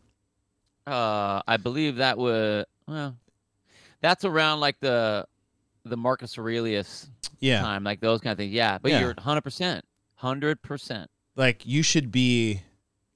uh, 0.86 1.42
I 1.48 1.58
believe 1.58 1.98
that 1.98 2.18
would 2.18 2.66
well, 2.88 3.16
that's 4.02 4.26
around 4.26 4.60
like 4.60 4.80
the 4.82 5.26
the 5.86 5.96
Marcus 5.98 6.38
Aurelius 6.38 7.10
Yeah, 7.40 7.62
time, 7.62 7.84
like 7.86 8.02
those 8.02 8.20
kind 8.20 8.32
of 8.34 8.38
things. 8.38 8.52
Yeah, 8.52 8.78
but 8.82 8.92
Yeah. 8.92 9.00
you're 9.00 9.14
100, 9.14 9.42
percent 9.42 9.86
100. 10.20 10.62
percent 10.62 11.10
like 11.38 11.66
you 11.66 11.82
should 11.82 12.12
be 12.12 12.62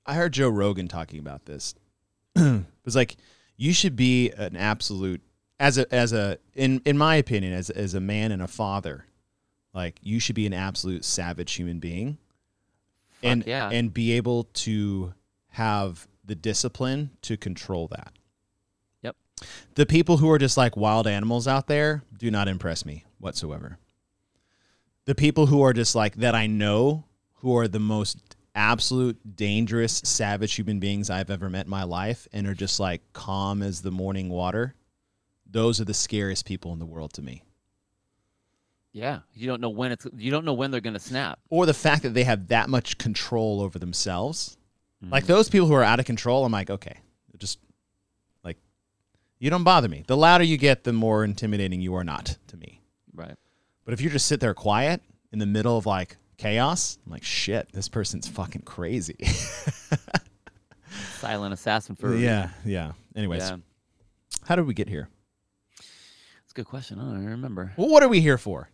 I 0.06 0.16
heard 0.16 0.34
Joe 0.34 0.50
Rogan 0.50 0.88
talking 0.88 1.20
about 1.20 1.46
this. 1.46 1.76
it 2.36 2.66
was 2.86 2.96
like 2.96 3.18
you 3.58 3.74
should 3.74 3.96
be 3.96 4.32
an 4.32 4.56
absolute 4.56 5.22
as 5.60 5.78
a 5.78 5.94
as 5.94 6.14
a 6.14 6.40
in 6.56 6.82
in 6.86 6.98
my 6.98 7.16
opinion 7.16 7.54
as 7.54 7.70
as 7.70 7.94
a 7.94 8.00
man 8.00 8.32
and 8.32 8.42
a 8.42 8.48
father. 8.48 9.06
Like 9.74 10.00
you 10.02 10.20
should 10.20 10.36
be 10.36 10.46
an 10.46 10.54
absolute 10.54 11.06
savage 11.06 11.54
human 11.54 11.80
being 11.80 12.18
and 13.24 13.46
yeah. 13.46 13.70
and 13.70 13.94
be 13.94 14.14
able 14.14 14.46
to 14.46 15.14
have 15.50 16.08
the 16.26 16.36
discipline 16.36 17.12
to 17.22 17.38
control 17.38 17.88
that. 17.90 18.14
Yep. 19.02 19.16
The 19.76 19.86
people 19.86 20.18
who 20.18 20.30
are 20.32 20.40
just 20.40 20.58
like 20.58 20.76
wild 20.76 21.08
animals 21.08 21.48
out 21.48 21.68
there 21.68 22.04
do 22.18 22.32
not 22.32 22.48
impress 22.48 22.86
me 22.86 23.06
whatsoever. 23.20 23.78
The 25.06 25.16
people 25.16 25.48
who 25.48 25.62
are 25.62 25.74
just 25.74 25.96
like 25.96 26.16
that 26.16 26.36
I 26.36 26.48
know 26.48 27.06
who 27.36 27.56
are 27.58 27.68
the 27.68 27.80
most 27.80 28.36
absolute 28.56 29.36
dangerous 29.36 30.02
savage 30.04 30.54
human 30.56 30.80
beings 30.80 31.10
I've 31.10 31.30
ever 31.30 31.50
met 31.50 31.66
in 31.66 31.70
my 31.70 31.84
life 31.84 32.28
and 32.34 32.48
are 32.48 32.54
just 32.54 32.80
like 32.80 33.02
calm 33.14 33.62
as 33.62 33.82
the 33.82 33.92
morning 33.92 34.30
water. 34.30 34.76
Those 35.50 35.80
are 35.82 35.86
the 35.86 35.94
scariest 35.94 36.46
people 36.46 36.74
in 36.74 36.80
the 36.80 36.86
world 36.86 37.14
to 37.14 37.22
me. 37.22 37.44
Yeah, 38.94 39.20
you 39.34 39.48
don't 39.48 39.62
know 39.62 39.70
when 39.70 39.92
it's 39.94 40.06
you 40.18 40.32
don't 40.32 40.44
know 40.44 40.54
when 40.54 40.70
they're 40.72 40.82
gonna 40.82 41.00
snap. 41.00 41.40
Or 41.50 41.66
the 41.66 41.74
fact 41.74 42.04
that 42.04 42.14
they 42.14 42.26
have 42.26 42.48
that 42.50 42.70
much 42.70 42.98
control 42.98 43.62
over 43.62 43.80
themselves. 43.80 44.58
Like 45.02 45.24
Mhm. 45.24 45.28
those 45.28 45.50
people 45.50 45.68
who 45.68 45.74
are 45.74 45.84
out 45.84 46.00
of 46.00 46.06
control, 46.06 46.46
I'm 46.46 46.52
like, 46.52 46.70
okay, 46.70 46.98
just 47.38 47.58
like 48.44 48.58
you 49.40 49.50
don't 49.50 49.64
bother 49.64 49.88
me. 49.88 50.04
The 50.08 50.18
louder 50.18 50.44
you 50.44 50.58
get, 50.58 50.84
the 50.84 50.94
more 50.94 51.24
intimidating 51.24 51.82
you 51.82 51.96
are 51.96 52.04
not 52.04 52.38
to 52.48 52.58
me. 52.58 52.82
right. 53.14 53.36
But 53.84 53.94
if 53.94 54.02
you 54.02 54.10
just 54.10 54.26
sit 54.28 54.40
there 54.40 54.54
quiet 54.54 55.02
in 55.32 55.40
the 55.40 55.46
middle 55.46 55.78
of 55.78 55.86
like 55.86 56.18
chaos, 56.42 56.98
I'm 57.06 57.12
like, 57.12 57.24
shit, 57.24 57.72
this 57.72 57.88
person's 57.88 58.28
fucking 58.28 58.64
crazy. 58.64 59.16
Silent 61.20 61.54
assassin 61.54 61.96
for 61.96 62.16
yeah, 62.16 62.50
yeah. 62.66 62.94
Anyways, 63.16 63.42
yeah. 63.44 63.58
how 64.46 64.56
did 64.56 64.66
we 64.66 64.74
get 64.74 64.90
here? 64.90 65.08
It's 65.78 66.52
a 66.52 66.56
good 66.56 66.66
question. 66.66 67.00
I 67.00 67.04
don't 67.04 67.26
remember. 67.26 67.74
Well, 67.78 67.90
what 67.90 68.02
are 68.02 68.10
we 68.10 68.22
here 68.22 68.40
for? 68.40 68.70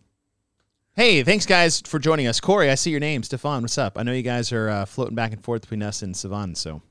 Hey, 0.96 1.24
thanks 1.24 1.46
guys 1.46 1.82
for 1.82 2.00
joining 2.00 2.26
us. 2.26 2.40
Corey, 2.40 2.72
I 2.72 2.76
see 2.76 2.90
your 2.90 3.02
name. 3.02 3.22
Stefan, 3.22 3.62
what's 3.64 3.78
up? 3.78 3.98
I 3.98 4.04
know 4.04 4.14
you 4.14 4.24
guys 4.24 4.54
are 4.54 4.70
uh, 4.70 4.86
floating 4.86 5.16
back 5.16 5.34
and 5.34 5.44
forth 5.44 5.64
between 5.64 5.84
us 5.84 6.02
and 6.02 6.16
Sevan, 6.16 6.56
so 6.56 6.82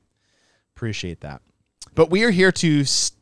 appreciate 0.75 1.21
that. 1.21 1.41
But 1.95 2.11
we 2.11 2.23
are 2.23 2.29
here 2.29 2.51
to 2.51 2.81
s- 2.81 3.13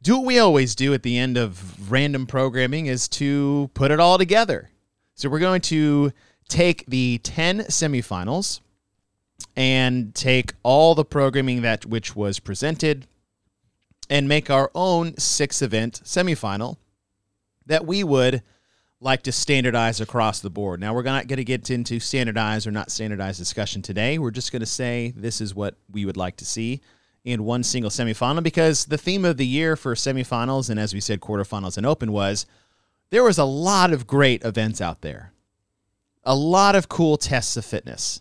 do 0.00 0.16
what 0.16 0.26
we 0.26 0.38
always 0.38 0.74
do 0.74 0.94
at 0.94 1.02
the 1.02 1.18
end 1.18 1.36
of 1.36 1.90
random 1.90 2.26
programming 2.26 2.86
is 2.86 3.08
to 3.08 3.70
put 3.74 3.90
it 3.90 4.00
all 4.00 4.16
together. 4.16 4.70
So 5.14 5.28
we're 5.28 5.38
going 5.38 5.60
to 5.62 6.12
take 6.48 6.84
the 6.86 7.18
10 7.18 7.60
semifinals 7.60 8.60
and 9.56 10.14
take 10.14 10.54
all 10.62 10.94
the 10.94 11.04
programming 11.04 11.62
that 11.62 11.86
which 11.86 12.14
was 12.14 12.38
presented 12.38 13.06
and 14.10 14.28
make 14.28 14.50
our 14.50 14.70
own 14.74 15.16
six 15.16 15.62
event 15.62 16.00
semifinal 16.04 16.76
that 17.66 17.86
we 17.86 18.04
would 18.04 18.42
like 19.00 19.22
to 19.22 19.32
standardize 19.32 20.00
across 20.00 20.40
the 20.40 20.50
board. 20.50 20.80
Now, 20.80 20.94
we're 20.94 21.02
not 21.02 21.26
going 21.26 21.36
to 21.36 21.44
get 21.44 21.70
into 21.70 22.00
standardized 22.00 22.66
or 22.66 22.70
not 22.70 22.90
standardized 22.90 23.38
discussion 23.38 23.82
today. 23.82 24.18
We're 24.18 24.30
just 24.30 24.50
going 24.50 24.60
to 24.60 24.66
say 24.66 25.12
this 25.14 25.40
is 25.40 25.54
what 25.54 25.76
we 25.90 26.06
would 26.06 26.16
like 26.16 26.36
to 26.38 26.44
see 26.44 26.80
in 27.22 27.44
one 27.44 27.62
single 27.62 27.90
semifinal 27.90 28.42
because 28.42 28.86
the 28.86 28.98
theme 28.98 29.24
of 29.24 29.36
the 29.36 29.46
year 29.46 29.76
for 29.76 29.94
semifinals 29.94 30.70
and, 30.70 30.80
as 30.80 30.94
we 30.94 31.00
said, 31.00 31.20
quarterfinals 31.20 31.76
and 31.76 31.86
open 31.86 32.12
was 32.12 32.46
there 33.10 33.22
was 33.22 33.38
a 33.38 33.44
lot 33.44 33.92
of 33.92 34.06
great 34.06 34.42
events 34.42 34.80
out 34.80 35.02
there, 35.02 35.32
a 36.24 36.34
lot 36.34 36.74
of 36.74 36.88
cool 36.88 37.16
tests 37.16 37.56
of 37.56 37.64
fitness. 37.64 38.20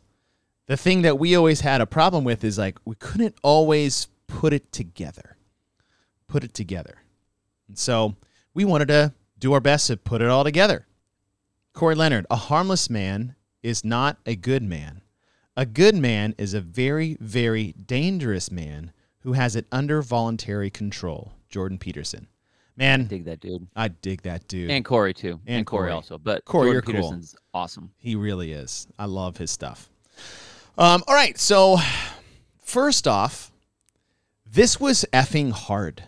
The 0.68 0.78
thing 0.78 1.02
that 1.02 1.20
we 1.20 1.36
always 1.36 1.62
had 1.62 1.82
a 1.82 1.86
problem 1.86 2.24
with 2.24 2.44
is 2.44 2.58
like 2.58 2.78
we 2.86 2.96
couldn't 2.96 3.36
always 3.44 4.08
put 4.28 4.54
it 4.54 4.72
together. 4.72 5.38
Put 6.28 6.44
it 6.44 6.54
together. 6.54 7.00
And 7.68 7.78
so 7.78 8.16
we 8.54 8.66
wanted 8.66 8.88
to 8.90 9.14
do 9.40 9.54
our 9.54 9.60
best 9.60 9.88
to 9.88 9.98
put 9.98 10.22
it 10.22 10.30
all 10.30 10.44
together. 10.44 10.88
Corey 11.74 11.96
Leonard, 11.96 12.26
a 12.30 12.36
harmless 12.36 12.90
man 12.90 13.36
is 13.62 13.84
not 13.84 14.18
a 14.26 14.36
good 14.36 14.64
man. 14.64 15.02
A 15.56 15.66
good 15.66 15.96
man 15.96 16.34
is 16.38 16.54
a 16.54 16.62
very, 16.62 17.18
very 17.20 17.74
dangerous 17.74 18.52
man 18.52 18.92
who 19.20 19.34
has 19.34 19.56
it 19.56 19.68
under 19.72 20.02
voluntary 20.02 20.70
control. 20.70 21.34
Jordan 21.50 21.78
Peterson. 21.78 22.28
Man, 22.76 23.02
I 23.02 23.04
Dig 23.04 23.26
that 23.26 23.40
dude. 23.40 23.68
I 23.76 23.88
dig 23.90 24.22
that 24.24 24.48
dude. 24.48 24.72
And 24.72 24.84
Corey 24.84 25.14
too. 25.14 25.40
And 25.46 25.58
And, 25.58 25.66
Corey 25.66 25.84
Corey. 25.84 25.92
also. 25.92 26.18
But 26.18 26.44
Corey, 26.46 26.72
Jordan 26.72 26.74
you're 26.74 26.82
cool. 26.82 27.10
Peterson's 27.12 27.36
awesome. 27.54 27.92
He 27.98 28.16
really 28.16 28.52
is. 28.52 28.88
I 28.98 29.06
love 29.06 29.38
his 29.38 29.52
stuff. 29.52 29.90
Um, 30.78 31.04
all 31.08 31.14
right, 31.14 31.38
so 31.38 31.78
first 32.62 33.08
off, 33.08 33.52
this 34.52 34.80
was 34.80 35.06
effing 35.14 35.52
hard. 35.52 36.04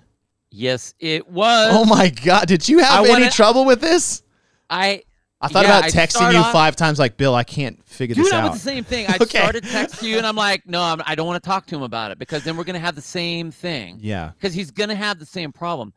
Yes, 0.52 0.94
it 1.00 1.28
was. 1.30 1.70
Oh 1.72 1.86
my 1.86 2.10
god, 2.10 2.48
did 2.48 2.68
you 2.68 2.80
have 2.80 3.02
I 3.02 3.04
any 3.04 3.10
wanna- 3.12 3.30
trouble 3.32 3.66
with 3.66 3.82
this? 3.82 4.24
I 4.70 5.04
I 5.42 5.48
thought 5.50 5.66
Yeah, 5.66 5.80
about 5.80 5.92
texting 5.92 6.32
you 6.32 6.40
off- 6.40 6.52
five 6.54 6.76
times, 6.76 6.98
like 6.98 7.18
Bill. 7.18 7.36
I 7.36 7.44
can't 7.44 7.86
figure 7.88 8.16
Dude, 8.16 8.26
this 8.26 8.34
out. 8.34 8.52
was 8.52 8.64
the 8.64 8.70
same 8.72 8.84
thing. 8.84 9.06
I 9.08 9.16
Okay. 9.22 9.38
started 9.38 9.64
texting 9.66 10.04
you, 10.08 10.18
and 10.18 10.26
I'm 10.26 10.36
like, 10.38 10.66
no, 10.66 10.82
I'm, 10.82 11.02
I 11.06 11.14
don't 11.14 11.28
want 11.28 11.44
to 11.44 11.48
talk 11.48 11.68
to 11.68 11.76
him 11.76 11.84
about 11.84 12.10
it 12.12 12.18
because 12.18 12.44
then 12.44 12.56
we're 12.58 12.64
gonna 12.64 12.80
have 12.80 12.96
the 12.96 13.02
same 13.02 13.52
thing. 13.52 14.00
yeah, 14.02 14.32
Because 14.40 14.54
he's 14.56 14.72
gonna 14.72 14.96
have 14.96 15.20
the 15.20 15.26
same 15.26 15.52
problem. 15.52 15.94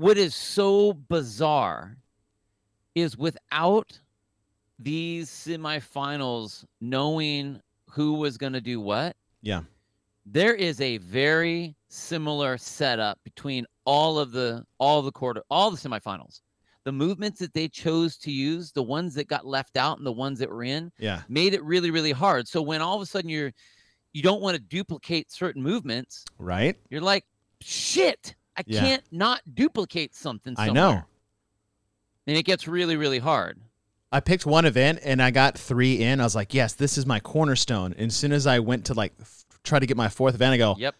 What 0.00 0.16
is 0.16 0.34
so 0.34 0.94
bizarre 0.94 1.98
is 2.94 3.18
without 3.18 4.00
these 4.78 5.28
semifinals 5.28 6.64
knowing 6.80 7.60
who 7.90 8.14
was 8.14 8.38
gonna 8.38 8.62
do 8.62 8.80
what, 8.80 9.14
yeah, 9.42 9.60
there 10.24 10.54
is 10.54 10.80
a 10.80 10.96
very 10.96 11.76
similar 11.88 12.56
setup 12.56 13.18
between 13.24 13.66
all 13.84 14.18
of 14.18 14.32
the 14.32 14.64
all 14.78 15.02
the 15.02 15.12
quarter 15.12 15.42
all 15.50 15.70
the 15.70 15.76
semifinals. 15.76 16.40
The 16.84 16.92
movements 16.92 17.38
that 17.40 17.52
they 17.52 17.68
chose 17.68 18.16
to 18.20 18.32
use, 18.32 18.72
the 18.72 18.82
ones 18.82 19.12
that 19.16 19.28
got 19.28 19.44
left 19.44 19.76
out 19.76 19.98
and 19.98 20.06
the 20.06 20.12
ones 20.12 20.38
that 20.38 20.48
were 20.48 20.64
in, 20.64 20.90
yeah, 20.98 21.24
made 21.28 21.52
it 21.52 21.62
really 21.62 21.90
really 21.90 22.12
hard 22.12 22.48
so 22.48 22.62
when 22.62 22.80
all 22.80 22.96
of 22.96 23.02
a 23.02 23.06
sudden 23.06 23.28
you're 23.28 23.52
you 24.14 24.22
don't 24.22 24.40
want 24.40 24.56
to 24.56 24.62
duplicate 24.62 25.30
certain 25.30 25.62
movements 25.62 26.24
right. 26.38 26.78
you're 26.88 27.02
like 27.02 27.26
shit 27.60 28.34
i 28.68 28.72
Yeah. 28.72 28.80
can't 28.80 29.02
not 29.10 29.40
duplicate 29.54 30.14
something 30.14 30.54
I 30.58 30.70
know. 30.70 31.02
and 32.26 32.36
it 32.36 32.44
gets 32.44 32.66
really 32.68 32.96
really 32.96 33.18
hard 33.18 33.60
I 34.12 34.18
picked 34.20 34.44
one 34.44 34.64
event 34.64 34.98
and 35.04 35.22
I 35.22 35.30
got 35.30 35.56
three 35.56 36.02
in. 36.02 36.20
I 36.20 36.24
was 36.24 36.34
like, 36.34 36.52
yes, 36.52 36.72
this 36.72 36.98
is 36.98 37.06
my 37.06 37.20
cornerstone. 37.20 37.92
And 37.96 38.08
as 38.08 38.16
soon 38.16 38.32
as 38.32 38.44
I 38.44 38.58
went 38.58 38.86
to 38.86 38.94
like 38.94 39.12
f- 39.20 39.44
try 39.62 39.78
to 39.78 39.86
get 39.86 39.96
my 39.96 40.08
fourth 40.08 40.34
event, 40.34 40.52
I 40.52 40.56
go, 40.56 40.74
yep 40.78 40.96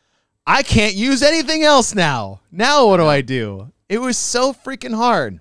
I 0.46 0.62
can't 0.62 0.94
use 0.94 1.20
anything 1.20 1.64
else 1.64 1.92
now. 1.92 2.40
Now 2.52 2.86
what 2.86 2.98
do. 2.98 3.06
I 3.06 3.20
do? 3.20 3.72
It 3.88 3.98
was 3.98 4.16
so 4.16 4.52
freaking 4.52 4.94
hard. 4.94 5.40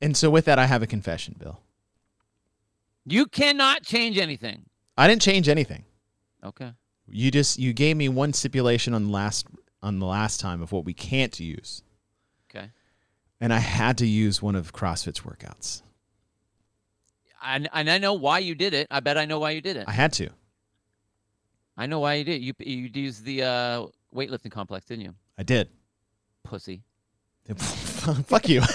And 0.00 0.16
so 0.16 0.30
with 0.30 0.46
that, 0.46 0.58
I 0.58 0.64
have 0.64 0.82
a 0.82 0.86
confession, 0.86 1.36
Bill. 1.38 1.60
you 3.04 3.26
cannot 3.26 3.82
change 3.82 4.16
anything 4.16 4.64
I 4.96 5.08
didn't 5.08 5.20
change 5.22 5.48
anything. 5.50 5.84
okay 6.42 6.72
You 7.06 7.30
just 7.30 7.58
you 7.58 7.74
gave 7.74 7.98
me 7.98 8.08
one 8.08 8.32
stipulation 8.32 8.94
on 8.94 9.04
the 9.04 9.10
last 9.10 9.46
on 9.82 9.98
the 9.98 10.06
last 10.06 10.40
time 10.40 10.62
of 10.62 10.72
what 10.72 10.84
we 10.84 10.94
can't 10.94 11.38
use. 11.40 11.82
okay 12.50 12.70
and 13.42 13.52
I 13.52 13.58
had 13.58 13.98
to 13.98 14.06
use 14.06 14.40
one 14.40 14.54
of 14.54 14.72
CrossFit's 14.72 15.22
workouts. 15.22 15.82
And, 17.44 17.68
and 17.72 17.90
I 17.90 17.98
know 17.98 18.14
why 18.14 18.38
you 18.38 18.54
did 18.54 18.72
it. 18.72 18.86
I 18.88 19.00
bet 19.00 19.18
I 19.18 19.24
know 19.24 19.40
why 19.40 19.50
you 19.50 19.60
did 19.60 19.76
it. 19.76 19.84
I 19.88 19.90
had 19.90 20.12
to. 20.12 20.28
I 21.76 21.86
know 21.86 21.98
why 21.98 22.14
you 22.14 22.24
did. 22.24 22.40
You 22.40 22.52
you 22.60 22.88
used 22.94 23.24
the 23.24 23.42
uh, 23.42 23.86
weightlifting 24.14 24.52
complex, 24.52 24.86
didn't 24.86 25.06
you? 25.06 25.14
I 25.36 25.42
did. 25.42 25.68
Pussy. 26.44 26.84
Fuck 27.56 28.48
you. 28.48 28.62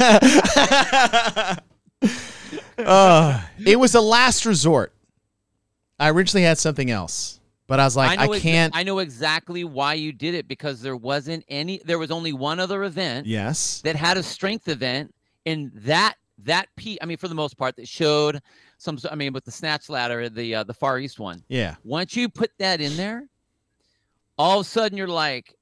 uh, 2.77 3.41
it 3.65 3.79
was 3.79 3.95
a 3.95 4.01
last 4.01 4.45
resort. 4.45 4.91
I 5.97 6.09
originally 6.09 6.43
had 6.43 6.57
something 6.57 6.91
else, 6.91 7.39
but 7.67 7.79
I 7.79 7.83
was 7.83 7.97
like, 7.97 8.17
I, 8.17 8.23
I 8.23 8.39
can't. 8.39 8.75
I 8.75 8.83
know 8.83 8.99
exactly 8.99 9.63
why 9.63 9.93
you 9.93 10.13
did 10.13 10.33
it 10.33 10.47
because 10.47 10.81
there 10.81 10.95
wasn't 10.95 11.43
any. 11.49 11.81
There 11.85 11.99
was 11.99 12.11
only 12.11 12.33
one 12.33 12.59
other 12.59 12.83
event 12.85 13.27
yes. 13.27 13.81
that 13.81 13.95
had 13.95 14.17
a 14.17 14.23
strength 14.23 14.69
event, 14.69 15.13
and 15.45 15.71
that 15.75 16.15
that 16.39 16.67
p. 16.77 16.97
I 17.01 17.05
mean, 17.05 17.17
for 17.17 17.27
the 17.27 17.35
most 17.35 17.57
part, 17.57 17.75
that 17.75 17.87
showed 17.87 18.41
some. 18.77 18.97
I 19.11 19.15
mean, 19.15 19.33
with 19.33 19.43
the 19.43 19.51
snatch 19.51 19.89
ladder, 19.89 20.29
the 20.29 20.55
uh, 20.55 20.63
the 20.63 20.73
far 20.73 20.97
east 20.97 21.19
one. 21.19 21.43
Yeah. 21.49 21.75
Once 21.83 22.15
you 22.15 22.29
put 22.29 22.51
that 22.59 22.79
in 22.79 22.95
there, 22.95 23.27
all 24.37 24.61
of 24.61 24.65
a 24.65 24.69
sudden 24.69 24.97
you're 24.97 25.07
like, 25.07 25.53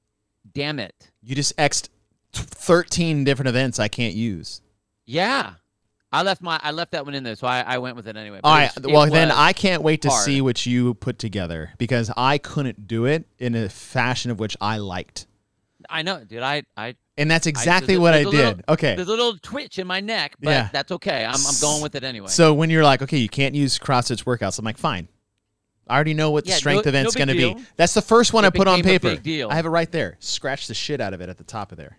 damn 0.52 0.78
it. 0.78 1.10
You 1.22 1.34
just 1.34 1.56
xed 1.56 1.88
13 2.32 3.24
different 3.24 3.48
events 3.48 3.78
I 3.78 3.88
can't 3.88 4.14
use. 4.14 4.60
Yeah. 5.06 5.54
I 6.16 6.22
left 6.22 6.40
my 6.42 6.58
I 6.62 6.70
left 6.72 6.92
that 6.92 7.04
one 7.04 7.14
in 7.14 7.22
there, 7.24 7.36
so 7.36 7.46
I, 7.46 7.60
I 7.60 7.78
went 7.78 7.96
with 7.96 8.06
it 8.08 8.16
anyway. 8.16 8.40
But 8.42 8.48
All 8.48 8.54
right. 8.56 8.76
it 8.76 8.86
Well, 8.86 9.08
then 9.10 9.30
I 9.30 9.52
can't 9.52 9.82
wait 9.82 10.02
to 10.02 10.08
hard. 10.08 10.24
see 10.24 10.40
what 10.40 10.64
you 10.66 10.94
put 10.94 11.18
together 11.18 11.70
because 11.78 12.10
I 12.16 12.38
couldn't 12.38 12.86
do 12.88 13.04
it 13.06 13.26
in 13.38 13.54
a 13.54 13.68
fashion 13.68 14.30
of 14.30 14.38
which 14.38 14.56
I 14.60 14.78
liked. 14.78 15.26
I 15.90 16.02
know, 16.02 16.24
dude. 16.24 16.42
I 16.42 16.64
I 16.76 16.96
And 17.18 17.30
that's 17.30 17.46
exactly 17.46 17.94
a- 17.94 18.00
what 18.00 18.14
I 18.14 18.24
did. 18.24 18.32
little- 18.32 18.60
okay. 18.70 18.96
there's 18.96 19.08
a 19.08 19.10
little 19.10 19.36
twitch 19.38 19.78
in 19.78 19.86
my 19.86 20.00
neck, 20.00 20.36
but 20.40 20.50
Yeah. 20.50 20.68
that's 20.72 20.90
okay. 20.92 21.24
I'm 21.24 21.34
I'm 21.46 21.54
going 21.60 21.82
with 21.82 21.94
it 21.94 22.02
anyway. 22.04 22.28
So 22.28 22.54
when 22.54 22.70
you're 22.70 22.82
like, 22.84 23.02
okay, 23.02 23.18
you 23.18 23.28
can't 23.28 23.54
use 23.54 23.78
CrossFit's 23.78 24.22
workouts, 24.24 24.58
I'm 24.58 24.64
like, 24.64 24.78
fine. 24.78 25.08
I 25.88 25.94
already 25.94 26.14
know 26.14 26.32
what 26.32 26.44
the 26.44 26.50
Yeah, 26.50 26.56
strength 26.56 26.86
no- 26.86 26.88
event's 26.88 27.14
no 27.14 27.24
going 27.24 27.28
to 27.38 27.54
be. 27.54 27.64
That's 27.76 27.94
the 27.94 28.02
first 28.02 28.32
one 28.32 28.44
It 28.44 28.48
I 28.48 28.50
put 28.50 28.66
on 28.66 28.82
paper. 28.82 29.10
big 29.10 29.22
deal. 29.22 29.48
I 29.50 29.54
have 29.54 29.66
it 29.66 29.68
right 29.68 29.90
there. 29.92 30.16
Scratch 30.18 30.66
the 30.66 30.74
shit 30.74 31.00
out 31.00 31.14
of 31.14 31.20
it 31.20 31.28
at 31.28 31.36
the 31.38 31.44
top 31.44 31.70
of 31.70 31.78
there. 31.78 31.96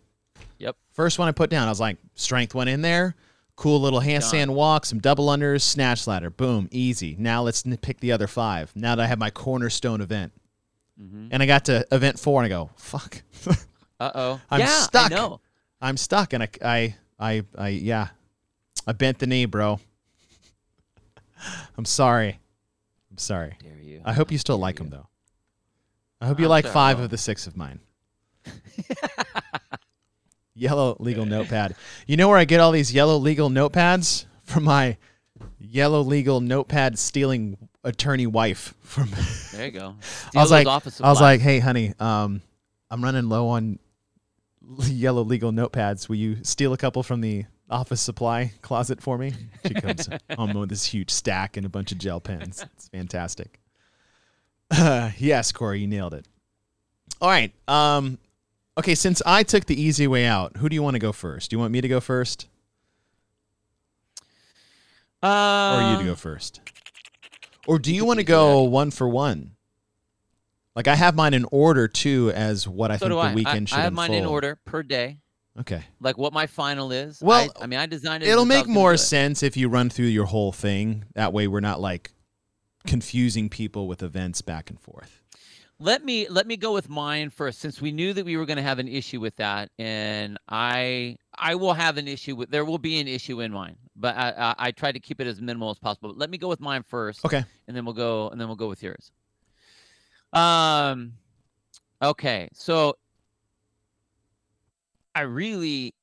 Yep. 0.60 0.76
First 0.92 1.20
one 1.20 1.30
I 1.30 1.32
put 1.32 1.50
down, 1.50 1.68
I 1.68 1.72
was 1.72 1.80
like, 1.80 1.96
strength 2.16 2.54
went 2.54 2.70
in 2.70 2.82
there. 2.82 3.16
Cool 3.58 3.82
little 3.82 4.00
handstand 4.02 4.52
walk, 4.52 4.86
some 4.86 5.00
double 5.00 5.28
unders, 5.28 5.62
snatch 5.64 6.06
ladder. 6.06 6.30
Boom, 6.30 6.70
easy. 6.72 7.16
Now 7.18 7.42
let's 7.42 7.64
pick 7.82 8.00
the 8.00 8.12
other 8.12 8.28
five. 8.28 8.72
Now 8.76 8.96
that 8.96 9.04
I 9.04 9.08
have 9.08 9.18
my 9.18 9.32
cornerstone 9.32 10.00
event. 10.00 10.32
Mhm. 11.02 11.30
And 11.32 11.44
I 11.44 11.48
got 11.48 11.66
to 11.66 11.84
event 11.92 12.20
four 12.20 12.42
and 12.42 12.46
I 12.46 12.56
go, 12.56 12.70
fuck. 12.78 13.22
Uh 14.00 14.12
oh. 14.14 14.42
I'm 14.52 14.60
yeah, 14.60 14.68
stuck. 14.68 15.12
I 15.12 15.16
know. 15.16 15.42
I'm 15.82 15.98
stuck. 15.98 16.34
And 16.34 16.44
I, 16.44 16.50
I, 16.64 16.96
I, 17.20 17.44
I, 17.58 17.68
yeah. 17.70 18.10
I 18.86 18.92
bent 18.92 19.18
the 19.18 19.26
knee, 19.26 19.46
bro. 19.46 19.80
I'm 21.80 21.86
sorry. 21.86 22.40
I'm 23.10 23.18
sorry. 23.18 23.58
Dare 23.60 23.80
you? 23.82 24.02
I 24.06 24.14
hope 24.14 24.32
you 24.32 24.38
still 24.38 24.58
Dare 24.58 24.62
like 24.62 24.78
you. 24.78 24.86
them 24.86 24.92
though. 24.92 25.08
I 26.22 26.28
hope 26.28 26.38
you 26.40 26.46
I'm 26.46 26.52
like 26.52 26.66
sure 26.66 26.74
five 26.74 27.00
of 27.00 27.10
the 27.10 27.18
six 27.18 27.48
of 27.48 27.58
mine. 27.58 27.80
yellow 30.58 30.98
legal 31.00 31.26
notepad. 31.26 31.76
You 32.08 32.18
know 32.18 32.28
where 32.28 32.38
I 32.38 32.46
get 32.46 32.60
all 32.60 32.72
these 32.72 32.94
yellow 32.94 33.18
legal 33.18 33.50
notepads 33.50 34.26
from 34.44 34.64
my 34.64 34.98
yellow 35.60 36.02
legal 36.02 36.42
notepad 36.42 36.98
stealing 36.98 37.58
attorney 37.84 38.28
wife 38.28 38.74
from 38.82 39.10
There 39.54 39.66
you 39.66 39.72
go. 39.72 39.96
I 40.36 40.42
was 40.42 40.52
like 40.52 40.68
I 40.68 41.10
was 41.10 41.22
like, 41.22 41.42
"Hey 41.42 41.60
honey, 41.60 41.94
um 42.00 42.42
I'm 42.90 43.04
running 43.04 43.30
low 43.30 43.50
on 43.50 43.80
yellow 44.86 45.24
legal 45.24 45.52
notepads. 45.52 46.10
Will 46.10 46.16
you 46.18 46.44
steal 46.44 46.74
a 46.74 46.78
couple 46.78 47.04
from 47.04 47.22
the 47.22 47.46
office 47.70 48.02
supply 48.02 48.52
closet 48.62 49.02
for 49.02 49.18
me?" 49.18 49.34
She 49.66 49.74
comes 49.74 50.10
home 50.36 50.54
with 50.54 50.70
this 50.70 50.86
huge 50.86 51.12
stack 51.12 51.58
and 51.58 51.66
a 51.66 51.70
bunch 51.70 51.92
of 51.92 51.98
gel 51.98 52.20
pens. 52.20 52.66
It's 52.76 52.90
fantastic. 52.90 53.60
Uh, 54.70 55.12
yes, 55.18 55.52
Corey, 55.54 55.80
you 55.80 55.88
nailed 55.88 56.14
it. 56.14 56.26
All 57.22 57.30
right. 57.30 57.54
Um, 57.68 58.20
okay, 58.78 58.96
since 58.96 59.22
I 59.26 59.44
took 59.44 59.66
the 59.66 59.80
easy 59.80 60.08
way 60.08 60.26
out, 60.26 60.58
who 60.58 60.70
do 60.70 60.76
you 60.76 60.84
want 60.84 60.96
to 60.96 61.00
go 61.00 61.12
first? 61.12 61.50
Do 61.50 61.56
you 61.56 61.60
want 61.60 61.72
me 61.74 61.82
to 61.82 61.88
go 61.88 62.00
first, 62.00 62.48
or 65.24 65.82
you 65.82 65.98
to 65.98 66.04
go 66.04 66.12
Um, 66.12 66.16
first, 66.16 66.62
or 67.66 67.80
do 67.80 67.94
you 67.94 68.06
want 68.06 68.20
to 68.20 68.24
go 68.26 68.64
one 68.64 68.92
for 68.92 69.08
one? 69.08 69.52
Like 70.76 70.88
I 70.88 70.96
have 70.96 71.16
mine 71.16 71.34
in 71.34 71.46
order 71.52 71.88
too, 71.88 72.32
as 72.36 72.68
what 72.68 72.92
I 72.92 72.98
So 72.98 73.08
think 73.10 73.20
the 73.20 73.28
I. 73.28 73.34
weekend 73.34 73.68
I, 73.68 73.70
should 73.70 73.80
I 73.80 73.82
have 73.82 73.94
mine 73.94 74.14
in 74.14 74.26
order 74.26 74.58
per 74.64 74.84
day, 74.84 75.18
Okay. 75.60 75.84
like 76.00 76.20
what 76.20 76.34
my 76.34 76.46
final 76.46 76.92
is. 76.92 77.20
Well, 77.20 77.50
I, 77.60 77.64
I 77.64 77.68
mean, 77.68 77.80
I 77.80 77.88
designed 77.88 78.24
it. 78.24 78.30
It'll 78.30 78.46
make 78.46 78.68
more 78.68 78.94
it. 78.94 79.00
sense 79.00 79.42
if 79.42 79.58
you 79.58 79.70
run 79.70 79.90
through 79.90 80.06
your 80.06 80.26
whole 80.26 80.52
thing. 80.52 81.06
That 81.16 81.34
way, 81.34 81.48
we're 81.48 81.62
not 81.62 81.82
like 81.82 82.12
confusing 82.86 83.50
people 83.50 83.88
with 83.88 84.04
events 84.04 84.42
back 84.44 84.70
and 84.70 84.80
forth. 84.80 85.24
Let 85.80 86.04
me 86.04 86.28
let 86.28 86.48
me 86.48 86.58
go 86.58 86.74
with 86.74 86.90
mine 86.90 87.30
first, 87.30 87.60
since 87.60 87.80
we 87.80 87.92
knew 87.92 88.12
that 88.14 88.26
we 88.26 88.36
were 88.36 88.48
going 88.48 88.58
to 88.58 88.64
have 88.64 88.80
an 88.80 88.88
issue 88.88 89.20
with 89.20 89.36
that, 89.36 89.70
and 89.78 90.40
I 90.50 91.18
I 91.36 91.54
will 91.54 91.74
have 91.74 91.98
an 91.98 92.08
issue 92.08 92.36
with. 92.36 92.50
There 92.50 92.66
will 92.66 92.80
be 92.80 93.00
an 93.00 93.08
issue 93.08 93.42
in 93.42 93.52
mine, 93.52 93.76
but 93.96 94.18
I 94.18 94.30
I, 94.32 94.56
I 94.58 94.72
tried 94.72 94.94
to 94.94 95.00
keep 95.00 95.22
it 95.22 95.28
as 95.28 95.40
minimal 95.40 95.70
as 95.70 95.78
possible. 95.78 96.10
But 96.10 96.18
let 96.18 96.32
me 96.32 96.40
go 96.40 96.48
with 96.48 96.60
mine 96.60 96.82
first, 96.82 97.24
Okay. 97.26 97.46
and 97.68 97.78
then 97.78 97.86
we'll 97.86 97.94
go 97.94 98.30
and 98.30 98.42
then 98.42 98.48
we'll 98.48 98.58
go 98.58 98.68
with 98.68 98.82
yours. 98.82 99.12
Um, 100.34 101.14
okay, 102.02 102.50
so 102.54 102.98
I 105.14 105.22
really 105.22 105.94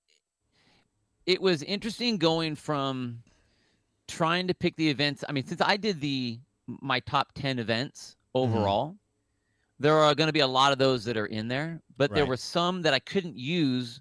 it 1.26 1.42
was 1.42 1.64
interesting 1.64 2.18
going 2.18 2.54
from 2.54 3.24
trying 4.06 4.46
to 4.46 4.54
pick 4.54 4.76
the 4.76 4.88
events. 4.88 5.24
I 5.28 5.32
mean, 5.32 5.46
since 5.46 5.60
I 5.60 5.76
did 5.78 6.00
the 6.00 6.38
my 6.68 7.00
top 7.00 7.32
10 7.34 7.58
events 7.58 8.16
Mm-hmm. 8.37 8.52
There 9.85 9.99
are 9.99 10.14
going 10.14 10.29
to 10.29 10.33
be 10.33 10.40
a 10.40 10.47
lot 10.47 10.73
of 10.73 10.79
those 10.79 11.05
that 11.05 11.16
are 11.16 11.27
in 11.27 11.49
there, 11.49 11.83
but 11.97 12.14
there 12.14 12.27
were 12.27 12.37
some 12.38 12.83
that 12.83 12.94
I 12.94 13.01
couldn't 13.01 13.37
use 13.38 14.01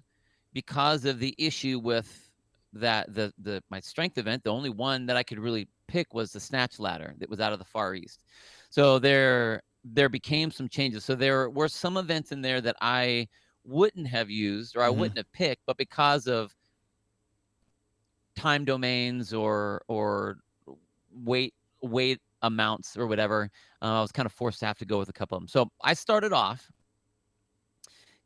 because 0.52 1.04
of 1.04 1.18
the 1.20 1.34
issue 1.38 1.78
with 1.80 2.30
that 2.72 3.14
the 3.14 3.32
the 3.38 3.62
my 3.70 3.80
strength 3.80 4.18
event. 4.18 4.44
The 4.44 4.50
only 4.52 4.70
one 4.70 5.06
that 5.06 5.16
I 5.16 5.22
could 5.22 5.38
really 5.38 5.68
pick 5.88 6.14
was 6.14 6.32
the 6.32 6.40
snatch 6.40 6.80
ladder 6.80 7.14
that 7.18 7.30
was 7.30 7.40
out 7.40 7.52
of 7.52 7.58
the 7.60 7.64
far 7.66 7.94
east. 7.94 8.24
So 8.70 8.98
there 8.98 9.62
there 9.84 10.08
became 10.08 10.50
some 10.50 10.68
changes. 10.68 11.04
So 11.04 11.14
there 11.14 11.50
were 11.50 11.68
some 11.68 11.96
events 11.98 12.32
in 12.32 12.42
there 12.42 12.60
that 12.62 12.76
I 12.80 13.28
wouldn't 13.64 14.08
have 14.08 14.30
used 14.30 14.76
or 14.76 14.82
I 14.82 14.88
Mhm. 14.88 14.90
wouldn't 14.90 15.18
have 15.18 15.32
picked, 15.32 15.62
but 15.66 15.76
because 15.78 16.26
of 16.28 16.54
time 18.36 18.64
domains 18.64 19.32
or 19.32 19.82
or 19.88 20.38
weight 21.10 21.54
weight 21.82 22.20
amounts 22.44 22.96
or 22.96 23.06
whatever, 23.06 23.50
uh, 23.82 23.98
I 23.98 24.00
was 24.00 24.12
kind 24.12 24.26
of 24.26 24.32
forced 24.32 24.60
to 24.60 24.66
have 24.66 24.78
to 24.78 24.84
go 24.84 24.98
with 24.98 25.08
a 25.08 25.12
couple 25.12 25.36
of 25.36 25.42
them. 25.42 25.48
So 25.48 25.68
I 25.82 25.94
started 25.94 26.32
off 26.32 26.70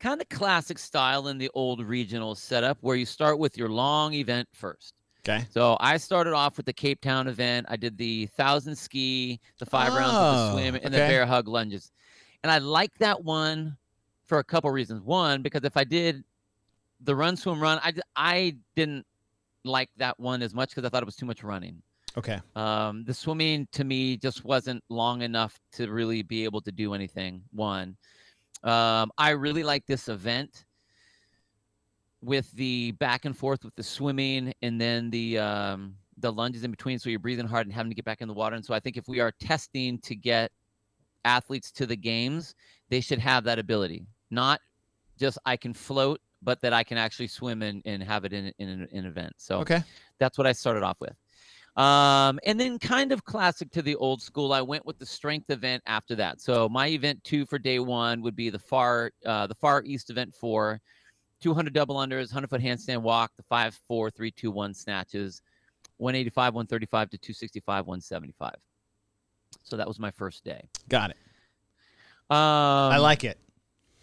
kind 0.01 0.21
of 0.21 0.29
classic 0.29 0.79
style 0.79 1.29
in 1.29 1.39
the 1.39 1.51
old 1.55 1.83
regional 1.83 2.35
setup 2.35 2.79
where 2.81 2.97
you 2.97 3.07
start 3.07 3.39
with 3.39 3.57
your 3.57 3.69
long 3.69 4.15
event 4.15 4.49
first. 4.53 4.95
Okay. 5.29 5.45
So 5.51 5.77
I 5.81 5.97
started 5.97 6.33
off 6.33 6.57
with 6.57 6.67
the 6.67 6.73
Cape 6.73 7.01
Town 7.01 7.27
event. 7.27 7.67
I 7.69 7.77
did 7.77 7.99
the 7.99 8.27
thousand 8.37 8.77
ski, 8.77 9.41
the 9.59 9.67
five 9.67 9.93
rounds 9.93 10.17
of 10.17 10.21
the 10.21 10.49
Oh, 10.49 10.53
swim, 10.53 10.75
and 10.77 10.95
the 10.95 10.99
okay. 10.99 11.09
bear 11.09 11.27
hug 11.27 11.49
lunges. 11.49 11.91
And 12.43 12.53
I 12.53 12.59
like 12.59 12.97
that 12.99 13.25
one 13.25 13.77
for 14.25 14.39
a 14.39 14.45
couple 14.45 14.71
reasons. 14.71 15.03
One, 15.03 15.43
because 15.43 15.65
if 15.65 15.77
I 15.77 15.85
did 15.85 16.25
the 17.01 17.15
run, 17.15 17.37
swim, 17.37 17.61
run, 17.61 17.81
I, 17.83 17.93
I 18.15 18.57
didn't 18.77 19.05
like 19.65 19.91
that 19.97 20.19
one 20.19 20.41
as 20.43 20.55
much 20.55 20.71
because 20.71 20.85
I 20.85 20.89
thought 20.89 21.03
it 21.03 21.07
was 21.07 21.17
too 21.17 21.27
much 21.27 21.43
running. 21.43 21.83
Okay. 22.17 22.41
Um, 22.57 23.05
the 23.05 23.15
swimming 23.15 23.69
to 23.73 23.85
me 23.85 24.17
just 24.17 24.45
wasn't 24.45 24.83
long 24.89 25.23
enough 25.23 25.59
to 25.73 25.91
really 25.91 26.23
be 26.23 26.45
able 26.45 26.61
to 26.63 26.73
do 26.73 26.95
anything. 26.95 27.43
One, 27.53 27.97
um, 28.65 29.13
I 29.19 29.31
really 29.31 29.63
like 29.63 29.87
this 29.87 30.09
event 30.09 30.65
with 32.21 32.51
the 32.53 32.93
back 32.93 33.25
and 33.25 33.37
forth 33.37 33.65
with 33.65 33.77
the 33.77 33.83
swimming 33.83 34.53
and 34.63 34.81
then 34.81 35.11
the 35.11 35.39
um, 35.39 35.95
the 36.19 36.33
lunges 36.33 36.65
in 36.65 36.71
between, 36.73 36.99
so 36.99 37.11
you're 37.11 37.21
breathing 37.21 37.47
hard 37.47 37.67
and 37.67 37.75
having 37.75 37.91
to 37.91 37.95
get 37.95 38.05
back 38.05 38.21
in 38.21 38.29
the 38.29 38.35
water. 38.35 38.57
And 38.57 38.65
so 38.65 38.75
I 38.75 38.81
think 38.81 38.97
if 38.97 39.07
we 39.07 39.21
are 39.21 39.33
testing 39.39 39.99
to 40.01 40.17
get 40.17 40.51
athletes 41.25 41.71
to 41.73 41.87
the 41.87 41.97
games, 41.97 42.55
they 42.89 43.01
should 43.01 43.21
have 43.21 43.45
that 43.45 43.61
ability, 43.61 44.07
not 44.31 44.61
just 45.17 45.39
I 45.47 45.57
can 45.57 45.75
float, 45.75 46.21
but 46.43 46.61
that 46.63 46.73
I 46.73 46.83
can 46.83 46.99
actually 46.99 47.29
swim 47.29 47.63
and, 47.63 47.83
and 47.85 48.03
have 48.03 48.25
it 48.25 48.33
in 48.33 48.53
in 48.59 48.69
an, 48.69 48.89
an 48.93 49.07
event. 49.07 49.35
So 49.37 49.61
Okay. 49.61 49.83
that's 50.19 50.39
what 50.39 50.47
I 50.47 50.53
started 50.53 50.83
off 50.83 50.97
with. 51.01 51.15
Um, 51.79 52.41
and 52.45 52.59
then 52.59 52.77
kind 52.79 53.13
of 53.13 53.25
classic 53.25 53.71
to 53.71 53.83
the 53.83 53.95
old 53.97 54.21
school, 54.21 54.53
I 54.53 54.61
went 54.61 54.85
with 54.85 54.99
the 54.99 55.07
strength 55.07 55.49
event 55.51 55.81
after 55.87 56.17
that. 56.17 56.41
So 56.41 56.69
my 56.69 56.89
event 56.89 57.23
two 57.23 57.47
for 57.47 57.57
day 57.59 57.79
one 57.79 58.21
would 58.23 58.35
be 58.35 58.51
the 58.51 58.59
far 58.59 59.13
uh, 59.25 59.47
the 59.47 59.55
far 59.55 59.85
east 59.85 60.11
event 60.11 60.35
four, 60.35 60.81
200 61.41 61.73
double 61.73 61.95
unders, 61.95 62.33
100 62.33 62.51
foot 62.51 62.61
handstand 62.61 63.03
walk, 63.03 63.31
the 63.37 63.45
five, 63.45 63.79
four, 63.87 64.11
three, 64.11 64.33
two, 64.33 64.51
one 64.51 64.75
snatches, 64.75 65.41
185, 65.99 66.55
135 66.55 67.11
to 67.11 67.19
265, 67.19 67.87
175. 67.87 68.55
So 69.63 69.77
that 69.77 69.87
was 69.87 70.01
my 70.01 70.11
first 70.11 70.45
day. 70.45 70.69
Got 70.89 71.11
it. 71.11 71.17
Um, 72.29 72.37
I 72.37 72.97
like 72.99 73.23
it. 73.23 73.39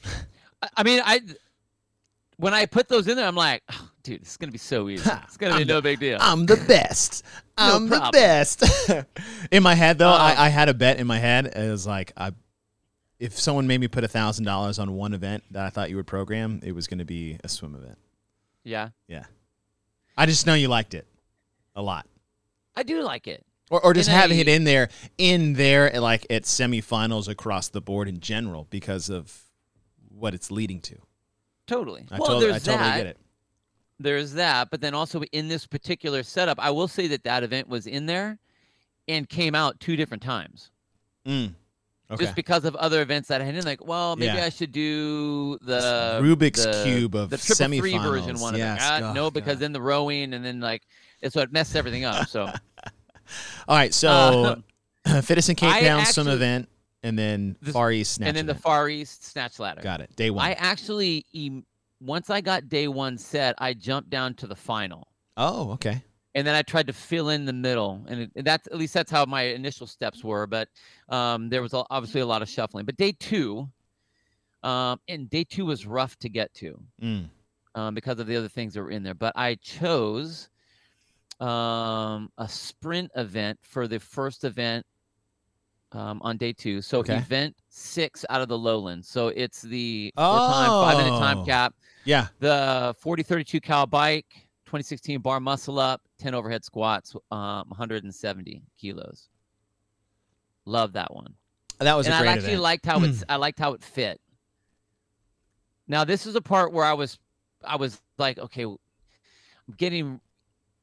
I- 0.06 0.70
I 0.78 0.84
mean, 0.84 1.02
I 1.06 1.20
when 2.38 2.54
I 2.54 2.66
put 2.66 2.88
those 2.88 3.08
in 3.08 3.16
there, 3.18 3.26
I'm 3.28 3.36
like, 3.36 3.64
dude, 4.04 4.22
it's 4.22 4.38
gonna 4.38 4.52
be 4.52 4.58
so 4.58 4.90
easy. 4.90 5.10
It's 5.24 5.38
gonna 5.38 5.58
be 5.58 5.66
no 5.66 5.82
big 5.82 6.00
deal. 6.00 6.18
I'm 6.22 6.46
the 6.46 6.58
best. 6.68 7.24
No 7.58 7.78
I'm 7.78 7.88
the 7.88 8.10
best. 8.12 8.64
in 9.52 9.64
my 9.64 9.76
head, 9.76 9.98
though, 9.98 10.12
Um, 10.12 10.20
I, 10.20 10.36
I 10.48 10.50
had 10.50 10.68
a 10.68 10.74
bet 10.74 11.00
in 11.00 11.08
my 11.08 11.20
head. 11.20 11.46
It 11.56 11.72
was 11.72 11.88
like, 11.88 12.12
I, 12.18 12.34
if 13.18 13.40
someone 13.40 13.66
made 13.66 13.80
me 13.80 13.88
put 13.88 14.04
a 14.04 14.10
thousand 14.10 14.44
dollars 14.44 14.78
on 14.78 14.92
one 14.94 15.14
event 15.14 15.42
that 15.52 15.66
I 15.66 15.70
thought 15.70 15.90
you 15.90 15.96
would 15.96 16.06
program, 16.06 16.60
it 16.64 16.74
was 16.74 16.88
going 16.88 16.98
to 17.00 17.06
be 17.06 17.38
a 17.46 17.48
swim 17.48 17.74
event. 17.76 17.98
yeah, 18.66 18.90
Yeah. 19.08 19.24
I 20.18 20.26
just 20.26 20.46
know 20.46 20.54
you 20.54 20.68
liked 20.68 20.94
it 20.94 21.08
a 21.78 21.82
lot, 21.82 22.06
I 22.76 22.84
do 22.84 23.02
like 23.04 23.26
it. 23.28 23.46
or 23.72 23.80
or 23.86 23.94
just 23.94 24.10
In 24.10 24.16
having 24.16 24.38
a- 24.38 24.42
it 24.42 24.48
in 24.50 24.66
there, 24.66 24.90
in 25.18 25.54
there, 25.54 25.92
like 26.02 26.26
at 26.30 26.44
semifinals 26.44 27.30
across 27.30 27.70
the 27.70 27.80
board 27.80 28.10
in 28.10 28.20
general 28.20 28.68
because 28.70 29.10
of 29.10 29.44
what 30.10 30.34
it's 30.34 30.52
leading 30.52 30.82
to. 30.82 30.98
Totally. 31.68 32.06
I, 32.12 32.18
well, 32.20 32.28
totally, 32.28 32.52
there's 32.52 32.68
I 32.68 32.72
totally 32.72 32.90
that. 32.90 32.98
get 32.98 33.06
it. 33.08 33.18
There's 34.00 34.34
that, 34.34 34.70
but 34.72 34.82
then 34.82 34.94
also 34.94 35.22
in 35.32 35.48
this 35.48 35.66
particular 35.66 36.22
setup, 36.24 36.60
I 36.60 36.70
will 36.72 36.88
say 36.88 37.08
that 37.08 37.24
that 37.24 37.44
event 37.44 37.68
was 37.70 37.88
in 37.88 38.06
there 38.06 38.38
and 39.08 39.28
came 39.30 39.56
out 39.56 39.80
two 39.80 39.96
different 39.96 40.22
times. 40.22 40.70
Mm. 41.26 41.54
Okay. 42.12 42.24
Just 42.24 42.36
because 42.36 42.66
of 42.66 42.76
other 42.76 43.02
events 43.02 43.30
that 43.30 43.42
I 43.42 43.46
had 43.46 43.56
in, 43.56 43.64
like, 43.66 43.84
well, 43.86 44.16
maybe 44.16 44.36
Yeah. 44.38 44.46
I 44.46 44.50
should 44.50 44.72
do 44.72 45.58
the 45.62 46.20
Rubik's 46.22 46.64
the- 46.66 46.84
cube 46.84 47.16
of 47.16 47.30
the 47.32 47.38
triple 47.38 47.78
three 47.80 47.94
semifinals. 47.94 48.04
version 48.04 48.40
one 48.40 48.56
Yes. 48.56 48.80
of 48.82 49.02
it. 49.02 49.04
Ah, 49.06 49.10
Oh, 49.10 49.14
no, 49.14 49.32
because 49.32 49.54
God. 49.56 49.60
then 49.62 49.72
the 49.72 49.82
rowing 49.82 50.34
and 50.34 50.44
then 50.46 50.60
like, 50.60 50.84
and 51.24 51.32
so 51.34 51.42
it 51.42 51.52
messed 51.52 51.76
everything 51.76 52.04
up. 52.06 52.28
So 52.28 52.44
All 53.68 53.76
right, 53.76 53.94
so 53.94 54.62
Uh, 55.06 55.22
Fittest 55.22 55.50
in 55.50 55.56
Cape 55.56 55.70
I 55.72 55.82
Town 55.82 56.06
swim 56.06 56.28
actually- 56.28 56.36
event, 56.36 56.70
and 57.06 57.18
then 57.18 57.56
This- 57.62 57.74
Far 57.74 57.92
East 57.92 58.14
snatch 58.16 58.28
and 58.30 58.38
then 58.38 58.46
the. 58.46 58.56
Far 58.56 58.90
East 58.90 59.24
snatch 59.24 59.60
ladder. 59.60 59.82
Got 59.82 60.02
it. 60.02 60.16
Day 60.16 60.30
one. 60.32 60.46
I 60.46 60.54
actually 60.54 61.26
once 62.02 62.30
I 62.30 62.42
got 62.42 62.68
day 62.68 62.88
one 62.88 63.18
set, 63.18 63.56
I 63.58 63.74
jumped 63.74 64.10
down 64.10 64.34
to 64.36 64.48
the 64.48 64.56
final. 64.56 65.08
oh, 65.38 65.72
okay. 65.74 66.04
and 66.36 66.46
then 66.46 66.54
I 66.56 66.62
tried 66.62 66.88
to 66.88 66.94
fill 66.94 67.30
in 67.30 67.46
the 67.46 67.54
middle, 67.54 68.04
and 68.08 68.30
it, 68.36 68.44
that's 68.44 68.68
at 68.68 68.78
least 68.78 68.94
that's 68.94 69.10
how 69.12 69.26
my 69.26 69.44
initial 69.44 69.88
steps 69.88 70.24
were. 70.24 70.46
But 70.48 70.68
um, 71.10 71.50
there 71.50 71.62
was 71.62 71.74
obviously 71.74 72.22
a 72.22 72.26
lot 72.26 72.42
of 72.42 72.50
shuffling. 72.50 72.86
But 72.86 72.98
day 72.98 73.14
two, 73.14 73.70
um, 74.64 75.00
and 75.08 75.30
day 75.30 75.44
two 75.46 75.66
was 75.66 75.86
rough 75.86 76.18
to 76.20 76.30
get 76.30 76.54
to 76.56 76.78
Mm. 77.02 77.30
um, 77.76 77.94
because 77.96 78.20
of 78.20 78.28
the 78.28 78.36
other 78.36 78.50
things 78.50 78.74
that 78.74 78.82
were 78.82 78.92
in 78.92 79.04
there. 79.04 79.14
But 79.14 79.32
I 79.38 79.56
chose 79.56 80.50
um, 81.40 82.32
a 82.38 82.48
sprint 82.48 83.12
event 83.16 83.60
for 83.62 83.88
the 83.88 84.00
first 84.00 84.44
event 84.44 84.86
um, 85.96 86.20
on 86.24 86.38
day 86.38 86.54
two. 86.54 86.82
So 86.82 87.00
Okay. 87.00 87.18
event 87.18 87.56
six 87.70 88.26
out 88.30 88.42
of 88.42 88.48
the 88.50 88.58
lowlands. 88.58 89.08
So 89.08 89.30
it's 89.30 89.62
the 89.62 90.12
four 90.16 90.40
time, 90.40 90.72
five 90.80 90.98
minute 90.98 91.14
Oh. 91.16 91.20
time 91.20 91.46
cap 91.46 91.74
Yeah. 92.04 92.28
the 92.40 92.94
4032 93.00 93.60
cal 93.62 93.86
bike 93.88 94.26
2016 94.66 95.20
bar 95.22 95.40
muscle 95.40 95.80
up 95.80 96.02
10 96.20 96.34
overhead 96.36 96.64
squats 96.66 97.16
um, 97.32 97.64
170 97.70 98.62
kilos 98.80 99.30
love 100.66 100.94
that 100.94 101.14
one 101.14 101.34
That 101.80 101.94
was 101.96 102.08
and 102.08 102.16
i 102.16 102.26
actually 102.26 102.54
event. 102.54 102.64
liked 102.64 102.86
how 102.86 103.04
it's 103.04 103.24
i 103.30 103.36
liked 103.38 103.60
how 103.60 103.74
it 103.74 103.84
fit 103.84 104.20
now 105.88 106.04
this 106.04 106.26
is 106.26 106.36
a 106.36 106.42
part 106.42 106.74
where 106.74 106.84
i 106.84 106.94
was 106.94 107.18
i 107.64 107.76
was 107.76 108.02
like 108.18 108.38
okay 108.40 108.64
i'm 108.64 108.78
getting 109.78 110.20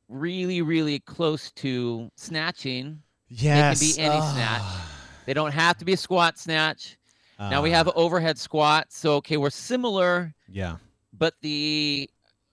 really 0.09 0.63
really 0.63 1.01
close 1.01 1.51
to 1.53 2.09
snatching 2.17 3.03
yes. 3.29 3.59
It 3.59 3.79
can 3.81 3.97
be 3.97 4.01
any 4.03 4.21
snatch. 4.21 4.92
They 5.27 5.35
don't 5.35 5.53
have 5.53 5.79
to 5.79 5.85
be 5.85 5.93
a 5.93 5.97
squat 5.97 6.39
snatch 6.39 6.99
now 7.49 7.63
we 7.63 7.71
Ah, 7.71 7.73
have 7.73 7.89
overhead 7.97 8.39
squats 8.39 8.97
so 8.97 9.17
okay 9.17 9.37
we're 9.37 9.51
similar 9.51 10.35
Yeah. 10.49 10.79
but 11.13 11.35
the 11.43 12.09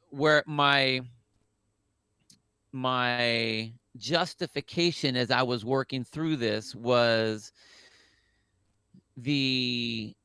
where 0.09 0.43
my 0.47 1.01
my 2.71 3.73
justification 3.97 5.15
as 5.15 5.31
I 5.31 5.41
was 5.43 5.65
working 5.65 6.03
through 6.03 6.37
this 6.37 6.75
was 6.75 7.51
the 9.17 10.15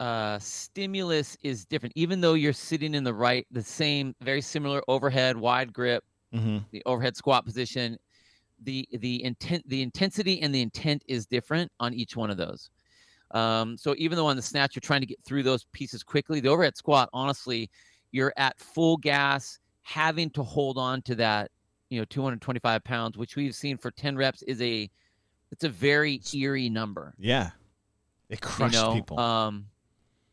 uh, 0.00 0.38
stimulus 0.38 1.36
is 1.42 1.64
different. 1.64 1.92
Even 1.96 2.20
though 2.20 2.34
you're 2.34 2.52
sitting 2.52 2.94
in 2.94 3.04
the 3.04 3.14
right, 3.14 3.46
the 3.50 3.62
same, 3.62 4.14
very 4.20 4.40
similar 4.40 4.82
overhead, 4.88 5.36
wide 5.36 5.72
grip, 5.72 6.04
hmm 6.32 6.64
the 6.72 6.82
overhead 6.86 7.16
squat 7.16 7.44
position, 7.44 7.98
the 8.64 8.88
the 8.92 9.22
intent, 9.24 9.68
the 9.68 9.82
intensity 9.82 10.40
and 10.42 10.54
the 10.54 10.62
intent 10.62 11.02
is 11.08 11.26
different 11.26 11.70
on 11.80 11.94
each 11.94 12.16
one 12.16 12.30
of 12.30 12.36
those. 12.36 12.70
Um, 13.32 13.76
so 13.78 13.94
even 13.96 14.16
though 14.16 14.26
on 14.26 14.36
the 14.36 14.42
snatch 14.42 14.76
you're 14.76 14.80
trying 14.80 15.00
to 15.00 15.06
get 15.06 15.18
through 15.24 15.42
those 15.42 15.64
pieces 15.72 16.02
quickly, 16.02 16.40
the 16.40 16.48
overhead 16.50 16.76
squat, 16.76 17.08
honestly, 17.12 17.70
you're 18.10 18.32
at 18.36 18.58
full 18.60 18.98
gas, 18.98 19.58
having 19.82 20.28
to 20.30 20.42
hold 20.42 20.76
on 20.76 21.00
to 21.02 21.14
that, 21.14 21.50
you 21.88 21.98
know, 21.98 22.04
225 22.04 22.84
pounds, 22.84 23.16
which 23.16 23.34
we've 23.36 23.54
seen 23.54 23.78
for 23.78 23.90
10 23.90 24.16
reps 24.16 24.42
is 24.42 24.60
a, 24.60 24.90
it's 25.50 25.64
a 25.64 25.68
very 25.70 26.20
eerie 26.34 26.68
number. 26.68 27.14
Yeah. 27.18 27.50
It 28.28 28.34
You 28.34 28.38
crushed 28.48 28.74
know, 28.74 28.94
people. 28.94 29.18
um, 29.18 29.66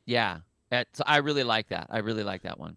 yeah, 0.05 0.39
that's, 0.69 0.99
I 1.05 1.17
really 1.17 1.43
like 1.45 1.69
that. 1.69 1.87
I 1.89 1.99
really 1.99 2.23
like 2.23 2.41
that 2.43 2.59
one. 2.59 2.75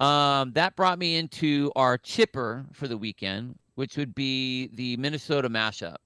Um, 0.00 0.52
that 0.54 0.74
brought 0.74 0.98
me 0.98 1.16
into 1.16 1.70
our 1.76 1.96
chipper 1.96 2.66
for 2.72 2.88
the 2.88 2.98
weekend, 2.98 3.56
which 3.74 3.96
would 3.96 4.14
be 4.14 4.68
the 4.74 4.96
Minnesota 4.96 5.48
mashup, 5.48 5.96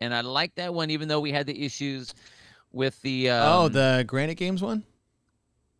and 0.00 0.14
I 0.14 0.20
like 0.22 0.54
that 0.56 0.72
one, 0.74 0.90
even 0.90 1.08
though 1.08 1.20
we 1.20 1.32
had 1.32 1.46
the 1.46 1.64
issues 1.64 2.14
with 2.72 3.00
the. 3.02 3.30
Um, 3.30 3.48
oh, 3.52 3.68
the 3.68 4.04
Granite 4.06 4.34
Games 4.36 4.62
one. 4.62 4.84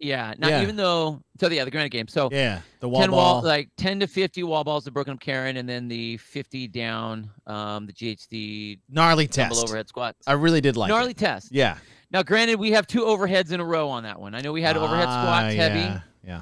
yeah, 0.01 0.35
not 0.39 0.51
Yeah. 0.51 0.63
even 0.63 0.77
though. 0.77 1.23
So 1.41 1.49
yeah, 1.51 1.65
the 1.65 1.71
granite 1.71 1.91
game. 1.91 2.09
So 2.09 2.29
Yeah. 2.33 2.61
The 2.81 2.89
wall 2.89 3.01
10 3.03 3.11
ball. 3.11 3.35
wall, 3.37 3.43
like 3.45 3.69
10 3.77 4.01
to 4.01 4.07
50 4.07 4.43
wall 4.45 4.63
balls 4.65 4.85
to 4.85 4.91
broken 4.91 5.13
up 5.15 5.21
Karen, 5.21 5.57
and 5.57 5.69
then 5.69 5.89
the 5.89 6.17
50 6.19 6.69
down, 6.69 7.31
um, 7.47 7.87
the 7.87 7.93
GHD 7.93 8.79
gnarly 8.89 9.27
test. 9.27 9.63
overhead 9.63 9.89
squats. 9.89 10.19
I 10.27 10.33
really 10.35 10.61
did 10.61 10.77
like 10.77 10.89
Gnarly 10.89 11.11
it. 11.13 11.17
test. 11.19 11.51
Yeah. 11.53 11.79
Now, 12.11 12.23
granted, 12.23 12.57
we 12.59 12.71
have 12.73 12.87
two 12.87 13.03
overheads 13.03 13.53
in 13.53 13.61
a 13.61 13.65
row 13.65 13.89
on 13.91 14.05
that 14.05 14.19
one. 14.21 14.35
I 14.35 14.41
know 14.41 14.53
we 14.53 14.63
had 14.63 14.77
overhead 14.77 15.09
Ah, 15.09 15.23
squats 15.23 15.55
heavy. 15.57 16.01
Yeah. 16.27 16.41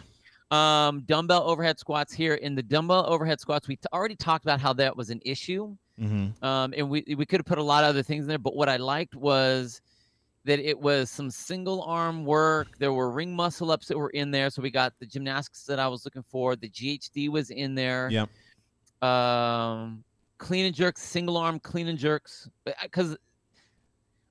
Yeah. 0.52 0.86
um 0.88 1.00
dumbbell 1.02 1.42
overhead 1.48 1.78
squats 1.78 2.12
here 2.12 2.34
in 2.34 2.54
the 2.54 2.62
dumbbell 2.62 3.04
overhead 3.08 3.40
squats 3.40 3.66
we 3.68 3.76
t- 3.76 3.82
already 3.92 4.14
talked 4.16 4.44
about 4.44 4.60
how 4.60 4.72
that 4.74 4.96
was 4.96 5.10
an 5.10 5.20
issue 5.24 5.74
Mm-hmm. 6.00 6.44
um 6.44 6.74
and 6.76 6.90
we 6.90 7.02
we 7.16 7.24
could 7.24 7.40
have 7.40 7.46
put 7.46 7.56
a 7.58 7.62
lot 7.62 7.82
of 7.84 7.88
other 7.90 8.02
things 8.02 8.24
in 8.24 8.28
there 8.28 8.38
but 8.38 8.54
what 8.54 8.68
i 8.68 8.76
liked 8.76 9.14
was 9.14 9.80
that 10.44 10.58
it 10.60 10.78
was 10.78 11.10
some 11.10 11.30
single 11.30 11.82
arm 11.82 12.24
work 12.26 12.68
there 12.78 12.92
were 12.92 13.10
ring 13.10 13.34
muscle 13.34 13.70
ups 13.70 13.88
that 13.88 13.96
were 13.98 14.10
in 14.10 14.30
there 14.30 14.50
so 14.50 14.60
we 14.60 14.70
got 14.70 14.92
the 15.00 15.06
gymnastics 15.06 15.64
that 15.64 15.78
i 15.80 15.88
was 15.88 16.04
looking 16.04 16.22
for 16.22 16.54
the 16.54 16.68
ghd 16.68 17.30
was 17.30 17.48
in 17.50 17.74
there 17.74 18.10
Yep. 18.10 18.28
um 19.02 20.04
clean 20.36 20.66
and 20.66 20.74
jerks 20.74 21.00
single 21.02 21.38
arm 21.38 21.58
clean 21.58 21.88
and 21.88 21.98
jerks 21.98 22.48
because 22.82 23.16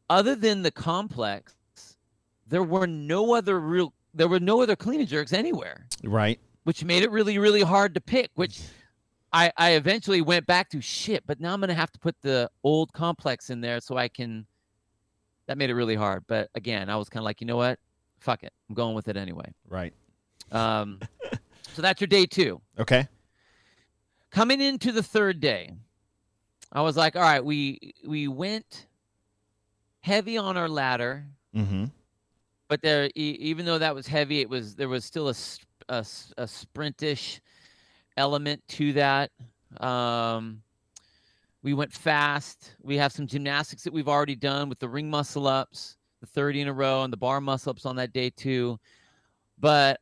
other 0.10 0.36
than 0.36 0.62
the 0.62 0.70
complex 0.72 1.56
there 2.48 2.62
were 2.64 2.86
no 2.86 3.34
other 3.34 3.60
real 3.60 3.92
there 4.16 4.28
were 4.28 4.40
no 4.40 4.62
other 4.62 4.76
clean 4.76 5.00
and 5.00 5.10
jerks 5.10 5.34
anywhere 5.34 5.86
Right. 6.04 6.40
which 6.64 6.84
made 6.84 7.04
it 7.04 7.12
really 7.12 7.38
really 7.38 7.62
hard 7.62 7.94
to 7.96 8.02
pick 8.02 8.32
which 8.36 8.62
i 9.34 9.52
i 9.58 9.72
eventually 9.72 10.22
went 10.22 10.46
back 10.48 10.70
to 10.70 10.82
shit 10.82 11.24
but 11.28 11.40
now 11.40 11.54
i'm 11.54 11.60
gonna 11.60 11.74
have 11.74 11.92
to 11.92 12.00
put 12.00 12.16
the 12.22 12.50
old 12.64 12.92
complex 12.94 13.50
in 13.50 13.62
there 13.62 13.80
so 13.82 13.98
i 13.98 14.08
can 14.08 14.46
that 15.48 15.58
made 15.58 15.70
it 15.70 15.76
really 15.76 15.96
hard 15.96 16.24
but 16.28 16.50
again 16.56 16.90
i 16.90 16.96
was 16.96 17.10
kind 17.10 17.22
of 17.22 17.26
like 17.26 17.42
you 17.42 17.48
know 17.48 17.58
what 17.58 17.78
fuck 18.20 18.42
it 18.44 18.54
i'm 18.70 18.76
going 18.76 18.96
with 18.96 19.08
it 19.08 19.18
anyway 19.18 19.46
Right. 19.68 19.94
um 20.52 21.00
so 21.74 21.82
that's 21.82 22.00
your 22.02 22.08
day 22.08 22.26
two 22.26 22.62
Okay. 22.80 23.08
coming 24.32 24.62
into 24.62 24.92
the 24.92 25.04
third 25.04 25.40
day 25.40 25.74
i 26.72 26.82
was 26.82 26.96
like 26.98 27.16
all 27.16 27.22
right 27.22 27.44
we 27.44 27.94
we 28.08 28.28
went 28.28 28.88
heavy 30.02 30.38
on 30.38 30.56
our 30.58 30.70
ladder 30.70 31.26
Mm-hmm. 31.56 31.86
But 32.68 32.82
there 32.82 33.10
even 33.16 33.66
though 33.66 33.78
that 33.78 33.94
was 33.94 34.08
heavy 34.08 34.42
it 34.42 34.50
was 34.50 34.76
there 34.76 34.90
was 34.90 35.06
still 35.06 35.30
a, 35.30 35.36
a, 35.90 36.06
a 36.38 36.46
sprintish 36.46 37.40
element 38.18 38.62
to 38.68 38.94
that. 38.94 39.32
Um 39.80 40.62
we 41.64 41.74
went 41.74 41.92
fast. 41.92 42.76
We 42.84 42.96
have 42.98 43.12
some 43.12 43.26
gymnastics 43.26 43.84
that 43.84 43.94
we've 43.94 44.08
already 44.08 44.36
done 44.36 44.70
with 44.70 44.80
the 44.80 44.90
ring 44.90 45.10
muscle 45.10 45.48
ups 45.48 45.98
the 46.22 46.28
30 46.28 46.62
in 46.62 46.68
a 46.68 46.74
row 46.74 47.04
and 47.04 47.12
the 47.12 47.18
bar 47.18 47.42
muscle 47.42 47.72
ups 47.72 47.86
on 47.86 47.96
that 47.98 48.14
day 48.14 48.30
too. 48.30 48.80
But 49.60 50.00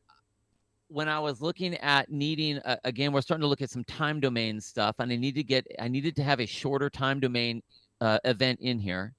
when 0.88 1.08
i 1.08 1.18
was 1.18 1.40
looking 1.40 1.74
at 1.76 2.10
needing 2.12 2.58
uh, 2.58 2.76
again 2.84 3.10
we're 3.10 3.22
starting 3.22 3.40
to 3.40 3.48
look 3.48 3.62
at 3.62 3.70
some 3.70 3.82
time 3.84 4.20
domain 4.20 4.60
stuff 4.60 4.94
and 4.98 5.10
i 5.10 5.16
need 5.16 5.34
to 5.34 5.42
get 5.42 5.66
i 5.80 5.88
needed 5.88 6.14
to 6.14 6.22
have 6.22 6.40
a 6.40 6.46
shorter 6.46 6.90
time 6.90 7.18
domain 7.18 7.62
uh, 8.00 8.18
event 8.24 8.60
in 8.60 8.78
here. 8.78 9.14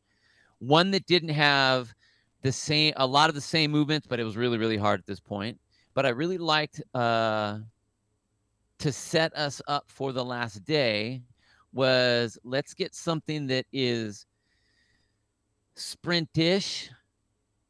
One 0.60 0.92
that 0.92 1.06
didn't 1.06 1.30
have 1.30 1.94
the 2.46 2.52
same 2.52 2.94
a 2.98 3.08
lot 3.08 3.28
of 3.28 3.34
the 3.34 3.42
same 3.42 3.72
movements 3.72 4.06
but 4.08 4.20
it 4.20 4.24
was 4.24 4.38
really 4.38 4.60
really 4.60 4.78
hard 4.78 5.00
at 5.00 5.06
this 5.08 5.20
point 5.20 5.60
but 5.96 6.06
i 6.06 6.10
really 6.10 6.38
liked 6.38 6.80
uh 6.94 7.58
to 8.78 8.92
set 8.92 9.36
us 9.36 9.64
up 9.68 9.86
for 9.88 10.14
the 10.14 10.24
last 10.24 10.64
day 10.64 11.24
was 11.74 12.38
let's 12.44 12.76
get 12.76 12.94
something 12.94 13.48
that 13.48 13.66
is 13.74 14.28
sprintish 15.76 16.90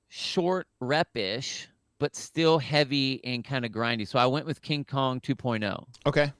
short 0.09 0.67
repish 0.83 1.67
but 1.97 2.13
still 2.13 2.59
heavy 2.59 3.23
and 3.23 3.43
kind 3.43 3.65
of 3.65 3.71
grindy. 3.71 4.07
So 4.07 4.19
I 4.19 4.25
went 4.25 4.45
with 4.45 4.61
King 4.61 4.83
Kong 4.83 5.19
2.0. 5.21 5.85
Okay. 6.05 6.33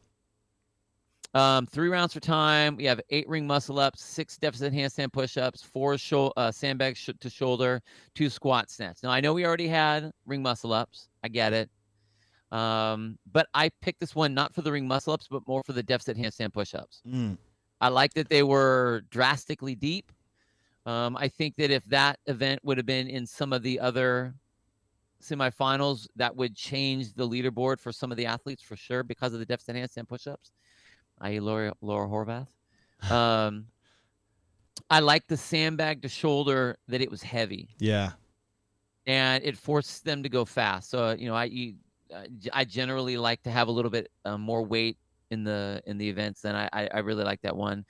Um, 1.36 1.66
three 1.66 1.90
rounds 1.90 2.14
for 2.14 2.22
time. 2.22 2.78
We 2.78 2.86
have 2.86 3.02
eight 3.10 3.28
ring 3.28 3.46
muscle 3.46 3.78
ups, 3.78 4.02
six 4.02 4.38
deficit 4.38 4.74
handstand 4.74 5.12
push 5.12 5.36
ups, 5.36 5.62
four 5.62 5.98
shou- 5.98 6.32
uh, 6.38 6.50
sandbags 6.50 6.98
sh- 6.98 7.10
to 7.20 7.30
shoulder, 7.30 7.82
two 8.16 8.30
squat 8.30 8.70
snatch. 8.70 9.00
Now 9.04 9.10
I 9.10 9.20
know 9.20 9.34
we 9.34 9.46
already 9.46 9.68
had 9.68 10.12
ring 10.26 10.42
muscle 10.42 10.72
ups. 10.72 11.10
I 11.26 11.28
get 11.28 11.52
it. 11.52 11.70
Um, 12.54 13.18
but 13.34 13.48
I 13.54 13.70
picked 13.82 14.00
this 14.00 14.16
one 14.16 14.34
not 14.34 14.56
for 14.56 14.62
the 14.62 14.72
ring 14.72 14.88
muscle 14.88 15.12
ups, 15.12 15.28
but 15.30 15.46
more 15.46 15.62
for 15.66 15.74
the 15.74 15.84
deficit 15.84 16.18
handstand 16.18 16.54
push 16.54 16.74
ups. 16.74 17.02
Mm. 17.06 17.38
I 17.82 17.90
like 17.90 18.14
that 18.14 18.30
they 18.30 18.44
were 18.44 19.04
drastically 19.10 19.76
deep. 19.76 20.14
Um, 20.86 21.18
I 21.18 21.28
think 21.28 21.58
that 21.58 21.70
if 21.70 21.84
that 21.86 22.18
event 22.28 22.62
would 22.64 22.78
have 22.78 22.86
been 22.86 23.10
in 23.10 23.28
some 23.28 23.52
of 23.52 23.62
the 23.62 23.78
other 23.82 24.36
semifinals, 25.22 26.08
that 26.16 26.34
would 26.34 26.56
change 26.56 27.14
the 27.14 27.28
leaderboard 27.28 27.82
for 27.82 27.92
some 27.92 28.10
of 28.12 28.18
the 28.18 28.26
athletes 28.26 28.64
for 28.64 28.78
sure 28.78 29.04
because 29.04 29.34
of 29.34 29.40
the 29.40 29.46
deficit 29.46 29.76
handstand 29.76 30.08
push-ups, 30.08 30.52
i.e. 31.22 31.40
Laura, 31.40 31.74
Laura 31.82 32.08
Horvath. 32.08 32.48
Um, 33.12 33.68
I 34.90 35.00
like 35.00 35.28
the 35.28 35.38
sandbag 35.38 36.02
to 36.04 36.10
shoulder 36.10 36.78
that 36.88 37.02
it 37.02 37.10
was 37.10 37.22
heavy 37.24 37.70
Yeah. 37.80 38.12
and 39.08 39.44
it 39.44 39.58
forced 39.58 40.04
them 40.06 40.24
to 40.24 40.30
go 40.30 40.46
fast. 40.46 40.90
So 40.90 41.12
you 41.12 41.28
know, 41.28 41.36
I 41.36 41.46
you, 41.46 41.76
uh, 42.14 42.24
I 42.54 42.66
generally 42.66 43.18
like 43.18 43.42
to 43.44 43.52
have 43.52 43.68
a 43.68 43.72
little 43.72 43.92
bit 43.92 44.10
uh, 44.26 44.38
more 44.38 44.64
weight 44.64 44.98
in 45.32 45.44
the 45.44 45.82
in 45.88 45.98
the 45.98 46.08
events, 46.08 46.46
and 46.46 46.56
I, 46.56 46.70
I 46.72 46.88
I 46.96 47.00
really 47.00 47.24
like 47.24 47.42
that 47.42 47.56
one. 47.56 47.86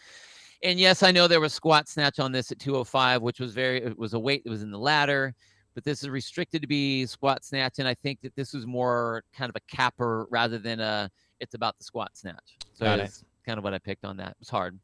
And 0.63 0.79
yes, 0.79 1.03
I 1.03 1.11
know 1.11 1.27
there 1.27 1.41
was 1.41 1.53
squat 1.53 1.87
snatch 1.89 2.17
on 2.19 2.31
this 2.31 2.51
at 2.51 2.59
205, 2.59 3.21
which 3.21 3.39
was 3.39 3.53
very 3.53 3.83
it 3.83 3.97
was 3.97 4.13
a 4.13 4.19
weight 4.19 4.43
that 4.45 4.49
was 4.49 4.63
in 4.63 4.71
the 4.71 4.79
ladder, 4.79 5.35
but 5.73 5.83
this 5.83 6.01
is 6.01 6.09
restricted 6.09 6.61
to 6.61 6.67
be 6.67 7.05
squat 7.05 7.43
snatch, 7.43 7.73
and 7.79 7.87
I 7.87 7.93
think 7.95 8.21
that 8.21 8.35
this 8.35 8.53
was 8.53 8.65
more 8.65 9.23
kind 9.33 9.49
of 9.49 9.55
a 9.57 9.75
capper 9.75 10.27
rather 10.31 10.57
than 10.57 10.79
a 10.79 11.09
it's 11.39 11.53
about 11.53 11.77
the 11.77 11.83
squat 11.83 12.15
snatch. 12.15 12.57
So 12.73 12.85
it. 12.85 13.11
kind 13.45 13.57
of 13.57 13.63
what 13.63 13.73
I 13.73 13.79
picked 13.79 14.05
on 14.05 14.17
that. 14.17 14.31
It 14.31 14.37
was 14.39 14.49
hard. 14.49 14.77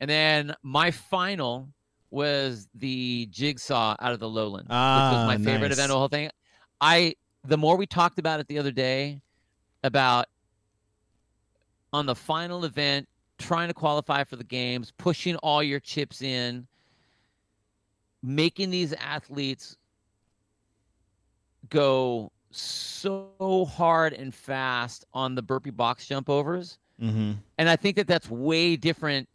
And 0.00 0.10
then 0.10 0.54
my 0.62 0.90
final 0.90 1.68
was 2.10 2.68
the 2.74 3.26
jigsaw 3.30 3.96
out 4.00 4.12
of 4.12 4.20
the 4.20 4.28
lowland, 4.28 4.66
which 4.66 4.70
was 4.70 5.14
Ah, 5.14 5.24
my 5.26 5.38
favorite 5.38 5.72
event 5.72 5.90
of 5.90 5.94
the 5.94 5.98
whole 5.98 6.08
thing. 6.08 6.30
I 6.80 7.14
the 7.44 7.56
more 7.56 7.76
we 7.76 7.86
talked 7.86 8.18
about 8.18 8.40
it 8.40 8.48
the 8.48 8.58
other 8.58 8.72
day 8.72 9.20
about 9.84 10.26
on 11.92 12.06
the 12.06 12.14
final 12.14 12.64
event 12.64 13.08
trying 13.38 13.68
to 13.68 13.74
qualify 13.74 14.24
for 14.24 14.36
the 14.36 14.44
games, 14.44 14.92
pushing 14.98 15.36
all 15.36 15.62
your 15.62 15.80
chips 15.80 16.22
in, 16.22 16.66
making 18.22 18.70
these 18.70 18.92
athletes 18.94 19.76
go 21.68 22.32
so 22.58 23.68
hard 23.72 24.12
and 24.12 24.34
fast 24.34 25.04
on 25.14 25.34
the 25.34 25.42
burpee 25.42 25.70
box 25.70 26.06
jump 26.06 26.28
overs 26.28 26.78
Mm-hmm. 27.00 27.32
and 27.58 27.68
I 27.68 27.76
think 27.76 27.96
that 27.96 28.06
that's 28.06 28.30
way 28.30 28.74
different 28.76 29.28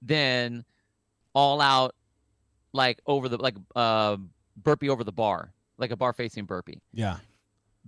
than 0.00 0.64
all 1.34 1.60
out 1.60 1.94
like 2.72 2.98
over 3.06 3.28
the 3.28 3.36
like 3.36 3.56
uh 3.76 4.16
burpee 4.56 4.88
over 4.88 5.04
the 5.04 5.12
bar, 5.12 5.52
like 5.76 5.90
a 5.90 5.96
bar 5.96 6.14
facing 6.14 6.46
burpee. 6.46 6.80
Yeah. 6.94 7.18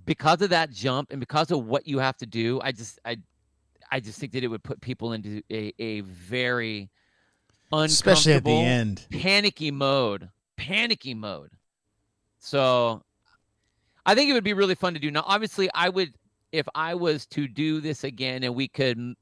Because 0.05 0.43
of 0.43 0.51
that 0.51 0.71
jump 0.71 1.13
and 1.13 1.19
because 1.19 1.51
of 1.51 1.65
what 1.65 1.87
you 1.89 1.99
have 1.99 2.19
to 2.19 2.27
do, 2.27 2.61
I 2.63 2.73
just 2.73 2.99
I 3.07 3.17
I 3.91 4.01
just 4.01 4.19
think 4.21 4.33
that 4.33 4.45
it 4.45 4.49
would 4.49 4.63
put 4.63 4.83
people 4.83 5.15
into 5.15 5.43
a, 5.51 5.73
a 5.79 6.01
very 6.03 6.91
Especially 7.73 8.35
at 8.35 8.45
the 8.45 8.51
end. 8.51 9.07
panicky 9.11 9.71
mode. 9.71 10.29
Panicky 10.59 11.15
mode. 11.15 11.53
So 12.39 13.03
I 14.07 14.15
think 14.15 14.31
it 14.31 14.33
would 14.33 14.45
be 14.45 14.53
really 14.55 14.75
fun 14.77 14.95
to 14.95 15.01
do. 15.01 15.11
Now, 15.11 15.25
obviously, 15.27 15.69
I 15.75 15.89
would 15.89 16.15
if 16.53 16.67
I 16.75 16.95
was 16.95 17.27
to 17.27 17.49
do 17.49 17.81
this 17.81 18.05
again 18.05 18.45
and 18.45 18.55
we 18.55 18.69
could 18.69 19.15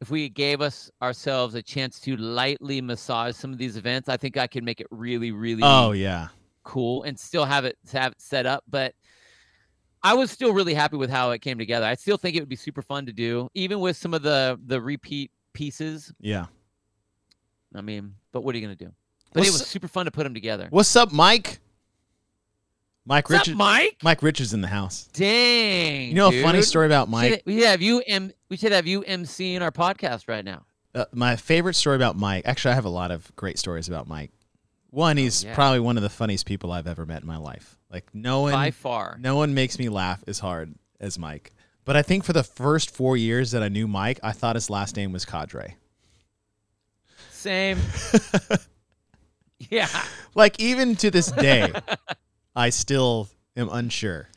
if 0.00 0.10
we 0.10 0.28
gave 0.28 0.60
us 0.60 0.90
ourselves 1.02 1.54
a 1.54 1.62
chance 1.62 1.98
to 2.00 2.16
lightly 2.16 2.80
massage 2.80 3.34
some 3.36 3.52
of 3.52 3.58
these 3.58 3.76
events, 3.76 4.08
I 4.08 4.16
think 4.16 4.36
I 4.36 4.46
could 4.46 4.62
make 4.62 4.80
it 4.80 4.86
really, 4.90 5.32
really 5.32 5.62
Oh 5.64 5.92
yeah. 5.92 6.28
cool 6.62 7.02
and 7.02 7.18
still 7.18 7.44
have 7.44 7.64
it 7.64 7.76
have 7.92 8.12
it 8.12 8.20
set 8.20 8.46
up. 8.46 8.62
But 8.68 8.94
I 10.02 10.14
was 10.14 10.30
still 10.30 10.52
really 10.52 10.74
happy 10.74 10.96
with 10.96 11.10
how 11.10 11.30
it 11.32 11.40
came 11.40 11.58
together. 11.58 11.86
I 11.86 11.94
still 11.94 12.16
think 12.18 12.36
it 12.36 12.40
would 12.40 12.48
be 12.48 12.56
super 12.56 12.82
fun 12.82 13.06
to 13.06 13.12
do, 13.12 13.48
even 13.54 13.80
with 13.80 13.96
some 13.96 14.14
of 14.14 14.22
the 14.22 14.58
the 14.64 14.80
repeat 14.80 15.30
pieces. 15.54 16.12
Yeah. 16.20 16.46
I 17.74 17.80
mean, 17.80 18.14
but 18.30 18.42
what 18.42 18.54
are 18.54 18.58
you 18.58 18.64
gonna 18.64 18.76
do? 18.76 18.92
But 19.32 19.42
it 19.44 19.50
was 19.50 19.66
super 19.66 19.88
fun 19.88 20.04
to 20.04 20.12
put 20.12 20.22
them 20.22 20.34
together. 20.34 20.68
What's 20.70 20.94
up, 20.94 21.10
Mike? 21.12 21.58
Mike 23.06 23.28
What's 23.28 23.40
Richards. 23.48 23.56
Mike? 23.58 23.96
Mike 24.02 24.22
Richards 24.22 24.54
in 24.54 24.60
the 24.62 24.68
house. 24.68 25.08
Dang. 25.12 26.08
You 26.08 26.14
know 26.14 26.28
a 26.28 26.42
funny 26.42 26.62
story 26.62 26.86
about 26.86 27.08
We 27.08 27.12
Mike? 27.12 27.30
should- 27.32 27.42
We 27.46 27.62
have 27.62 27.82
you 27.82 28.02
M. 28.06 28.32
We 28.48 28.56
should 28.56 28.72
have 28.72 28.86
you 28.86 29.02
MC 29.02 29.54
in 29.54 29.62
our 29.62 29.70
podcast 29.72 30.26
right 30.28 30.44
now. 30.44 30.64
Uh, 30.94 31.04
my 31.12 31.36
favorite 31.36 31.74
story 31.74 31.96
about 31.96 32.16
Mike. 32.16 32.44
Actually, 32.46 32.72
I 32.72 32.74
have 32.76 32.84
a 32.84 32.88
lot 32.90 33.10
of 33.10 33.34
great 33.36 33.58
stories 33.58 33.88
about 33.88 34.06
Mike. 34.08 34.30
One, 34.90 35.16
he's 35.16 35.44
Oh, 35.44 35.48
yeah. 35.48 35.54
probably 35.54 35.80
one 35.80 35.96
of 35.96 36.02
the 36.02 36.08
funniest 36.08 36.46
people 36.46 36.70
I've 36.72 36.86
ever 36.86 37.04
met 37.04 37.20
in 37.22 37.26
my 37.26 37.36
life. 37.36 37.76
Like 37.90 38.06
no 38.14 38.42
one, 38.42 38.52
By 38.52 38.70
far. 38.70 39.18
no 39.20 39.36
one 39.36 39.52
makes 39.54 39.78
me 39.78 39.88
laugh 39.88 40.22
as 40.26 40.38
hard 40.38 40.74
as 41.00 41.18
Mike. 41.18 41.52
But 41.84 41.96
I 41.96 42.02
think 42.02 42.24
for 42.24 42.32
the 42.32 42.44
first 42.44 42.90
four 42.90 43.16
years 43.16 43.50
that 43.50 43.62
I 43.62 43.68
knew 43.68 43.86
Mike, 43.86 44.18
I 44.22 44.32
thought 44.32 44.54
his 44.56 44.70
last 44.70 44.96
name 44.96 45.12
was 45.12 45.24
Cadre. 45.26 45.76
Same. 47.32 47.78
yeah. 49.58 49.88
Like 50.34 50.58
even 50.60 50.96
to 50.96 51.10
this 51.10 51.30
day, 51.32 51.72
I 52.54 52.70
still 52.70 53.28
am 53.56 53.68
unsure. 53.70 54.28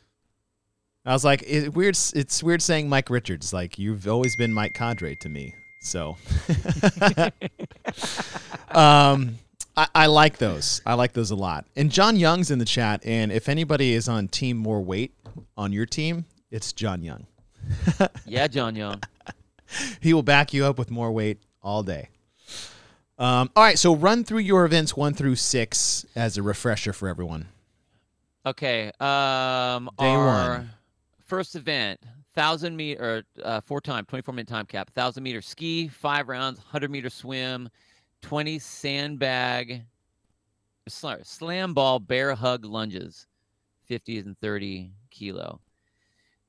I 1.05 1.13
was 1.13 1.23
like, 1.23 1.43
it, 1.47 1.73
weird. 1.73 1.97
It's 2.15 2.43
weird 2.43 2.61
saying 2.61 2.89
Mike 2.89 3.09
Richards. 3.09 3.53
Like 3.53 3.79
you've 3.79 4.07
always 4.07 4.35
been 4.35 4.53
Mike 4.53 4.73
Cadre 4.73 5.15
to 5.17 5.29
me. 5.29 5.55
So, 5.81 6.17
um, 8.71 9.37
I, 9.77 9.87
I 9.95 10.05
like 10.07 10.37
those. 10.37 10.81
I 10.85 10.95
like 10.95 11.13
those 11.13 11.31
a 11.31 11.35
lot. 11.35 11.65
And 11.75 11.91
John 11.91 12.17
Young's 12.17 12.51
in 12.51 12.59
the 12.59 12.65
chat. 12.65 13.05
And 13.05 13.31
if 13.31 13.47
anybody 13.47 13.93
is 13.93 14.09
on 14.09 14.27
Team 14.27 14.57
More 14.57 14.81
Weight 14.81 15.13
on 15.55 15.71
your 15.71 15.85
team, 15.85 16.25
it's 16.51 16.73
John 16.73 17.03
Young. 17.03 17.27
Yeah, 18.25 18.47
John 18.47 18.75
Young. 18.75 19.01
He 19.99 20.13
will 20.13 20.23
back 20.23 20.53
you 20.53 20.63
up 20.63 20.79
with 20.79 20.89
more 20.89 21.11
weight 21.11 21.39
all 21.61 21.83
day. 21.83 22.07
Um, 23.19 23.49
all 23.53 23.63
right, 23.63 23.77
so 23.77 23.93
run 23.93 24.23
through 24.23 24.39
your 24.39 24.63
events 24.63 24.95
one 24.95 25.13
through 25.13 25.35
six 25.35 26.05
as 26.15 26.37
a 26.37 26.41
refresher 26.41 26.93
for 26.93 27.09
everyone. 27.09 27.47
Okay. 28.47 28.91
Um, 29.01 29.89
Day 29.99 30.05
our 30.05 30.49
one. 30.59 30.69
first 31.25 31.57
event, 31.57 31.99
thousand 32.33 32.77
meter, 32.77 33.25
uh, 33.43 33.59
four 33.59 33.81
time, 33.81 34.05
twenty-four 34.05 34.33
minute 34.33 34.47
time 34.47 34.65
cap, 34.65 34.89
thousand 34.95 35.23
meter 35.23 35.41
ski, 35.41 35.89
five 35.89 36.29
rounds, 36.29 36.57
hundred 36.57 36.89
meter 36.89 37.09
swim, 37.09 37.67
twenty 38.21 38.57
sandbag, 38.57 39.83
sorry, 40.87 41.21
slam 41.25 41.73
ball 41.73 41.99
bear 41.99 42.33
hug 42.35 42.63
lunges, 42.63 43.27
fifty 43.85 44.17
and 44.19 44.39
thirty 44.39 44.93
kilo. 45.11 45.59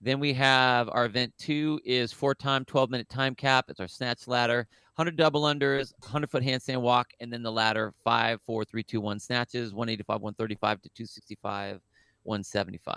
Then 0.00 0.20
we 0.20 0.32
have 0.34 0.88
our 0.92 1.06
event 1.06 1.32
two 1.36 1.80
is 1.84 2.12
four 2.12 2.32
time, 2.32 2.64
twelve 2.64 2.90
minute 2.90 3.08
time 3.08 3.34
cap. 3.34 3.64
It's 3.68 3.80
our 3.80 3.88
snatch 3.88 4.28
ladder, 4.28 4.68
hundred 4.96 5.16
double 5.16 5.42
unders, 5.42 5.92
hundred 6.00 6.30
foot 6.30 6.44
handstand 6.44 6.80
walk, 6.80 7.08
and 7.18 7.32
then 7.32 7.42
the 7.42 7.50
ladder 7.50 7.92
five, 8.04 8.40
four, 8.42 8.64
three, 8.64 8.84
two, 8.84 9.00
one 9.00 9.18
snatches, 9.18 9.74
one 9.74 9.88
eighty 9.88 10.04
five, 10.04 10.20
one 10.20 10.34
thirty 10.34 10.54
five 10.54 10.80
to 10.82 10.88
two 10.90 11.04
sixty 11.06 11.36
five. 11.42 11.80
175. 12.22 12.96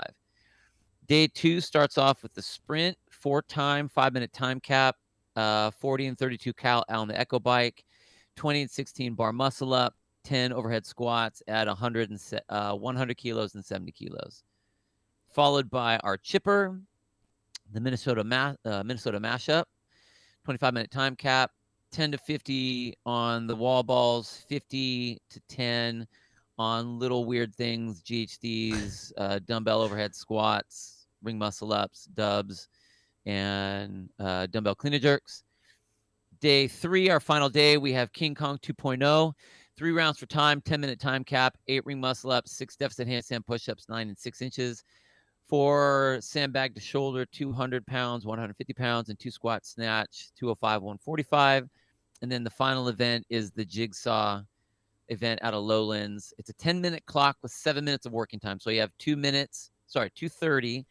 Day 1.07 1.28
two 1.28 1.61
starts 1.61 1.97
off 1.97 2.24
with 2.24 2.34
the 2.34 2.41
sprint, 2.41 2.97
four 3.09 3.41
time, 3.41 3.89
five 3.89 4.13
minute 4.13 4.32
time 4.34 4.59
cap, 4.59 4.95
uh, 5.36 5.72
40 5.72 6.07
and 6.07 6.17
32 6.17 6.53
cal 6.53 6.84
on 6.89 7.07
the 7.07 7.19
Echo 7.19 7.39
bike, 7.39 7.84
20 8.36 8.61
and 8.61 8.72
16 8.72 9.13
bar 9.15 9.34
muscle 9.34 9.74
up, 9.74 9.95
10 10.24 10.53
overhead 10.53 10.86
squats 10.86 11.41
at 11.47 11.67
100 11.67 12.09
and 12.09 12.19
se- 12.19 12.39
uh, 12.49 12.74
100 12.74 13.17
kilos 13.17 13.55
and 13.55 13.65
70 13.65 13.91
kilos. 13.91 14.43
Followed 15.30 15.69
by 15.69 15.97
our 15.97 16.17
chipper, 16.17 16.80
the 17.72 17.80
Minnesota 17.80 18.24
ma- 18.24 18.55
uh, 18.65 18.84
Minnesota 18.84 19.19
mashup, 19.19 19.63
25 20.45 20.74
minute 20.74 20.91
time 20.91 21.15
cap, 21.15 21.51
10 21.91 22.11
to 22.11 22.17
50 22.17 22.95
on 23.05 23.47
the 23.47 23.55
wall 23.55 23.84
balls, 23.84 24.45
50 24.47 25.19
to 25.30 25.39
10 25.49 26.07
on 26.57 26.99
little 26.99 27.25
weird 27.25 27.55
things, 27.55 28.01
GHDs, 28.03 29.11
uh, 29.17 29.39
dumbbell 29.39 29.81
overhead 29.81 30.15
squats, 30.15 31.07
ring 31.23 31.37
muscle 31.37 31.73
ups, 31.73 32.05
dubs, 32.13 32.67
and 33.25 34.09
uh, 34.19 34.47
dumbbell 34.47 34.75
clean 34.75 34.93
and 34.93 35.01
jerks. 35.01 35.43
Day 36.39 36.67
three, 36.67 37.09
our 37.09 37.19
final 37.19 37.49
day, 37.49 37.77
we 37.77 37.93
have 37.93 38.11
King 38.13 38.33
Kong 38.33 38.57
2.0. 38.59 39.33
Three 39.77 39.91
rounds 39.91 40.19
for 40.19 40.25
time, 40.25 40.61
10 40.61 40.81
minute 40.81 40.99
time 40.99 41.23
cap, 41.23 41.57
eight 41.67 41.85
ring 41.85 41.99
muscle 41.99 42.31
ups, 42.31 42.51
six 42.51 42.75
deficit 42.75 43.07
handstand 43.07 43.45
push 43.45 43.69
ups, 43.69 43.87
nine 43.89 44.09
and 44.09 44.17
six 44.17 44.41
inches. 44.41 44.83
Four 45.47 46.19
sandbag 46.21 46.75
to 46.75 46.81
shoulder, 46.81 47.25
200 47.25 47.85
pounds, 47.85 48.25
150 48.25 48.73
pounds, 48.73 49.09
and 49.09 49.19
two 49.19 49.31
squat 49.31 49.65
snatch, 49.65 50.29
205, 50.37 50.81
145. 50.81 51.67
And 52.21 52.31
then 52.31 52.43
the 52.43 52.49
final 52.49 52.87
event 52.87 53.25
is 53.29 53.51
the 53.51 53.65
jigsaw 53.65 54.41
event 55.12 55.39
out 55.43 55.53
of 55.53 55.64
Lowlands. 55.64 56.34
It's 56.38 56.49
a 56.49 56.53
10 56.53 56.82
minute 56.82 57.05
clock 57.05 57.38
with 57.43 57.51
seven 57.51 57.86
minutes 57.86 58.05
of 58.05 58.14
working 58.14 58.39
time. 58.39 58.59
So 58.59 58.70
you 58.70 58.80
have 58.80 58.91
two 58.97 59.16
minutes, 59.16 59.70
sorry, 59.86 60.09
230 60.16 60.86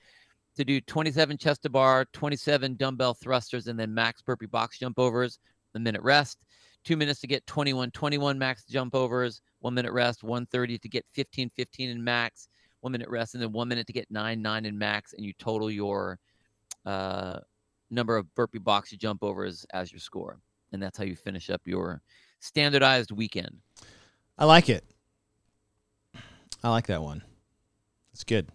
to 0.56 0.64
do 0.64 0.80
27 0.80 1.38
chest 1.38 1.62
to 1.62 1.70
bar, 1.70 2.06
27 2.12 2.76
dumbbell 2.76 3.14
thrusters, 3.14 3.66
and 3.66 3.78
then 3.78 3.92
max 3.92 4.22
burpee 4.22 4.46
box 4.46 4.78
jump 4.78 4.98
overs, 4.98 5.38
a 5.74 5.78
minute 5.78 6.02
rest. 6.02 6.44
Two 6.84 6.96
minutes 6.96 7.20
to 7.20 7.26
get 7.26 7.46
21 7.46 7.90
21 7.90 8.38
max 8.38 8.64
jump 8.64 8.94
overs, 8.94 9.40
one 9.60 9.74
minute 9.74 9.92
rest, 9.92 10.22
130 10.22 10.78
to 10.78 10.88
get 10.88 11.04
15 11.12 11.50
15 11.56 11.90
in 11.90 12.02
max, 12.02 12.48
one 12.80 12.92
minute 12.92 13.08
rest, 13.08 13.34
and 13.34 13.42
then 13.42 13.52
one 13.52 13.68
minute 13.68 13.86
to 13.86 13.92
get 13.92 14.10
nine 14.10 14.40
nine 14.40 14.64
in 14.64 14.78
max, 14.78 15.12
and 15.12 15.24
you 15.24 15.32
total 15.38 15.70
your 15.70 16.18
uh, 16.86 17.38
number 17.90 18.16
of 18.16 18.34
burpee 18.34 18.58
box 18.58 18.90
jump 18.92 19.22
overs 19.22 19.66
as 19.72 19.92
your 19.92 20.00
score. 20.00 20.38
And 20.72 20.82
that's 20.82 20.96
how 20.96 21.04
you 21.04 21.16
finish 21.16 21.50
up 21.50 21.60
your 21.64 22.00
standardized 22.40 23.10
weekend. 23.10 23.56
I 24.40 24.46
like 24.46 24.70
it. 24.70 24.84
I 26.64 26.70
like 26.70 26.86
that 26.86 27.02
one. 27.02 27.22
It's 28.12 28.24
good. 28.24 28.48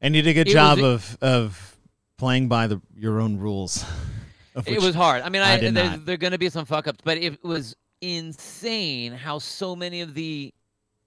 And 0.00 0.14
you 0.14 0.22
did 0.22 0.30
a 0.30 0.34
good 0.34 0.48
It 0.48 0.52
job 0.52 0.78
was- 0.78 1.16
of 1.16 1.18
of 1.22 1.78
playing 2.18 2.48
by 2.48 2.66
the 2.66 2.82
your 2.94 3.20
own 3.20 3.38
rules. 3.38 3.84
it 4.66 4.82
was 4.82 4.94
hard. 4.94 5.22
I 5.22 5.28
mean, 5.28 5.42
I 5.42 5.52
I, 5.52 5.58
did 5.58 5.74
there's, 5.74 5.90
not. 5.90 6.04
there 6.06 6.14
are 6.14 6.18
going 6.18 6.32
to 6.32 6.38
be 6.38 6.50
some 6.50 6.64
fuck 6.64 6.88
ups, 6.88 6.98
but 7.04 7.16
it 7.16 7.42
was 7.44 7.76
insane 8.00 9.12
how 9.12 9.38
so 9.38 9.74
many 9.74 10.00
of 10.00 10.14
the 10.14 10.52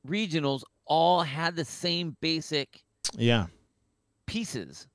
regionals 0.08 0.64
all 0.86 1.22
had 1.22 1.56
the 1.56 1.66
same 1.66 2.16
basic 2.22 2.82
yeah. 3.18 3.48
pieces 4.26 4.88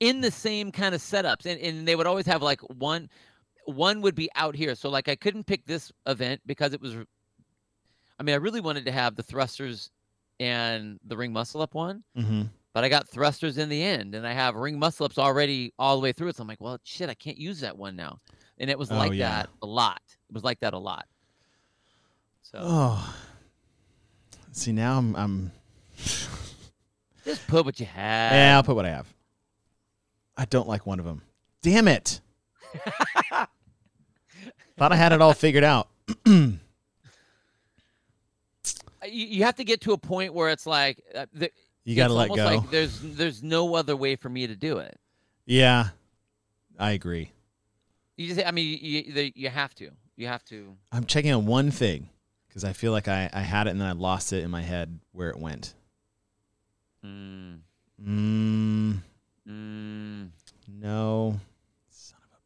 in 0.00 0.20
the 0.20 0.30
same 0.30 0.70
kind 0.70 0.94
of 0.94 1.00
setups 1.00 1.46
and, 1.46 1.60
and 1.60 1.88
they 1.88 1.96
would 1.96 2.06
always 2.06 2.26
have 2.26 2.42
like 2.42 2.60
one 2.78 3.08
one 3.64 4.00
would 4.00 4.14
be 4.14 4.28
out 4.34 4.54
here 4.54 4.74
so 4.74 4.88
like 4.88 5.08
i 5.08 5.16
couldn't 5.16 5.44
pick 5.44 5.64
this 5.66 5.90
event 6.06 6.40
because 6.46 6.72
it 6.72 6.80
was 6.80 6.96
i 8.18 8.22
mean 8.22 8.34
i 8.34 8.38
really 8.38 8.60
wanted 8.60 8.84
to 8.84 8.92
have 8.92 9.14
the 9.16 9.22
thrusters 9.22 9.90
and 10.40 10.98
the 11.04 11.16
ring 11.16 11.32
muscle 11.32 11.60
up 11.62 11.74
one 11.74 12.02
hmm 12.16 12.42
but 12.74 12.84
i 12.84 12.88
got 12.88 13.08
thrusters 13.08 13.58
in 13.58 13.68
the 13.68 13.82
end 13.82 14.14
and 14.14 14.26
i 14.26 14.32
have 14.32 14.54
ring 14.54 14.78
muscle 14.78 15.04
ups 15.06 15.18
already 15.18 15.72
all 15.78 15.96
the 15.96 16.02
way 16.02 16.12
through 16.12 16.28
it 16.28 16.36
so 16.36 16.42
i'm 16.42 16.48
like 16.48 16.60
well 16.60 16.78
shit 16.84 17.08
i 17.10 17.14
can't 17.14 17.38
use 17.38 17.60
that 17.60 17.76
one 17.76 17.96
now 17.96 18.18
and 18.58 18.70
it 18.70 18.78
was 18.78 18.90
Oh, 18.92 18.96
like 18.96 19.12
yeah. 19.14 19.28
that 19.30 19.48
a 19.62 19.66
lot 19.66 20.00
it 20.28 20.32
was 20.34 20.44
like 20.44 20.60
that 20.60 20.74
a 20.74 20.78
lot 20.78 21.06
so 22.42 22.58
Oh. 22.62 23.14
See 24.52 24.72
now 24.72 24.98
I'm 24.98 25.14
I'm 25.16 25.52
just 27.24 27.46
put 27.48 27.64
what 27.64 27.78
you 27.80 27.86
have 27.86 28.32
Yeah, 28.32 28.56
I'll 28.56 28.62
put 28.62 28.74
what 28.76 28.86
I 28.86 28.90
have. 28.90 29.06
I 30.36 30.44
don't 30.46 30.68
like 30.68 30.86
one 30.86 30.98
of 31.00 31.04
them. 31.04 31.22
Damn 31.62 31.88
it. 31.88 32.20
Thought 34.78 34.92
I 34.92 34.96
had 34.96 35.12
it 35.12 35.20
all 35.20 35.34
figured 35.34 35.64
out. 35.64 35.88
you, 39.06 39.26
you 39.26 39.44
have 39.44 39.56
to 39.56 39.64
get 39.64 39.80
to 39.82 39.92
a 39.92 39.98
point 39.98 40.34
where 40.34 40.50
it's 40.50 40.66
like 40.66 41.02
uh, 41.14 41.26
the, 41.32 41.50
You 41.84 41.96
got 41.96 42.08
to 42.08 42.14
let 42.14 42.28
go. 42.28 42.34
Like 42.44 42.70
there's 42.70 43.00
there's 43.00 43.42
no 43.42 43.74
other 43.74 43.96
way 43.96 44.16
for 44.16 44.28
me 44.28 44.46
to 44.46 44.56
do 44.56 44.78
it. 44.78 44.98
yeah. 45.46 45.88
I 46.80 46.92
agree. 46.92 47.32
You 48.16 48.32
just 48.34 48.46
I 48.46 48.52
mean 48.52 48.78
you 48.80 49.02
you, 49.06 49.32
you 49.34 49.48
have 49.48 49.74
to 49.76 49.90
you 50.16 50.26
have 50.28 50.44
to. 50.46 50.76
I'm 50.92 51.04
checking 51.06 51.32
on 51.32 51.46
one 51.46 51.70
thing 51.72 52.08
because 52.48 52.62
I 52.64 52.72
feel 52.72 52.92
like 52.92 53.08
I, 53.08 53.28
I 53.32 53.40
had 53.40 53.66
it 53.66 53.70
and 53.70 53.80
then 53.80 53.88
I 53.88 53.92
lost 53.92 54.32
it 54.32 54.44
in 54.44 54.50
my 54.50 54.62
head 54.62 55.00
where 55.12 55.30
it 55.30 55.38
went. 55.38 55.74
Mm, 57.04 57.60
Mm, 58.00 58.98
mm, 59.48 60.28
no. 60.68 61.40
Son 61.90 62.18
of 62.24 62.30
a 62.32 62.40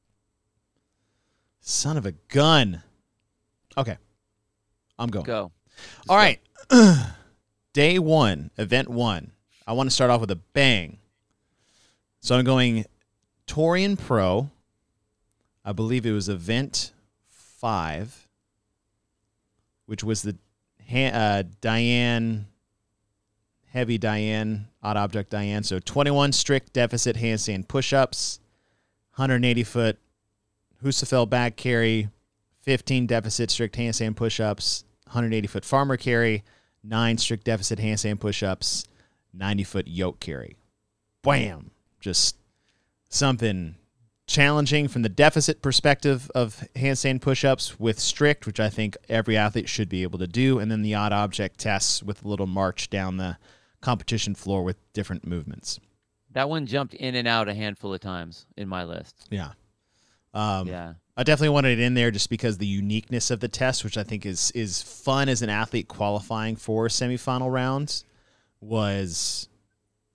son 1.61 1.97
of 1.99 2.07
a 2.07 2.13
gun. 2.13 2.83
Okay. 3.77 3.99
I'm 4.99 5.11
going. 5.11 5.25
go. 5.27 5.53
All 6.09 6.17
right. 6.17 6.41
Day 7.73 7.99
one, 7.99 8.51
event 8.59 8.89
one. 8.89 9.33
I 9.67 9.73
want 9.73 9.89
to 9.89 9.95
start 9.95 10.11
off 10.11 10.21
with 10.21 10.31
a 10.31 10.37
bang. 10.37 10.99
So 12.21 12.37
I'm 12.37 12.45
going 12.45 12.85
Torian 13.47 13.99
Pro. 13.99 14.51
I 15.65 15.73
believe 15.73 16.05
it 16.05 16.13
was 16.13 16.29
event 16.29 16.93
five, 17.29 18.27
which 19.87 20.03
was 20.03 20.23
the 20.23 20.37
uh, 20.93 21.45
Diane, 21.61 22.47
heavy 23.71 23.99
Diane, 23.99 24.69
odd 24.83 24.97
object 24.97 25.31
Diane. 25.31 25.63
So 25.63 25.79
21 25.79 26.33
strict 26.33 26.73
deficit 26.73 27.17
handstand 27.17 27.69
push 27.69 27.93
ups, 27.93 28.41
180 29.15 29.65
foot 29.65 29.99
Husafell 30.85 31.29
back 31.29 31.57
carry, 31.57 32.09
15 32.63 33.07
deficit 33.07 33.51
strict 33.51 33.77
handstand 33.77 34.17
push 34.17 34.41
ups, 34.41 34.85
180 35.13 35.47
foot 35.47 35.65
farmer 35.65 35.97
carry, 35.97 36.43
nine 36.83 37.19
strict 37.19 37.45
deficit 37.45 37.79
handstand 37.79 38.19
push 38.19 38.43
ups, 38.43 38.87
90 39.35 39.65
foot 39.65 39.89
yoke 39.89 40.21
carry. 40.21 40.57
Bam! 41.23 41.71
Just 42.01 42.37
something 43.09 43.77
challenging 44.27 44.89
from 44.89 45.03
the 45.03 45.11
deficit 45.11 45.61
perspective 45.61 46.31
of 46.35 46.65
handstand 46.75 47.21
push 47.21 47.45
ups 47.45 47.79
with 47.79 48.01
strict, 48.01 48.47
which 48.47 48.59
I 48.59 48.71
think 48.71 48.97
every 49.09 49.37
athlete 49.37 49.69
should 49.69 49.91
be 49.91 50.03
able 50.03 50.19
to 50.19 50.27
do, 50.27 50.59
and 50.59 50.71
then 50.71 50.81
the 50.81 50.95
odd 50.95 51.13
object 51.13 51.59
tests 51.59 52.03
with 52.03 52.25
a 52.25 52.29
little 52.29 52.47
march 52.47 52.89
down 52.89 53.19
the 53.19 53.37
competition 53.83 54.35
floor 54.35 54.63
with 54.63 54.77
different 54.95 55.27
movements. 55.27 55.79
That 56.31 56.49
one 56.49 56.67
jumped 56.67 56.95
in 56.95 57.15
and 57.15 57.29
out 57.29 57.49
a 57.49 57.55
handful 57.55 57.93
of 57.93 58.01
times 58.01 58.47
in 58.57 58.67
my 58.69 58.85
list. 58.85 59.29
Yeah. 59.31 59.51
Um, 60.33 60.67
yeah. 60.67 60.95
I 61.17 61.25
definitely 61.25 61.51
wanted 61.51 61.79
it 61.79 61.83
in 61.83 61.95
there 61.95 62.11
just 62.11 62.31
because 62.31 62.59
the 62.59 62.67
uniqueness 62.67 63.31
of 63.31 63.41
the 63.41 63.49
test, 63.49 63.85
which 63.85 63.99
I 63.99 64.03
think 64.03 64.25
is 64.25 64.51
is 64.53 64.81
fun 64.83 65.29
as 65.29 65.43
an 65.43 65.51
athlete 65.51 65.89
qualifying 65.89 66.57
for 66.57 66.89
semifinal 66.89 67.53
rounds, 67.53 68.05
was 68.61 69.49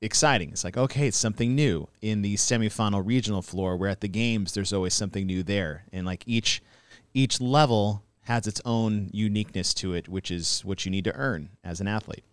exciting. 0.02 0.50
It's 0.50 0.64
like, 0.64 0.78
okay, 0.78 1.08
it's 1.08 1.18
something 1.18 1.56
new 1.56 1.88
in 2.02 2.22
the 2.22 2.36
semifinal 2.36 3.06
regional 3.06 3.42
floor 3.42 3.78
where 3.78 3.90
at 3.90 4.02
the 4.02 4.08
games 4.08 4.54
there's 4.54 4.74
always 4.74 4.94
something 4.94 5.26
new 5.26 5.44
there. 5.44 5.86
And 5.94 6.06
like 6.06 6.24
each 6.26 6.62
each 7.14 7.40
level 7.40 8.04
has 8.22 8.48
its 8.48 8.62
own 8.66 9.10
uniqueness 9.14 9.74
to 9.76 9.94
it, 9.94 10.10
which 10.10 10.32
is 10.32 10.62
what 10.66 10.84
you 10.84 10.92
need 10.92 11.06
to 11.06 11.16
earn 11.16 11.50
as 11.64 11.80
an 11.80 11.88
athlete. 11.88 12.26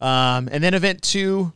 Um, 0.00 0.48
and 0.52 0.62
then 0.62 0.74
event 0.74 1.02
two, 1.02 1.52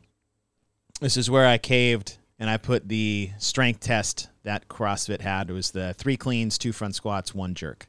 this 1.00 1.16
is 1.16 1.30
where 1.30 1.46
I 1.46 1.58
caved 1.58 2.18
and 2.38 2.48
I 2.48 2.56
put 2.56 2.88
the 2.88 3.30
strength 3.38 3.80
test 3.80 4.28
that 4.48 4.66
CrossFit 4.68 5.20
had. 5.20 5.50
It 5.50 5.52
was 5.52 5.72
the 5.72 5.92
three 5.94 6.16
cleans, 6.16 6.56
two 6.56 6.72
front 6.72 6.94
squats, 6.94 7.34
one 7.34 7.54
jerk. 7.54 7.86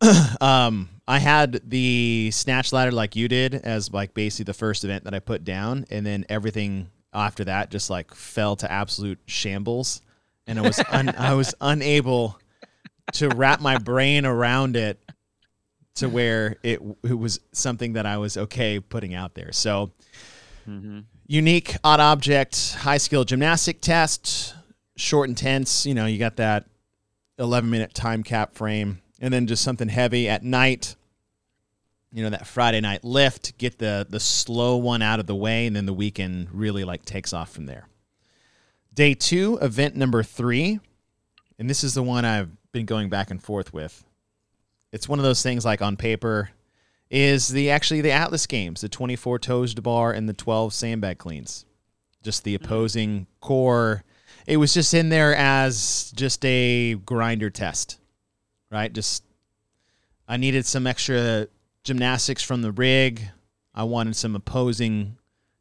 um, 0.40 0.88
I 1.08 1.18
had 1.18 1.62
the 1.68 2.30
snatch 2.32 2.72
ladder 2.72 2.92
like 2.92 3.16
you 3.16 3.26
did 3.26 3.54
as 3.54 3.90
like 3.92 4.12
basically 4.14 4.44
the 4.44 4.54
first 4.54 4.84
event 4.84 5.04
that 5.04 5.14
I 5.14 5.18
put 5.18 5.44
down, 5.44 5.86
and 5.90 6.04
then 6.04 6.26
everything 6.28 6.90
after 7.14 7.44
that 7.44 7.70
just 7.70 7.88
like 7.88 8.12
fell 8.14 8.54
to 8.56 8.70
absolute 8.70 9.18
shambles, 9.26 10.02
and 10.46 10.58
I 10.58 10.62
was 10.62 10.78
un- 10.90 11.14
I 11.16 11.34
was 11.34 11.54
unable 11.60 12.38
to 13.14 13.28
wrap 13.30 13.60
my 13.60 13.78
brain 13.78 14.26
around 14.26 14.76
it 14.76 14.98
to 15.96 16.08
where 16.08 16.56
it 16.62 16.80
it 17.02 17.18
was 17.18 17.40
something 17.52 17.94
that 17.94 18.04
I 18.06 18.18
was 18.18 18.36
okay 18.36 18.78
putting 18.80 19.14
out 19.14 19.34
there. 19.34 19.52
So 19.52 19.90
Mm-hmm. 20.68 21.00
unique 21.26 21.74
odd 21.82 21.98
object 21.98 22.74
high 22.74 22.98
skill 22.98 23.24
gymnastic 23.24 23.80
test 23.80 24.54
short 24.96 25.28
and 25.28 25.36
tense 25.36 25.86
you 25.86 25.94
know 25.94 26.06
you 26.06 26.18
got 26.18 26.36
that 26.36 26.66
11 27.38 27.70
minute 27.70 27.94
time 27.94 28.22
cap 28.22 28.54
frame 28.54 29.00
and 29.20 29.32
then 29.32 29.46
just 29.46 29.62
something 29.62 29.88
heavy 29.88 30.28
at 30.28 30.42
night 30.42 30.96
you 32.12 32.22
know 32.22 32.30
that 32.30 32.46
friday 32.46 32.80
night 32.80 33.04
lift 33.04 33.56
get 33.58 33.78
the 33.78 34.06
the 34.10 34.20
slow 34.20 34.76
one 34.76 35.02
out 35.02 35.18
of 35.18 35.26
the 35.26 35.34
way 35.34 35.66
and 35.66 35.74
then 35.74 35.86
the 35.86 35.92
weekend 35.92 36.48
really 36.52 36.84
like 36.84 37.04
takes 37.04 37.32
off 37.32 37.50
from 37.50 37.66
there 37.66 37.88
day 38.94 39.14
two 39.14 39.58
event 39.62 39.96
number 39.96 40.22
three 40.22 40.78
and 41.58 41.70
this 41.70 41.82
is 41.82 41.94
the 41.94 42.02
one 42.02 42.24
i've 42.24 42.50
been 42.72 42.86
going 42.86 43.08
back 43.08 43.30
and 43.30 43.42
forth 43.42 43.72
with 43.72 44.04
it's 44.92 45.08
one 45.08 45.18
of 45.18 45.24
those 45.24 45.42
things 45.42 45.64
like 45.64 45.80
on 45.80 45.96
paper 45.96 46.50
is 47.12 47.48
the 47.48 47.70
actually 47.70 48.00
the 48.00 48.10
Atlas 48.10 48.46
games, 48.46 48.80
the 48.80 48.88
24 48.88 49.38
toes 49.38 49.74
to 49.74 49.82
bar 49.82 50.12
and 50.12 50.28
the 50.28 50.32
12 50.32 50.72
sandbag 50.72 51.18
cleans. 51.18 51.66
Just 52.22 52.42
the 52.42 52.54
mm-hmm. 52.56 52.64
opposing 52.64 53.26
core. 53.40 54.02
It 54.46 54.56
was 54.56 54.74
just 54.74 54.94
in 54.94 55.08
there 55.08 55.34
as 55.34 56.12
just 56.16 56.44
a 56.44 56.94
grinder 56.94 57.50
test, 57.50 57.98
right? 58.70 58.92
Just 58.92 59.24
I 60.26 60.36
needed 60.36 60.66
some 60.66 60.86
extra 60.86 61.48
gymnastics 61.84 62.42
from 62.42 62.62
the 62.62 62.72
rig. 62.72 63.22
I 63.74 63.84
wanted 63.84 64.16
some 64.16 64.36
opposing 64.36 65.16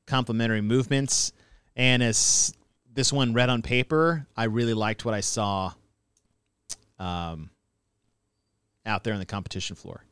complementary 0.08 0.62
movements. 0.62 1.32
And 1.76 2.04
as 2.04 2.54
this 2.94 3.14
one 3.14 3.34
read 3.34 3.50
on 3.50 3.62
paper, 3.62 4.28
I 4.36 4.46
really 4.46 4.74
liked 4.74 5.06
what 5.06 5.14
I 5.14 5.22
saw 5.22 5.74
um, 7.00 7.50
out 8.86 9.04
there 9.04 9.14
on 9.14 9.20
the 9.20 9.26
competition 9.26 9.76
floor. 9.76 10.04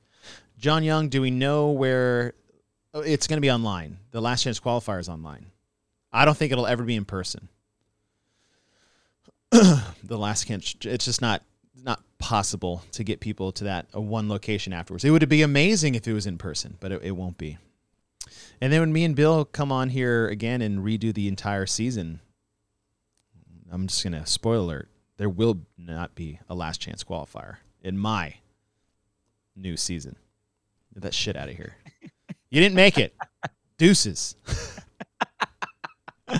John 0.58 0.84
Young, 0.84 1.10
do 1.10 1.22
we 1.22 1.32
know 1.32 1.72
where 1.72 2.34
oh, 2.94 3.02
it's 3.02 3.28
going 3.28 3.38
to 3.38 3.42
be 3.42 3.52
online? 3.52 3.98
The 4.12 4.22
last 4.22 4.44
chance 4.44 4.60
qualifier 4.60 5.00
is 5.00 5.10
online. 5.10 5.48
I 6.12 6.26
don't 6.26 6.38
think 6.38 6.52
it'll 6.52 6.68
ever 6.68 6.84
be 6.84 6.96
in 6.96 7.06
person. 7.06 7.50
the 9.52 10.18
last 10.18 10.48
chance, 10.48 10.76
it's 10.82 11.06
just 11.06 11.22
not 11.22 11.44
not 11.84 12.04
possible 12.18 12.84
to 12.92 13.04
get 13.04 13.20
people 13.22 13.52
to 13.54 13.64
that 13.64 13.88
uh, 13.96 14.02
one 14.02 14.28
location 14.30 14.74
afterwards. 14.74 15.06
It 15.06 15.12
would 15.12 15.28
be 15.30 15.42
amazing 15.42 15.96
if 15.96 16.08
it 16.08 16.14
was 16.14 16.28
in 16.28 16.38
person, 16.38 16.78
but 16.80 16.92
it, 16.92 17.04
it 17.04 17.12
won't 17.12 17.38
be. 17.38 17.58
And 18.62 18.72
then 18.74 18.82
when 18.82 18.94
me 18.94 19.06
and 19.06 19.16
Bill 19.16 19.46
come 19.46 19.72
on 19.72 19.90
here 19.90 20.28
again 20.28 20.62
and 20.62 20.80
redo 20.80 21.14
the 21.14 21.28
entire 21.28 21.66
season, 21.66 22.20
I'm 23.72 23.88
just 23.88 24.04
gonna 24.04 24.26
spoil 24.26 24.66
alert. 24.66 24.90
There 25.18 25.30
will 25.30 25.62
not 25.78 26.16
be 26.16 26.40
a 26.50 26.56
last 26.56 26.80
chance 26.82 27.04
qualifier 27.04 27.58
in 27.82 27.98
my 27.98 28.36
new 29.56 29.78
season. 29.78 30.16
Get 30.94 31.04
that 31.04 31.14
shit 31.14 31.36
out 31.36 31.50
of 31.50 31.56
here. 31.56 31.76
You 32.50 32.62
didn't 32.62 32.76
make 32.76 32.98
it. 32.98 33.16
Deuces. 33.78 34.36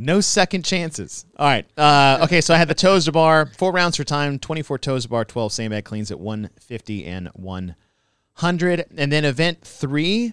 no 0.00 0.20
second 0.20 0.64
chances. 0.64 1.26
All 1.36 1.46
right. 1.46 1.66
Uh, 1.76 2.20
okay, 2.22 2.40
so 2.40 2.54
I 2.54 2.56
had 2.56 2.68
the 2.68 2.74
toes 2.74 3.04
to 3.04 3.12
bar, 3.12 3.46
four 3.56 3.72
rounds 3.72 3.96
for 3.96 4.04
time, 4.04 4.38
24 4.38 4.78
toes 4.78 5.02
to 5.04 5.08
bar, 5.08 5.24
12 5.24 5.52
sandbag 5.52 5.84
cleans 5.84 6.10
at 6.10 6.18
150 6.18 7.04
and 7.04 7.28
100. 7.28 8.86
And 8.96 9.12
then 9.12 9.24
event 9.24 9.60
three, 9.62 10.32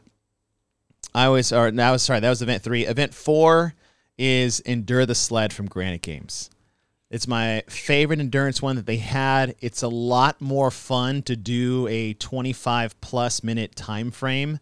I 1.13 1.29
was, 1.29 1.51
or 1.51 1.69
that 1.69 1.91
was, 1.91 2.03
sorry, 2.03 2.19
that 2.19 2.29
was 2.29 2.41
event 2.41 2.63
three. 2.63 2.85
Event 2.85 3.13
four 3.13 3.75
is 4.17 4.59
Endure 4.61 5.05
the 5.05 5.15
Sled 5.15 5.53
from 5.53 5.67
Granite 5.67 6.01
Games. 6.01 6.49
It's 7.09 7.27
my 7.27 7.63
favorite 7.69 8.19
endurance 8.19 8.61
one 8.61 8.75
that 8.75 8.85
they 8.85 8.97
had. 8.97 9.55
It's 9.61 9.81
a 9.81 9.87
lot 9.87 10.41
more 10.41 10.71
fun 10.71 11.21
to 11.23 11.35
do 11.35 11.87
a 11.87 12.13
25 12.15 12.99
plus 12.99 13.43
minute 13.43 13.75
time 13.75 14.11
frame 14.11 14.59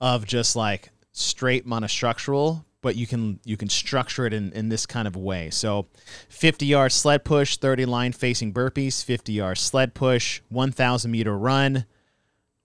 of 0.00 0.26
just 0.26 0.56
like 0.56 0.90
straight 1.12 1.66
monostructural, 1.66 2.64
but 2.82 2.96
you 2.96 3.06
can 3.06 3.40
you 3.44 3.56
can 3.56 3.68
structure 3.68 4.26
it 4.26 4.34
in, 4.34 4.52
in 4.52 4.68
this 4.68 4.84
kind 4.84 5.08
of 5.08 5.16
way. 5.16 5.48
So 5.50 5.86
50 6.28 6.66
yard 6.66 6.92
sled 6.92 7.24
push, 7.24 7.56
30 7.56 7.86
line 7.86 8.12
facing 8.12 8.52
burpees, 8.52 9.02
50 9.02 9.32
yard 9.32 9.56
sled 9.56 9.94
push, 9.94 10.42
1000 10.50 11.10
meter 11.10 11.36
run, 11.36 11.86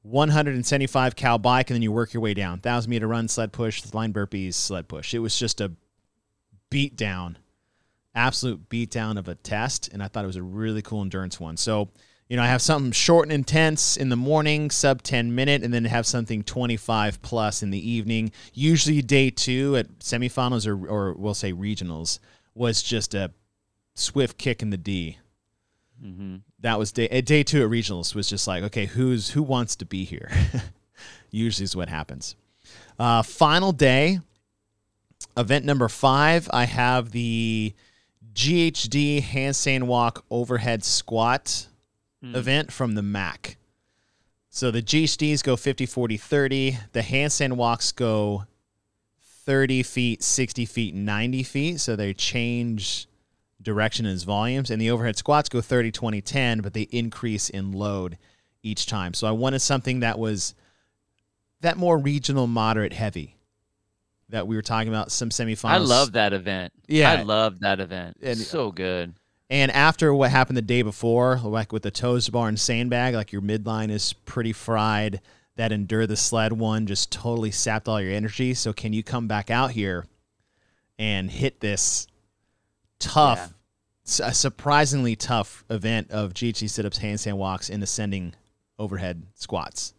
175 0.02 1.16
cal 1.16 1.38
bike, 1.38 1.70
and 1.70 1.76
then 1.76 1.82
you 1.82 1.92
work 1.92 2.14
your 2.14 2.22
way 2.22 2.34
down. 2.34 2.54
1000 2.54 2.90
meter 2.90 3.08
run, 3.08 3.30
sled 3.30 3.54
push, 3.54 3.94
line 3.94 4.12
burpees, 4.12 4.56
sled 4.56 4.90
push. 4.90 5.14
It 5.14 5.20
was 5.20 5.38
just 5.40 5.62
a 5.62 5.72
beat 6.70 6.98
down 6.98 7.38
absolute 8.18 8.68
beat 8.68 8.90
down 8.90 9.18
of 9.18 9.30
a 9.30 9.36
test, 9.36 9.90
and 9.94 10.04
I 10.04 10.08
thought 10.08 10.24
it 10.24 10.28
was 10.28 10.36
a 10.36 10.44
really 10.44 10.82
cool 10.82 11.02
endurance 11.02 11.40
one. 11.40 11.56
So, 11.56 11.90
you 12.30 12.36
know, 12.36 12.44
I 12.44 12.48
have 12.48 12.62
something 12.62 12.92
short 12.92 13.26
and 13.26 13.32
intense 13.32 13.96
in 13.96 14.10
the 14.10 14.18
morning, 14.18 14.70
sub 14.70 15.02
10 15.02 15.34
minute, 15.34 15.64
and 15.64 15.74
then 15.74 15.86
have 15.86 16.06
something 16.06 16.44
25 16.44 17.22
plus 17.22 17.64
in 17.64 17.70
the 17.70 17.90
evening. 17.90 18.32
Usually, 18.54 19.02
day 19.02 19.30
two 19.30 19.78
at 19.78 20.00
semifinals 20.00 20.68
or, 20.68 20.88
or 20.88 21.14
we'll 21.14 21.34
say 21.34 21.54
regionals 21.54 22.20
was 22.54 22.84
just 22.84 23.14
a 23.14 23.32
swift 23.96 24.38
kick 24.38 24.62
in 24.62 24.72
the 24.72 24.78
D. 24.78 25.20
Mm-hmm. 26.04 26.38
That 26.60 26.78
was 26.78 26.92
day 26.92 27.08
day 27.22 27.44
two 27.44 27.64
at 27.64 27.70
regionals 27.70 28.14
was 28.14 28.30
just 28.30 28.48
like, 28.48 28.64
okay, 28.64 28.86
who's 28.86 29.30
who 29.30 29.42
wants 29.42 29.76
to 29.78 29.86
be 29.86 30.04
here? 30.04 30.30
Usually 31.32 31.64
is 31.64 31.76
what 31.76 31.90
happens. 31.90 32.36
Uh, 33.00 33.22
final 33.22 33.72
day, 33.72 34.20
event 35.38 35.66
number 35.66 35.88
five. 35.88 36.50
I 36.52 36.66
have 36.66 37.12
the 37.12 37.74
GHD 38.34 39.24
handstand 39.24 39.84
walk 39.84 40.26
overhead 40.30 40.84
squat 40.84 41.68
mm. 42.24 42.36
event 42.36 42.72
from 42.72 42.96
the 42.96 43.02
Mac. 43.02 43.58
So 44.50 44.72
the 44.72 44.82
GHDs 44.82 45.44
go 45.44 45.56
50, 45.56 45.86
40, 45.86 46.18
30. 46.18 46.78
The 46.94 47.02
handstand 47.02 47.54
walks 47.54 47.92
go 47.92 48.46
30 49.46 49.84
feet, 49.84 50.24
60 50.24 50.66
feet, 50.66 50.96
90 50.96 51.44
feet. 51.44 51.80
So 51.80 51.96
they 51.96 52.14
change 52.14 53.08
direction 53.62 54.06
as 54.06 54.24
volumes. 54.24 54.72
And 54.72 54.82
the 54.82 54.90
overhead 54.90 55.18
squats 55.18 55.50
go 55.50 55.62
30, 55.62 55.92
20, 55.92 56.22
10, 56.22 56.62
but 56.62 56.74
they 56.74 56.84
increase 56.84 57.50
in 57.50 57.72
load 57.72 58.18
each 58.64 58.86
time. 58.86 59.14
So 59.14 59.28
I 59.28 59.32
wanted 59.32 59.60
something 59.60 60.00
that 60.00 60.18
was 60.18 60.56
that 61.62 61.78
more 61.78 61.98
regional, 61.98 62.48
moderate, 62.48 62.94
heavy 62.94 63.38
that 64.30 64.48
we 64.48 64.56
were 64.56 64.62
talking 64.62 64.90
about 64.90 65.12
some 65.12 65.30
semifinals. 65.30 65.70
I 65.70 65.78
love 65.78 66.14
that 66.14 66.34
event. 66.34 66.74
Yeah, 66.88 67.12
I 67.12 67.22
love 67.24 67.60
that 67.62 67.80
event. 67.80 68.18
And, 68.22 68.38
so 68.38 68.72
good. 68.72 69.14
And 69.50 69.72
after 69.72 70.14
what 70.14 70.32
happened 70.32 70.58
the 70.58 70.62
day 70.62 70.82
before, 70.82 71.38
like 71.38 71.72
with 71.72 71.84
the 71.84 71.92
toes 71.92 72.28
bar 72.30 72.50
and 72.50 72.60
sandbag, 72.60 73.16
like 73.16 73.32
your 73.32 73.42
midline 73.42 73.90
is 73.90 74.14
pretty 74.14 74.54
fried. 74.54 75.22
That 75.56 75.72
endure 75.72 76.06
the 76.06 76.16
sled 76.16 76.54
one 76.54 76.86
just 76.86 77.12
totally 77.12 77.50
sapped 77.50 77.88
all 77.88 78.00
your 78.00 78.12
energy. 78.12 78.54
So 78.54 78.74
can 78.74 78.94
you 78.94 79.02
come 79.02 79.28
back 79.28 79.50
out 79.50 79.72
here 79.72 80.06
and 81.00 81.32
hit 81.32 81.62
this 81.62 82.06
tough, 83.00 83.54
yeah. 84.20 84.32
surprisingly 84.32 85.16
tough 85.16 85.64
event 85.70 86.12
of 86.12 86.36
GHD 86.36 86.70
sit 86.70 86.86
ups, 86.86 87.00
handstand 87.00 87.38
walks, 87.38 87.70
and 87.72 87.82
ascending 87.82 88.36
overhead 88.78 89.24
squats? 89.34 89.96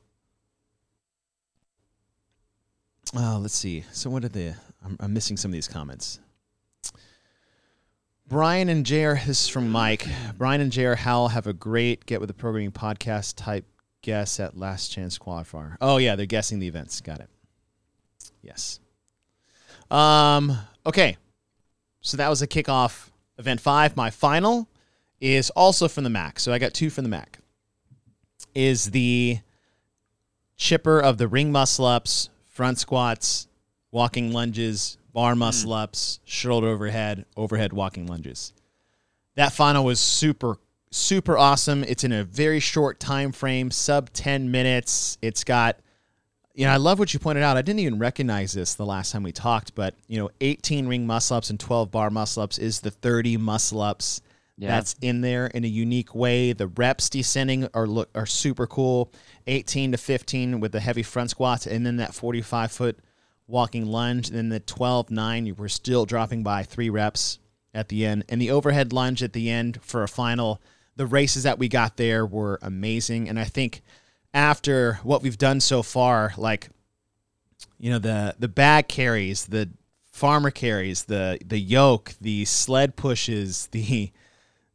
Oh, 3.16 3.38
let's 3.40 3.54
see. 3.54 3.84
So 3.90 4.10
what 4.10 4.24
are 4.24 4.28
the? 4.28 4.54
I'm, 4.84 4.96
I'm 5.00 5.12
missing 5.12 5.36
some 5.36 5.50
of 5.50 5.54
these 5.54 5.66
comments. 5.66 6.20
Brian 8.28 8.68
and 8.68 8.84
JR, 8.84 9.14
this 9.14 9.44
is 9.44 9.48
from 9.48 9.70
Mike. 9.70 10.06
Brian 10.36 10.60
and 10.60 10.70
JR 10.70 10.92
Howell 10.92 11.28
have 11.28 11.46
a 11.46 11.54
great 11.54 12.04
Get 12.04 12.20
with 12.20 12.28
the 12.28 12.34
Programming 12.34 12.72
podcast 12.72 13.36
type 13.36 13.64
guess 14.02 14.38
at 14.38 14.54
Last 14.54 14.92
Chance 14.92 15.18
Qualifier. 15.18 15.78
Oh, 15.80 15.96
yeah, 15.96 16.14
they're 16.14 16.26
guessing 16.26 16.58
the 16.58 16.68
events. 16.68 17.00
Got 17.00 17.20
it. 17.20 17.30
Yes. 18.42 18.80
Um, 19.90 20.58
okay. 20.84 21.16
So 22.02 22.18
that 22.18 22.28
was 22.28 22.42
a 22.42 22.46
kickoff 22.46 23.08
event 23.38 23.62
five. 23.62 23.96
My 23.96 24.10
final 24.10 24.68
is 25.22 25.48
also 25.48 25.88
from 25.88 26.04
the 26.04 26.10
Mac. 26.10 26.38
So 26.38 26.52
I 26.52 26.58
got 26.58 26.74
two 26.74 26.90
from 26.90 27.04
the 27.04 27.10
Mac. 27.10 27.38
Is 28.54 28.90
the 28.90 29.38
chipper 30.58 31.00
of 31.00 31.16
the 31.16 31.28
ring 31.28 31.50
muscle 31.50 31.86
ups 31.86 32.28
front 32.44 32.78
squats, 32.78 33.48
walking 33.90 34.34
lunges, 34.34 34.98
bar 35.18 35.32
hmm. 35.32 35.40
muscle 35.40 35.72
ups, 35.72 36.20
shoulder 36.24 36.68
overhead, 36.68 37.24
overhead 37.36 37.72
walking 37.72 38.06
lunges. 38.06 38.52
That 39.34 39.52
final 39.52 39.84
was 39.84 39.98
super 39.98 40.58
super 40.92 41.36
awesome. 41.36 41.82
It's 41.82 42.04
in 42.04 42.12
a 42.12 42.22
very 42.22 42.60
short 42.60 43.00
time 43.00 43.32
frame, 43.32 43.72
sub 43.72 44.12
10 44.12 44.52
minutes. 44.52 45.18
It's 45.20 45.42
got 45.42 45.80
you 46.54 46.66
know, 46.66 46.72
I 46.72 46.76
love 46.76 47.00
what 47.00 47.12
you 47.12 47.18
pointed 47.18 47.42
out. 47.42 47.56
I 47.56 47.62
didn't 47.62 47.80
even 47.80 47.98
recognize 47.98 48.52
this 48.52 48.74
the 48.74 48.86
last 48.86 49.10
time 49.10 49.24
we 49.24 49.32
talked, 49.32 49.74
but 49.74 49.94
you 50.06 50.18
know, 50.20 50.30
18 50.40 50.86
ring 50.86 51.04
muscle 51.04 51.36
ups 51.36 51.50
and 51.50 51.58
12 51.58 51.90
bar 51.90 52.10
muscle 52.10 52.44
ups 52.44 52.56
is 52.56 52.80
the 52.80 52.92
30 52.92 53.38
muscle 53.38 53.80
ups 53.80 54.22
yeah. 54.56 54.68
that's 54.68 54.94
in 55.00 55.20
there 55.20 55.48
in 55.48 55.64
a 55.64 55.68
unique 55.68 56.14
way. 56.14 56.52
The 56.52 56.68
reps 56.68 57.10
descending 57.10 57.66
are 57.74 57.88
look 57.88 58.08
are 58.14 58.26
super 58.26 58.68
cool. 58.68 59.12
18 59.48 59.90
to 59.92 59.98
15 59.98 60.60
with 60.60 60.70
the 60.70 60.80
heavy 60.80 61.02
front 61.02 61.30
squats, 61.30 61.66
and 61.66 61.84
then 61.84 61.96
that 61.96 62.14
45 62.14 62.70
foot 62.70 62.98
walking 63.48 63.86
lunge, 63.86 64.28
and 64.28 64.36
then 64.36 64.48
the 64.50 64.60
12 64.60 65.10
9. 65.10 65.46
You 65.46 65.54
were 65.54 65.68
still 65.68 66.04
dropping 66.04 66.44
by 66.44 66.62
three 66.62 66.90
reps 66.90 67.40
at 67.74 67.88
the 67.88 68.06
end, 68.06 68.24
and 68.28 68.40
the 68.40 68.50
overhead 68.50 68.92
lunge 68.92 69.22
at 69.22 69.32
the 69.32 69.50
end 69.50 69.80
for 69.82 70.04
a 70.04 70.08
final. 70.08 70.60
The 70.94 71.06
races 71.06 71.44
that 71.44 71.58
we 71.58 71.68
got 71.68 71.96
there 71.96 72.26
were 72.26 72.58
amazing, 72.62 73.28
and 73.28 73.38
I 73.38 73.44
think 73.44 73.82
after 74.34 74.94
what 75.02 75.22
we've 75.22 75.38
done 75.38 75.60
so 75.60 75.82
far, 75.82 76.34
like 76.36 76.68
you 77.78 77.90
know 77.90 77.98
the 77.98 78.36
the 78.38 78.48
bag 78.48 78.88
carries, 78.88 79.46
the 79.46 79.70
farmer 80.12 80.50
carries, 80.50 81.04
the 81.04 81.38
the 81.44 81.58
yoke, 81.58 82.14
the 82.20 82.44
sled 82.44 82.96
pushes, 82.96 83.66
the 83.72 84.10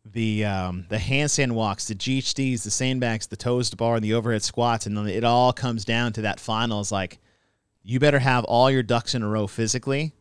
the 0.06 0.46
um, 0.46 0.86
the 0.90 0.98
handstand 0.98 1.52
walks, 1.54 1.88
the 1.88 1.96
GHDs, 1.96 2.64
the 2.64 2.72
sandbags, 2.72 3.28
the 3.28 3.36
toes 3.36 3.70
to 3.70 3.78
bar, 3.78 3.96
and 3.96 4.04
the 4.04 4.14
overhead 4.14 4.44
squats, 4.44 4.86
and 4.86 4.98
then 4.98 5.08
it 5.08 5.24
all 5.24 5.54
comes 5.54 5.86
down 5.86 6.14
to 6.14 6.22
that 6.22 6.40
final. 6.40 6.82
Is 6.82 6.92
like 6.92 7.20
you 7.84 8.00
better 8.00 8.20
have 8.20 8.44
all 8.46 8.72
your 8.72 8.84
ducks 8.84 9.14
in 9.14 9.24
a 9.24 9.28
row 9.28 9.48
physically 9.48 10.14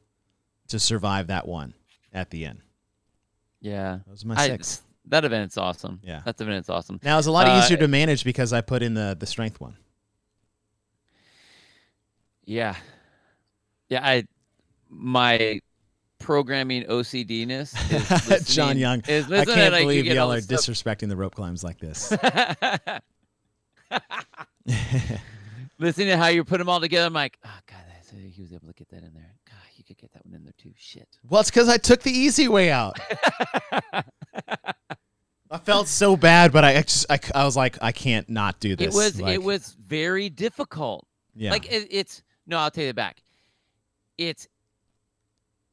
to 0.69 0.79
survive 0.79 1.29
that 1.29 1.47
one 1.47 1.75
at 2.13 2.31
the 2.31 2.45
end. 2.45 2.61
Yeah, 3.61 4.01
that 4.05 4.11
was 4.11 4.25
my 4.25 4.35
I, 4.35 4.49
six. 4.49 4.83
That 5.07 5.25
event's 5.25 5.57
awesome. 5.57 6.01
Yeah, 6.03 6.23
that 6.25 6.41
event's 6.41 6.69
awesome. 6.69 7.01
Now 7.03 7.19
it's 7.19 7.27
a 7.27 7.33
lot 7.33 7.47
uh, 7.47 7.63
easier 7.63 7.77
to 7.79 7.89
manage 7.89 8.25
because 8.25 8.53
I 8.53 8.61
put 8.61 8.83
in 8.83 8.95
the 8.95 9.17
the 9.19 9.27
strength 9.27 9.61
one. 9.61 9.77
Yeah, 12.45 12.75
yeah. 13.89 14.05
I 14.05 14.25
my 14.89 15.61
programming 16.19 16.85
OCDness. 16.85 18.31
Is 18.31 18.47
John 18.55 18.79
Young. 18.79 19.03
Is 19.07 19.31
I 19.31 19.45
can't 19.45 19.75
believe 19.75 20.07
y'all 20.07 20.33
are 20.33 20.41
disrespecting 20.41 21.09
the 21.09 21.17
rope 21.17 21.35
climbs 21.35 21.63
like 21.63 21.79
this. 21.79 22.13
listening 25.83 26.09
to 26.09 26.17
how 26.17 26.29
you 26.29 26.45
put 26.45 26.59
them 26.59 26.69
all 26.69 26.81
together, 26.81 27.07
I'm 27.07 27.13
like, 27.13 27.39
oh 27.45 27.59
god, 27.67 27.79
he 28.21 28.43
was 28.43 28.53
able 28.53 28.69
to 28.69 28.75
get 28.75 28.89
that 28.91 29.03
in 29.03 29.13
there. 29.15 29.35
God, 29.47 29.57
you 29.77 29.85
could 29.85 29.99
get 29.99 30.13
that 30.13 30.25
one 30.25 30.35
in 30.35 30.45
there 30.45 30.55
too. 30.59 30.73
Shit. 30.77 31.09
Well, 31.29 31.41
it's 31.41 31.51
because 31.51 31.69
I 31.69 31.77
took 31.77 32.03
the 32.03 32.11
easy 32.11 32.49
way 32.49 32.71
out. 32.71 32.99
I 35.51 35.59
felt 35.59 35.89
so 35.89 36.17
bad, 36.17 36.53
but 36.53 36.65
I 36.65 36.81
just 36.81 37.07
I, 37.11 37.19
I 37.35 37.45
was 37.45 37.57
like, 37.57 37.77
I 37.83 37.93
can't 37.93 38.29
not 38.29 38.59
do 38.61 38.75
this. 38.75 38.95
It 38.95 38.97
was 38.97 39.21
like, 39.21 39.35
it 39.35 39.43
was 39.43 39.77
very 39.85 40.31
difficult. 40.31 41.07
Yeah. 41.35 41.51
Like 41.51 41.71
it, 41.71 41.89
it's 41.91 42.23
no, 42.47 42.59
I'll 42.59 42.71
take 42.71 42.89
it 42.89 42.97
back. 42.97 43.23
It's 44.19 44.49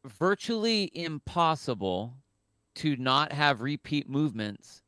virtually 0.06 0.92
impossible 0.94 2.14
to 2.76 2.96
not 2.98 3.32
have 3.32 3.62
repeat 3.62 4.10
movements 4.10 4.82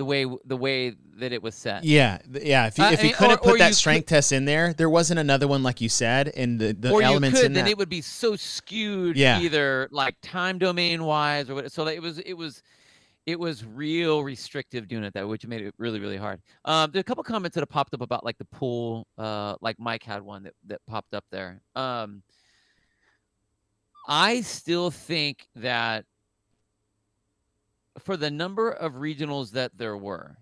the 0.00 0.04
way 0.06 0.24
the 0.46 0.56
way 0.56 0.94
that 1.18 1.30
it 1.30 1.42
was 1.42 1.54
set. 1.54 1.84
Yeah, 1.84 2.18
yeah. 2.30 2.66
If 2.68 2.78
you, 2.78 2.84
Uh, 2.84 2.90
if 2.92 2.98
I 3.00 3.02
you 3.02 3.08
mean, 3.08 3.16
couldn't 3.16 3.34
or- 3.34 3.36
put 3.42 3.54
or 3.56 3.58
that 3.58 3.68
you 3.68 3.74
strength 3.74 4.06
test 4.06 4.32
in 4.32 4.46
there, 4.46 4.72
there 4.72 4.88
wasn't 4.88 5.20
another 5.20 5.46
one 5.46 5.62
like 5.62 5.82
you 5.82 5.90
said, 5.90 6.28
and 6.34 6.58
the, 6.58 6.72
the 6.72 6.90
or 6.90 7.02
you 7.02 7.06
elements 7.08 7.38
could, 7.40 7.46
in 7.46 7.52
then 7.52 7.66
that. 7.66 7.70
it 7.72 7.76
would 7.76 7.90
be 7.90 8.00
so 8.00 8.34
skewed 8.34 9.16
Yeah. 9.18 9.38
either 9.40 9.88
like 9.92 10.16
time 10.22 10.56
domain 10.58 11.04
wise 11.04 11.50
or 11.50 11.54
what. 11.56 11.70
So 11.70 11.86
it 11.86 12.00
was 12.00 12.18
it 12.20 12.32
was 12.32 12.62
it 13.26 13.38
was 13.38 13.62
real 13.66 14.24
restrictive 14.24 14.88
doing 14.88 15.04
it 15.04 15.12
that, 15.12 15.28
which 15.28 15.46
made 15.46 15.60
it 15.60 15.74
really 15.76 16.00
really 16.00 16.16
hard. 16.16 16.40
Um, 16.64 16.90
there 16.92 17.00
are 17.00 17.02
a 17.02 17.04
couple 17.04 17.22
comments 17.24 17.54
that 17.56 17.60
have 17.60 17.68
popped 17.68 17.92
up 17.92 18.00
about 18.00 18.24
like 18.24 18.38
the 18.38 18.46
pool. 18.46 19.06
Uh, 19.18 19.56
like 19.60 19.78
Mike 19.78 20.02
had 20.02 20.22
one 20.22 20.44
that 20.44 20.54
that 20.68 20.80
popped 20.86 21.12
up 21.12 21.26
there. 21.30 21.60
Um, 21.76 22.22
I 24.08 24.40
still 24.40 24.90
think 24.90 25.46
that 25.56 26.06
for 28.02 28.16
the 28.16 28.30
number 28.30 28.70
of 28.70 28.94
regionals 28.94 29.50
that 29.52 29.76
there 29.76 29.96
were, 29.96 30.36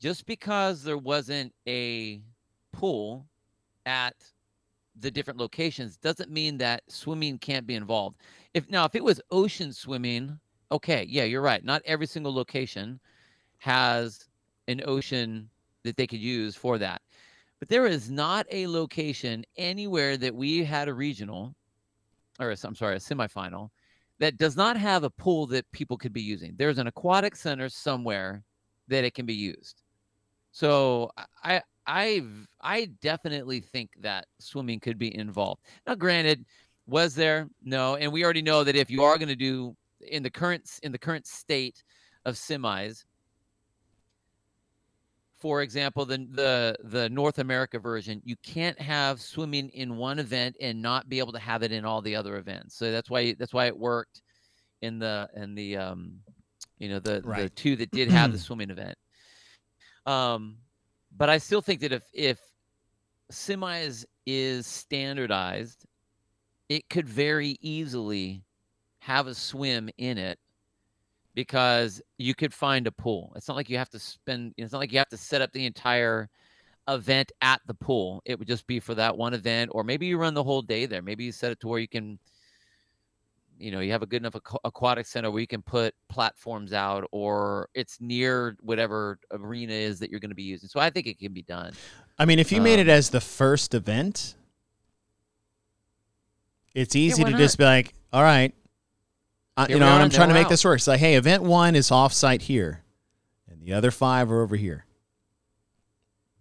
just 0.00 0.26
because 0.26 0.82
there 0.82 0.98
wasn't 0.98 1.52
a 1.66 2.20
pool 2.72 3.26
at 3.86 4.14
the 5.00 5.10
different 5.10 5.38
locations 5.38 5.96
doesn't 5.96 6.30
mean 6.30 6.58
that 6.58 6.82
swimming 6.88 7.38
can't 7.38 7.66
be 7.66 7.74
involved. 7.74 8.16
If 8.54 8.68
now 8.68 8.84
if 8.84 8.94
it 8.94 9.04
was 9.04 9.20
ocean 9.30 9.72
swimming, 9.72 10.38
okay, 10.72 11.06
yeah, 11.08 11.24
you're 11.24 11.42
right. 11.42 11.64
Not 11.64 11.82
every 11.84 12.06
single 12.06 12.34
location 12.34 13.00
has 13.58 14.28
an 14.66 14.82
ocean 14.84 15.48
that 15.84 15.96
they 15.96 16.06
could 16.06 16.20
use 16.20 16.54
for 16.54 16.78
that. 16.78 17.02
But 17.58 17.68
there 17.68 17.86
is 17.86 18.10
not 18.10 18.46
a 18.50 18.66
location 18.66 19.44
anywhere 19.56 20.16
that 20.16 20.34
we 20.34 20.64
had 20.64 20.88
a 20.88 20.94
regional 20.94 21.54
or 22.38 22.54
I'm 22.62 22.74
sorry, 22.74 22.96
a 22.96 23.00
semifinal 23.00 23.70
that 24.18 24.36
does 24.36 24.56
not 24.56 24.76
have 24.76 25.04
a 25.04 25.10
pool 25.10 25.46
that 25.46 25.70
people 25.72 25.96
could 25.96 26.12
be 26.12 26.22
using. 26.22 26.54
There's 26.56 26.78
an 26.78 26.86
aquatic 26.86 27.36
center 27.36 27.68
somewhere 27.68 28.42
that 28.88 29.04
it 29.04 29.14
can 29.14 29.26
be 29.26 29.34
used. 29.34 29.82
So 30.50 31.10
I 31.42 31.62
I 31.86 32.22
I 32.60 32.90
definitely 33.00 33.60
think 33.60 33.90
that 34.00 34.26
swimming 34.38 34.80
could 34.80 34.98
be 34.98 35.16
involved. 35.16 35.62
Now, 35.86 35.94
granted, 35.94 36.44
was 36.86 37.14
there 37.14 37.48
no, 37.62 37.96
and 37.96 38.12
we 38.12 38.24
already 38.24 38.42
know 38.42 38.64
that 38.64 38.76
if 38.76 38.90
you 38.90 39.02
are 39.02 39.18
going 39.18 39.28
to 39.28 39.36
do 39.36 39.76
in 40.00 40.22
the 40.22 40.30
current 40.30 40.68
in 40.82 40.92
the 40.92 40.98
current 40.98 41.26
state 41.26 41.82
of 42.24 42.34
semis, 42.34 43.04
for 45.38 45.62
example, 45.62 46.04
the 46.04 46.26
the 46.30 46.76
the 46.84 47.08
North 47.10 47.38
America 47.38 47.78
version, 47.78 48.20
you 48.24 48.36
can't 48.42 48.78
have 48.80 49.20
swimming 49.20 49.68
in 49.70 49.96
one 49.96 50.18
event 50.18 50.56
and 50.60 50.82
not 50.82 51.08
be 51.08 51.18
able 51.18 51.32
to 51.32 51.38
have 51.38 51.62
it 51.62 51.72
in 51.72 51.84
all 51.84 52.02
the 52.02 52.16
other 52.16 52.36
events. 52.36 52.76
So 52.76 52.90
that's 52.90 53.08
why 53.08 53.34
that's 53.38 53.54
why 53.54 53.66
it 53.66 53.78
worked 53.78 54.22
in 54.82 54.98
the 54.98 55.28
in 55.34 55.54
the 55.54 55.76
um 55.76 56.20
you 56.78 56.88
know 56.88 56.98
the 56.98 57.22
the 57.42 57.50
two 57.50 57.76
that 57.76 57.90
did 57.90 58.10
have 58.10 58.32
the 58.32 58.38
swimming 58.38 58.70
event. 58.70 58.96
Um, 60.06 60.56
but 61.16 61.28
I 61.28 61.38
still 61.38 61.60
think 61.60 61.80
that 61.80 61.92
if 61.92 62.02
if 62.12 62.40
semis 63.32 64.04
is 64.26 64.66
standardized, 64.66 65.86
it 66.68 66.88
could 66.88 67.08
very 67.08 67.58
easily 67.60 68.42
have 69.00 69.26
a 69.26 69.34
swim 69.34 69.88
in 69.98 70.18
it 70.18 70.38
because 71.38 72.02
you 72.16 72.34
could 72.34 72.52
find 72.52 72.88
a 72.88 72.90
pool. 72.90 73.32
It's 73.36 73.46
not 73.46 73.56
like 73.56 73.70
you 73.70 73.78
have 73.78 73.90
to 73.90 73.98
spend. 74.00 74.54
It's 74.56 74.72
not 74.72 74.80
like 74.80 74.90
you 74.90 74.98
have 74.98 75.08
to 75.10 75.16
set 75.16 75.40
up 75.40 75.52
the 75.52 75.66
entire 75.66 76.28
event 76.88 77.30
at 77.42 77.60
the 77.68 77.74
pool. 77.74 78.20
It 78.24 78.36
would 78.40 78.48
just 78.48 78.66
be 78.66 78.80
for 78.80 78.96
that 78.96 79.16
one 79.16 79.34
event, 79.34 79.70
or 79.72 79.84
maybe 79.84 80.06
you 80.06 80.18
run 80.18 80.34
the 80.34 80.42
whole 80.42 80.62
day 80.62 80.84
there. 80.84 81.00
Maybe 81.00 81.22
you 81.22 81.30
set 81.30 81.52
it 81.52 81.60
to 81.60 81.68
where 81.68 81.78
you 81.78 81.86
can, 81.86 82.18
you 83.56 83.70
know, 83.70 83.78
you 83.78 83.92
have 83.92 84.02
a 84.02 84.06
good 84.06 84.20
enough 84.20 84.32
aqu- 84.32 84.58
aquatic 84.64 85.06
center 85.06 85.30
where 85.30 85.40
you 85.40 85.46
can 85.46 85.62
put 85.62 85.94
platforms 86.08 86.72
out, 86.72 87.04
or 87.12 87.68
it's 87.72 88.00
near 88.00 88.56
whatever 88.60 89.20
arena 89.30 89.74
is 89.74 90.00
that 90.00 90.10
you're 90.10 90.18
going 90.18 90.30
to 90.30 90.34
be 90.34 90.42
using. 90.42 90.68
So 90.68 90.80
I 90.80 90.90
think 90.90 91.06
it 91.06 91.20
can 91.20 91.32
be 91.32 91.42
done. 91.42 91.72
I 92.18 92.24
mean, 92.24 92.40
if 92.40 92.50
you 92.50 92.60
made 92.60 92.80
it 92.80 92.88
Um, 92.88 92.96
as 92.96 93.10
the 93.10 93.20
first 93.20 93.74
event, 93.74 94.34
it's 96.74 96.96
easy 96.96 97.22
why 97.22 97.30
to 97.30 97.38
just 97.38 97.58
be 97.58 97.64
like, 97.64 97.94
all 98.12 98.24
right, 98.24 98.52
uh, 99.62 99.66
you 99.68 99.78
know, 99.78 99.86
and 99.86 100.02
I'm 100.02 100.10
trying 100.10 100.28
to 100.28 100.34
make 100.34 100.46
out. 100.46 100.50
this 100.50 100.64
work. 100.64 100.76
It's 100.78 100.86
like, 100.86 101.00
hey, 101.00 101.14
event 101.16 101.42
one 101.42 101.74
is 101.74 101.90
off 101.90 102.12
site 102.12 102.42
here, 102.42 102.82
and 103.50 103.60
the 103.62 103.72
other 103.72 103.90
five 103.90 104.30
are 104.30 104.42
over 104.42 104.56
here. 104.56 104.84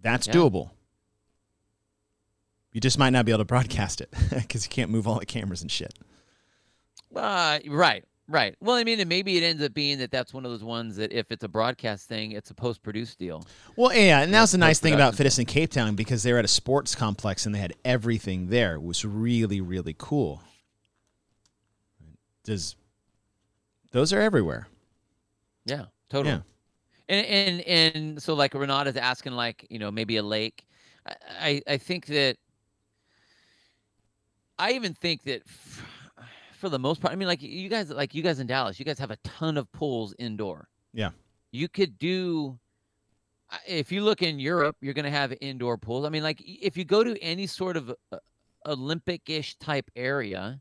That's 0.01 0.28
Yeah. 0.28 0.34
doable. 0.34 0.70
You 2.74 2.82
just 2.82 2.99
might 2.99 3.09
not 3.09 3.26
be 3.26 3.32
able 3.32 3.39
to 3.39 3.45
broadcast 3.45 4.01
it 4.01 4.13
because 4.34 4.63
you 4.65 4.70
can't 4.70 4.91
move 4.91 5.07
all 5.07 5.20
the 5.20 5.26
cameras 5.26 5.61
and 5.63 5.72
shit. 5.72 5.93
Uh, 7.15 7.57
right, 7.68 8.03
right. 8.28 8.55
Well, 8.61 8.76
I 8.76 8.84
mean, 8.84 8.99
and 8.99 9.09
maybe 9.09 9.36
it 9.38 9.43
ends 9.43 9.63
up 9.63 9.74
being 9.74 9.97
that 9.97 10.11
that's 10.11 10.32
one 10.34 10.45
of 10.45 10.51
those 10.51 10.63
ones 10.63 10.97
that 10.97 11.11
if 11.11 11.32
it's 11.32 11.43
a 11.43 11.47
broadcast 11.47 12.07
thing, 12.07 12.34
it's 12.34 12.51
a 12.51 12.53
post-produced 12.53 13.18
deal. 13.18 13.43
Well, 13.76 13.95
yeah, 13.95 14.22
and 14.22 14.32
that's 14.32 14.51
the 14.51 14.59
nice 14.59 14.80
thing 14.80 14.93
about. 14.93 15.15
Fitness 15.15 15.39
in 15.39 15.45
Cape 15.45 15.72
Town 15.72 15.95
because 15.95 16.22
they 16.22 16.32
were 16.34 16.39
at 16.39 16.45
a 16.45 16.49
sports 16.49 16.93
complex 16.93 17.45
and 17.47 17.55
they 17.55 17.59
had 17.59 17.74
everything 17.84 18.49
there. 18.49 18.76
It 18.76 18.84
was 18.84 19.03
really, 19.03 19.59
really 19.61 19.95
cool. 19.97 20.43
Does 22.43 22.76
those 23.91 24.13
are 24.13 24.21
everywhere? 24.21 24.67
Yeah, 25.65 25.85
totally. 26.09 26.35
Yeah. 26.35 26.41
And 27.09 27.25
and 27.25 27.61
and 27.61 28.23
so 28.23 28.33
like 28.33 28.53
Renata's 28.53 28.97
asking 28.97 29.33
like 29.33 29.65
you 29.69 29.79
know 29.79 29.91
maybe 29.91 30.17
a 30.17 30.23
lake. 30.23 30.65
I 31.39 31.61
I, 31.67 31.77
think 31.77 32.07
that 32.07 32.35
I 34.59 34.73
even 34.73 34.93
think 34.93 35.23
that 35.23 35.41
f- 35.47 35.85
for 36.57 36.67
the 36.67 36.79
most 36.79 36.99
part, 36.99 37.13
I 37.13 37.15
mean 37.15 37.27
like 37.27 37.41
you 37.41 37.69
guys 37.69 37.89
like 37.89 38.13
you 38.13 38.21
guys 38.21 38.39
in 38.39 38.47
Dallas, 38.47 38.77
you 38.77 38.85
guys 38.85 38.99
have 38.99 39.11
a 39.11 39.17
ton 39.17 39.57
of 39.57 39.71
pools 39.71 40.13
indoor. 40.19 40.67
Yeah. 40.93 41.11
You 41.51 41.69
could 41.69 41.97
do. 41.97 42.59
If 43.65 43.93
you 43.93 44.03
look 44.03 44.21
in 44.21 44.39
Europe, 44.39 44.75
you're 44.81 44.93
going 44.93 45.05
to 45.05 45.11
have 45.11 45.33
indoor 45.39 45.77
pools. 45.77 46.03
I 46.03 46.09
mean, 46.09 46.23
like 46.23 46.41
if 46.45 46.75
you 46.75 46.83
go 46.83 47.01
to 47.01 47.17
any 47.23 47.47
sort 47.47 47.77
of 47.77 47.93
uh, 48.11 48.17
Olympic-ish 48.65 49.55
type 49.55 49.89
area, 49.95 50.59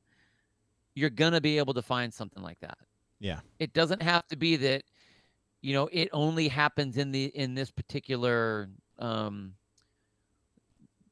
you're 0.94 1.10
going 1.10 1.32
to 1.32 1.40
be 1.40 1.58
able 1.58 1.74
to 1.74 1.82
find 1.82 2.14
something 2.14 2.44
like 2.44 2.60
that 2.60 2.78
Yeah. 3.20 3.40
it 3.58 3.72
doesn't 3.72 4.02
have 4.02 4.26
to 4.28 4.36
be 4.36 4.56
that 4.56 4.82
you 5.62 5.72
know 5.72 5.88
it 5.92 6.08
only 6.12 6.48
happens 6.48 6.96
in 6.96 7.10
the 7.12 7.26
in 7.36 7.54
this 7.54 7.70
particular 7.70 8.68
um 8.98 9.54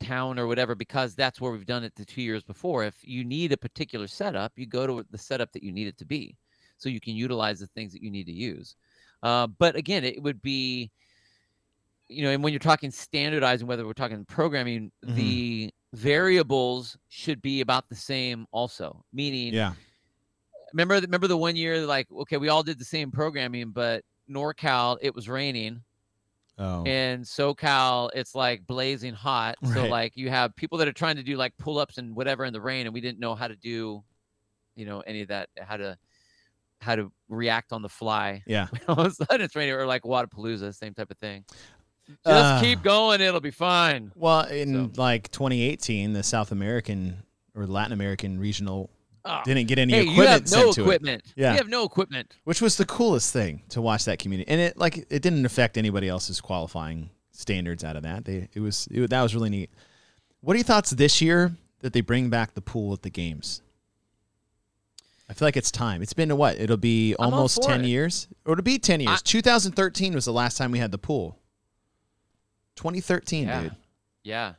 town 0.01 0.39
or 0.39 0.47
whatever 0.47 0.75
because 0.75 1.15
that's 1.15 1.41
where 1.41 1.53
we've 1.53 1.65
done 1.67 1.85
it 1.85 1.95
the 1.95 2.05
two 2.05 2.21
years 2.21 2.43
before 2.43 2.85
if 2.85 2.97
you 3.03 3.25
need 3.25 3.53
a 3.53 3.57
particular 3.57 4.07
setup 4.07 4.53
you 4.57 4.67
go 4.67 4.87
to 4.87 5.07
the 5.11 5.19
setup 5.19 5.51
that 5.53 5.63
you 5.63 5.73
need 5.73 5.87
it 5.87 5.97
to 5.97 6.05
be 6.05 6.37
so 6.77 6.89
you 6.89 7.01
can 7.01 7.15
utilize 7.15 7.59
the 7.61 7.67
things 7.69 7.93
that 7.93 8.03
you 8.03 8.11
need 8.11 8.27
to 8.27 8.33
use 8.33 8.77
uh, 9.23 9.47
but 9.47 9.77
again 9.77 10.05
it 10.05 10.21
would 10.23 10.43
be 10.43 10.91
you 12.09 12.23
know 12.23 12.31
and 12.31 12.43
when 12.45 12.53
you're 12.53 12.61
talking 12.61 12.91
standardizing 12.91 13.67
whether 13.67 13.87
we're 13.87 13.93
talking 13.95 14.25
programming 14.27 14.93
Mhm. 15.07 15.15
the 15.15 15.71
variables 15.95 16.99
should 17.09 17.41
be 17.41 17.61
about 17.61 17.89
the 17.89 17.95
same 17.97 18.47
also 18.51 19.05
meaning 19.13 19.55
Yeah. 19.55 19.75
Remember 20.75 21.01
the- 21.01 21.07
remember 21.07 21.27
the 21.29 21.37
one 21.37 21.57
year 21.57 21.87
like 21.87 22.07
okay 22.13 22.37
we 22.37 22.49
all 22.51 22.63
did 22.63 22.79
the 22.79 22.85
same 22.85 23.11
programming 23.11 23.71
but 23.71 24.05
norcal 24.31 24.99
it 25.01 25.15
was 25.15 25.29
raining. 25.29 25.83
Oh. 26.57 26.85
and 26.85 27.25
socal 27.25 28.11
it's 28.15 28.33
like 28.35 28.65
blazing 28.67 29.13
hot. 29.13 29.57
So 29.73 29.87
like 29.87 30.17
you 30.17 30.31
have 30.31 30.55
people 30.55 30.79
that 30.79 30.87
are 30.87 30.93
trying 30.93 31.17
to 31.17 31.23
do 31.25 31.37
like 31.37 31.53
pull-ups 31.59 31.99
and 31.99 32.15
whatever 32.15 32.45
in 32.45 32.53
the 32.53 32.61
rain 32.61 32.87
and 32.87 32.95
we 32.95 33.01
didn't 33.01 33.19
know 33.19 33.35
how 33.35 33.49
to 33.49 33.57
do 33.57 34.05
you 34.77 34.87
know 34.87 35.01
any 35.01 35.23
of 35.23 35.29
that 35.29 35.49
how 35.61 35.77
to 35.77 35.99
how 36.81 36.95
to 36.95 37.11
react 37.29 37.73
on 37.73 37.81
the 37.83 37.89
fly. 37.89 38.43
Yeah. 38.47 38.69
all 38.89 39.01
of 39.01 39.07
a 39.07 39.11
sudden 39.11 39.41
it's 39.41 39.57
raining 39.57 39.75
or 39.75 39.87
like 39.87 40.03
Wadapalooza, 40.03 40.75
same 40.75 40.95
type 40.95 41.11
of 41.11 41.19
thing. 41.19 41.45
Just 42.07 42.19
Uh, 42.27 42.61
keep 42.61 42.83
going 42.83 43.21
it'll 43.21 43.41
be 43.41 43.51
fine. 43.51 44.13
Well, 44.15 44.43
in 44.47 44.93
So- 44.95 45.01
like 45.03 45.31
2018, 45.33 46.13
the 46.13 46.23
South 46.23 46.53
American 46.53 47.23
or 47.57 47.67
Latin 47.67 47.93
American 47.93 48.39
regional 48.39 48.91
Oh, 49.27 49.41
didn't 49.45 49.69
get 49.69 49.79
any 49.79 49.93
hey 49.95 50.03
you 50.03 50.11
equipment 50.13 50.29
have 50.31 50.43
no 50.43 50.47
sent 50.65 50.73
to 50.75 50.81
it, 50.81 50.85
equipment 50.85 51.23
Yeah. 51.35 51.53
you 51.53 51.57
have 51.59 51.69
no 51.69 51.85
equipment 51.85 52.35
which 52.45 52.61
was 52.61 52.77
the 52.77 52.85
coolest 52.85 53.33
thing 53.33 53.63
to 53.71 53.81
watch 53.81 54.05
that 54.05 54.19
community. 54.19 54.51
And 54.51 54.61
it 54.61 54.77
like 54.77 54.99
it 55.11 55.23
didn't 55.23 55.47
affect 55.47 55.79
anybody 55.79 56.09
else's 56.09 56.41
qualifying 56.43 57.09
standards 57.33 57.83
out 57.85 57.97
of 57.97 58.03
that. 58.03 58.25
They 58.27 58.49
it 58.53 58.61
was 58.61 58.87
it, 58.91 59.09
that 59.11 59.23
was 59.23 59.35
really 59.35 59.49
neat. 59.51 59.71
What 60.41 60.55
are 60.55 60.59
your 60.59 60.65
thoughts 60.65 60.91
this 60.91 61.23
year 61.23 61.53
that 61.81 61.95
they 61.95 62.03
bring 62.03 62.29
back 62.29 62.53
the 62.55 62.61
pool 62.61 62.93
at 62.93 63.01
the 63.03 63.09
games? 63.11 63.63
I 65.27 65.33
feel 65.33 65.47
like 65.47 65.57
it's 65.57 65.71
time. 65.71 66.03
It's 66.03 66.13
been 66.13 66.37
what? 66.37 66.61
It'll 66.61 66.77
be 66.77 67.15
almost 67.19 67.63
10 67.63 67.83
it. 67.83 67.89
years. 67.89 68.29
Or 68.45 68.53
it'll 68.53 68.63
be 68.63 68.79
10 68.79 69.01
years. 69.01 69.11
I- 69.21 69.23
2013 69.25 70.15
was 70.15 70.27
the 70.27 70.35
last 70.35 70.59
time 70.59 70.71
we 70.71 70.79
had 70.81 70.93
the 70.93 70.99
pool. 70.99 71.39
2013, 72.77 73.47
Yeah. 73.47 73.63
dude. 73.63 73.77
Yeah. 74.23 74.53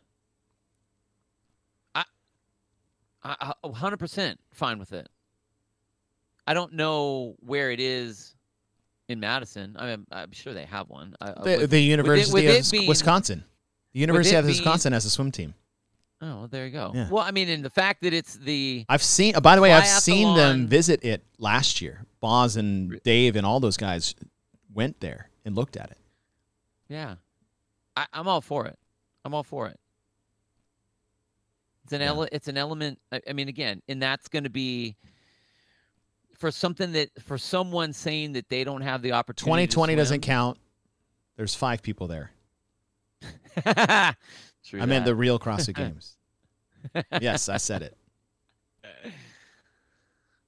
I, 1.94 2.04
I, 3.26 3.54
I 3.64 3.68
100% 3.68 4.36
fine 4.54 4.78
with 4.80 4.94
it. 4.94 5.10
I 6.48 6.54
don't 6.54 6.74
know 6.74 7.36
where 7.40 7.72
it 7.72 7.80
is 7.80 8.36
in 9.10 9.20
Madison. 9.20 9.76
I 9.80 9.88
mean, 9.88 10.06
I'm 10.12 10.32
sure 10.32 10.54
they 10.54 10.66
have 10.66 10.90
one. 10.90 11.16
I, 11.20 11.32
The, 11.32 11.58
would- 11.62 11.70
the 11.72 11.80
University 11.82 12.32
with 12.34 12.44
of 12.46 12.50
it 12.52 12.58
Wis- 12.60 12.72
being- 12.72 12.88
Wisconsin. 12.88 13.44
The 13.94 14.00
University 14.02 14.36
it 14.36 14.40
of 14.40 14.46
being- 14.46 14.58
Wisconsin 14.58 14.94
has 14.94 15.06
a 15.06 15.10
swim 15.10 15.32
team. 15.32 15.56
oh, 16.22 16.28
well, 16.40 16.48
there 16.48 16.66
you 16.66 16.72
go. 16.72 16.92
Yeah. 16.94 17.10
Well, 17.10 17.24
I 17.24 17.32
mean, 17.32 17.50
and 17.50 17.66
the 17.66 17.70
fact 17.70 18.04
that 18.04 18.14
it's 18.14 18.36
the 18.36 18.86
I've 18.90 19.02
seen. 19.04 19.36
uh, 19.36 19.40
By 19.42 19.56
the 19.56 19.62
way, 19.62 19.74
I've 19.74 19.88
seen 19.88 20.36
them 20.36 20.68
visit 20.68 21.04
it 21.04 21.24
last 21.40 21.82
year. 21.82 22.06
Boz 22.20 22.56
and 22.58 23.02
Dave 23.04 23.36
and 23.36 23.46
all 23.46 23.60
those 23.60 23.78
guys 23.78 24.14
went 24.74 25.00
there, 25.00 25.30
and 25.46 25.56
looked 25.56 25.78
at 25.78 25.90
it. 25.92 25.98
Yeah, 26.90 27.16
I, 27.96 28.06
I'm 28.14 28.28
all 28.28 28.42
for 28.42 28.66
it. 28.68 28.78
I'm 29.24 29.34
all 29.34 29.44
for 29.44 29.68
it. 29.68 29.80
It's 31.86 31.94
an 31.94 32.02
Yeah. 32.02 32.08
ele- 32.08 32.28
It's 32.32 32.48
an 32.48 32.58
element. 32.58 33.00
I, 33.12 33.22
I 33.30 33.34
mean, 33.34 33.48
again, 33.48 33.82
and 33.88 34.02
that's 34.02 34.28
going 34.28 34.44
to 34.44 34.50
be 34.50 34.96
for 36.38 36.52
something 36.52 36.92
that 36.92 37.10
for 37.22 37.38
someone 37.38 37.94
saying 37.94 38.34
that 38.34 38.50
they 38.50 38.64
don't 38.66 38.82
have 38.82 39.02
the 39.02 39.14
opportunity. 39.14 39.68
2020 39.68 39.96
doesn't 39.96 40.22
count. 40.22 40.58
There's 41.38 41.56
five 41.56 41.82
people 41.82 42.08
there. 42.08 42.32
I 43.66 44.16
meant 44.74 45.06
the 45.06 45.16
real 45.16 45.40
CrossFit 45.46 45.76
Games. 45.76 46.18
yes, 47.22 47.48
I 47.50 47.58
said 47.58 47.82
it. 47.84 47.98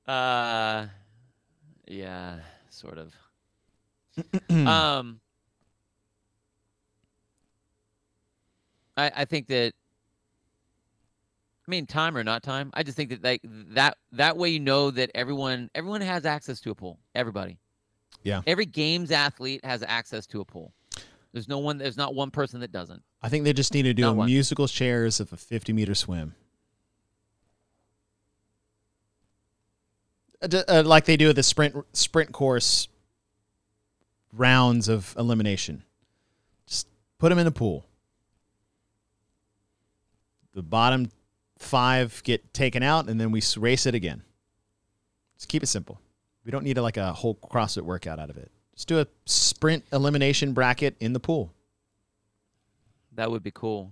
Uh, 0.07 0.87
yeah, 1.85 2.39
sort 2.69 2.97
of. 2.97 3.13
Um, 4.49 5.19
I 8.95 9.11
I 9.17 9.25
think 9.25 9.47
that. 9.47 9.73
I 11.67 11.71
mean, 11.71 11.85
time 11.85 12.15
or 12.15 12.23
not 12.23 12.43
time. 12.43 12.71
I 12.73 12.83
just 12.83 12.95
think 12.95 13.09
that 13.09 13.23
like 13.23 13.41
that 13.43 13.97
that 14.13 14.37
way 14.37 14.49
you 14.49 14.59
know 14.59 14.89
that 14.91 15.11
everyone 15.13 15.69
everyone 15.75 16.01
has 16.01 16.25
access 16.25 16.61
to 16.61 16.71
a 16.71 16.75
pool. 16.75 16.97
Everybody. 17.13 17.57
Yeah. 18.23 18.41
Every 18.47 18.65
games 18.65 19.11
athlete 19.11 19.63
has 19.65 19.83
access 19.83 20.25
to 20.27 20.39
a 20.39 20.45
pool. 20.45 20.73
There's 21.33 21.49
no 21.49 21.57
one. 21.59 21.77
There's 21.77 21.97
not 21.97 22.15
one 22.15 22.31
person 22.31 22.61
that 22.61 22.71
doesn't. 22.71 23.03
I 23.21 23.27
think 23.29 23.43
they 23.43 23.51
just 23.51 23.73
need 23.73 23.83
to 23.83 23.93
do 23.93 24.03
Not 24.03 24.11
a 24.11 24.13
one. 24.13 24.25
musical 24.27 24.67
chairs 24.67 25.19
of 25.19 25.33
a 25.33 25.37
50 25.37 25.73
meter 25.73 25.93
swim. 25.93 26.35
Uh, 30.41 30.63
uh, 30.67 30.83
like 30.85 31.05
they 31.05 31.17
do 31.17 31.27
with 31.27 31.35
the 31.35 31.43
sprint 31.43 31.75
sprint 31.91 32.31
course 32.31 32.87
rounds 34.31 34.87
of 34.87 35.13
elimination. 35.17 35.83
Just 36.65 36.87
put 37.17 37.29
them 37.29 37.39
in 37.39 37.45
the 37.45 37.51
pool. 37.51 37.85
The 40.53 40.63
bottom 40.63 41.09
five 41.59 42.21
get 42.23 42.53
taken 42.53 42.83
out, 42.83 43.09
and 43.09 43.19
then 43.19 43.31
we 43.31 43.41
race 43.57 43.85
it 43.85 43.95
again. 43.95 44.23
Just 45.37 45.49
keep 45.49 45.63
it 45.63 45.67
simple. 45.67 45.99
We 46.45 46.51
don't 46.51 46.63
need 46.63 46.77
a, 46.77 46.81
like 46.81 46.97
a 46.97 47.13
whole 47.13 47.35
CrossFit 47.35 47.81
workout 47.83 48.19
out 48.19 48.29
of 48.29 48.37
it. 48.37 48.51
Just 48.75 48.87
do 48.87 48.99
a 48.99 49.07
sprint 49.25 49.83
elimination 49.91 50.53
bracket 50.53 50.95
in 50.99 51.13
the 51.13 51.19
pool, 51.19 51.51
That 53.15 53.31
would 53.31 53.43
be 53.43 53.51
cool. 53.51 53.91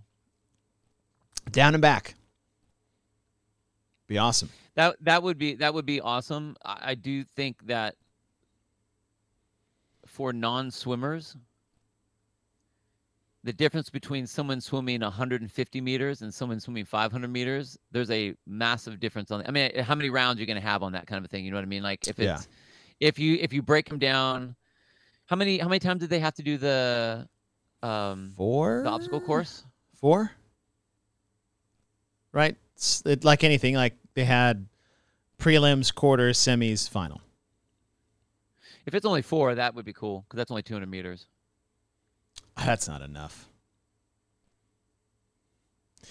down 1.51 1.73
and 1.73 1.81
back. 1.81 2.15
Be 4.07 4.17
awesome. 4.19 4.49
That 4.75 4.95
that 5.01 5.23
would 5.23 5.37
be 5.39 5.55
that 5.55 5.73
would 5.73 5.85
be 5.85 5.99
awesome. 6.01 6.55
I, 6.63 6.91
I 6.91 6.95
do 6.95 7.23
think 7.23 7.65
that 7.67 7.95
for 10.05 10.31
non-swimmers, 10.31 11.35
the 13.45 13.53
difference 13.53 13.91
between 13.91 14.25
someone 14.25 14.59
swimming 14.59 15.01
150 15.01 15.79
meters 15.79 16.23
and 16.23 16.33
someone 16.33 16.59
swimming 16.59 16.83
500 16.83 17.27
meters, 17.29 17.77
there's 17.91 18.09
a 18.09 18.33
massive 18.47 18.99
difference 18.99 19.29
on. 19.29 19.43
I 19.47 19.51
mean, 19.51 19.77
how 19.79 19.93
many 19.93 20.09
rounds 20.09 20.39
you're 20.39 20.47
going 20.47 20.59
to 20.59 20.67
have 20.67 20.81
on 20.81 20.93
that 20.93 21.05
kind 21.05 21.19
of 21.19 21.25
a 21.25 21.27
thing? 21.27 21.45
You 21.45 21.51
know 21.51 21.57
what 21.57 21.63
I 21.63 21.67
mean? 21.67 21.83
Like 21.83 22.07
if 22.07 22.17
Yeah. 22.17 22.35
it's 22.37 22.47
if 22.99 23.19
you 23.19 23.35
if 23.35 23.53
you 23.53 23.61
break 23.61 23.87
them 23.87 23.99
down, 23.99 24.55
how 25.27 25.35
many 25.35 25.59
how 25.59 25.67
many 25.67 25.77
times 25.77 25.99
did 25.99 26.09
they 26.09 26.17
have 26.19 26.33
to 26.35 26.41
do 26.43 26.57
the 26.57 27.29
um 27.83 28.33
Four. 28.35 28.81
the 28.83 28.89
obstacle 28.89 29.21
course? 29.21 29.63
Four. 29.93 30.31
Right. 32.31 32.57
It's 32.73 33.03
it, 33.05 33.23
like 33.23 33.43
anything. 33.43 33.75
Like 33.75 33.93
they 34.15 34.25
had 34.25 34.65
prelims, 35.37 35.93
quarters, 35.93 36.39
semis, 36.39 36.89
final. 36.89 37.21
If 38.87 38.95
it's 38.95 39.05
only 39.05 39.21
four, 39.21 39.53
that 39.53 39.75
would 39.75 39.85
be 39.85 39.93
cool 39.93 40.25
because 40.27 40.37
that's 40.37 40.49
only 40.51 40.63
200 40.63 40.87
meters. 40.89 41.27
That's 42.57 42.87
not 42.87 43.01
enough. 43.01 43.47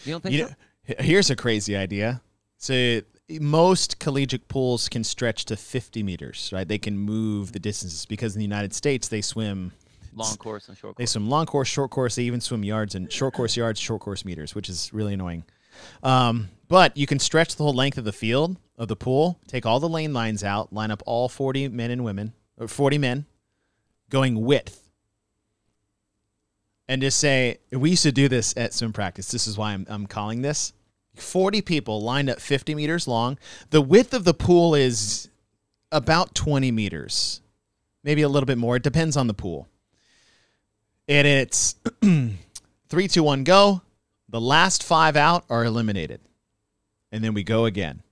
You 0.04 0.12
don't 0.12 0.20
think 0.22 0.34
You 0.34 0.44
so? 0.44 0.48
know, 0.48 0.94
here's 1.00 1.30
a 1.30 1.36
crazy 1.36 1.76
idea. 1.76 2.20
So 2.58 3.00
most 3.40 3.98
collegiate 3.98 4.48
pools 4.48 4.88
can 4.88 5.02
stretch 5.04 5.46
to 5.46 5.56
50 5.56 6.02
meters, 6.02 6.50
right? 6.52 6.66
They 6.68 6.78
can 6.78 6.98
move 6.98 7.52
the 7.52 7.58
distances 7.58 8.04
because 8.06 8.34
in 8.34 8.38
the 8.40 8.44
United 8.44 8.74
States 8.74 9.08
they 9.08 9.22
swim 9.22 9.72
Long 10.16 10.36
course 10.36 10.68
and 10.68 10.76
short 10.78 10.94
course. 10.94 11.02
They 11.02 11.06
swim 11.10 11.28
long 11.28 11.44
course, 11.46 11.66
short 11.66 11.90
course. 11.90 12.14
They 12.14 12.22
even 12.22 12.40
swim 12.40 12.62
yards 12.62 12.94
and 12.94 13.10
short 13.10 13.34
course 13.34 13.56
yards, 13.56 13.80
short 13.80 14.00
course 14.00 14.24
meters, 14.24 14.54
which 14.54 14.68
is 14.68 14.92
really 14.92 15.14
annoying. 15.14 15.42
Um, 16.04 16.50
but 16.68 16.96
you 16.96 17.06
can 17.06 17.18
stretch 17.18 17.56
the 17.56 17.64
whole 17.64 17.72
length 17.72 17.98
of 17.98 18.04
the 18.04 18.12
field 18.12 18.56
of 18.78 18.86
the 18.86 18.94
pool, 18.94 19.40
take 19.48 19.66
all 19.66 19.80
the 19.80 19.88
lane 19.88 20.12
lines 20.12 20.44
out, 20.44 20.72
line 20.72 20.92
up 20.92 21.02
all 21.04 21.28
40 21.28 21.68
men 21.68 21.90
and 21.90 22.04
women, 22.04 22.32
or 22.58 22.68
40 22.68 22.98
men, 22.98 23.26
going 24.08 24.40
width, 24.44 24.83
and 26.88 27.00
just 27.02 27.18
say, 27.18 27.58
we 27.70 27.90
used 27.90 28.02
to 28.02 28.12
do 28.12 28.28
this 28.28 28.54
at 28.56 28.74
swim 28.74 28.92
practice. 28.92 29.30
This 29.30 29.46
is 29.46 29.56
why 29.56 29.72
I'm, 29.72 29.86
I'm 29.88 30.06
calling 30.06 30.42
this 30.42 30.72
40 31.16 31.62
people 31.62 32.02
lined 32.02 32.28
up 32.28 32.40
50 32.40 32.74
meters 32.74 33.06
long. 33.06 33.38
The 33.70 33.80
width 33.80 34.14
of 34.14 34.24
the 34.24 34.34
pool 34.34 34.74
is 34.74 35.28
about 35.92 36.34
20 36.34 36.72
meters, 36.72 37.40
maybe 38.02 38.22
a 38.22 38.28
little 38.28 38.46
bit 38.46 38.58
more. 38.58 38.76
It 38.76 38.82
depends 38.82 39.16
on 39.16 39.26
the 39.26 39.34
pool 39.34 39.68
and 41.08 41.26
it's 41.26 41.76
three, 42.88 43.08
two, 43.08 43.22
one, 43.22 43.44
go. 43.44 43.82
The 44.28 44.40
last 44.40 44.82
five 44.82 45.16
out 45.16 45.44
are 45.48 45.64
eliminated, 45.64 46.20
and 47.12 47.22
then 47.22 47.34
we 47.34 47.44
go 47.44 47.66
again. 47.66 48.02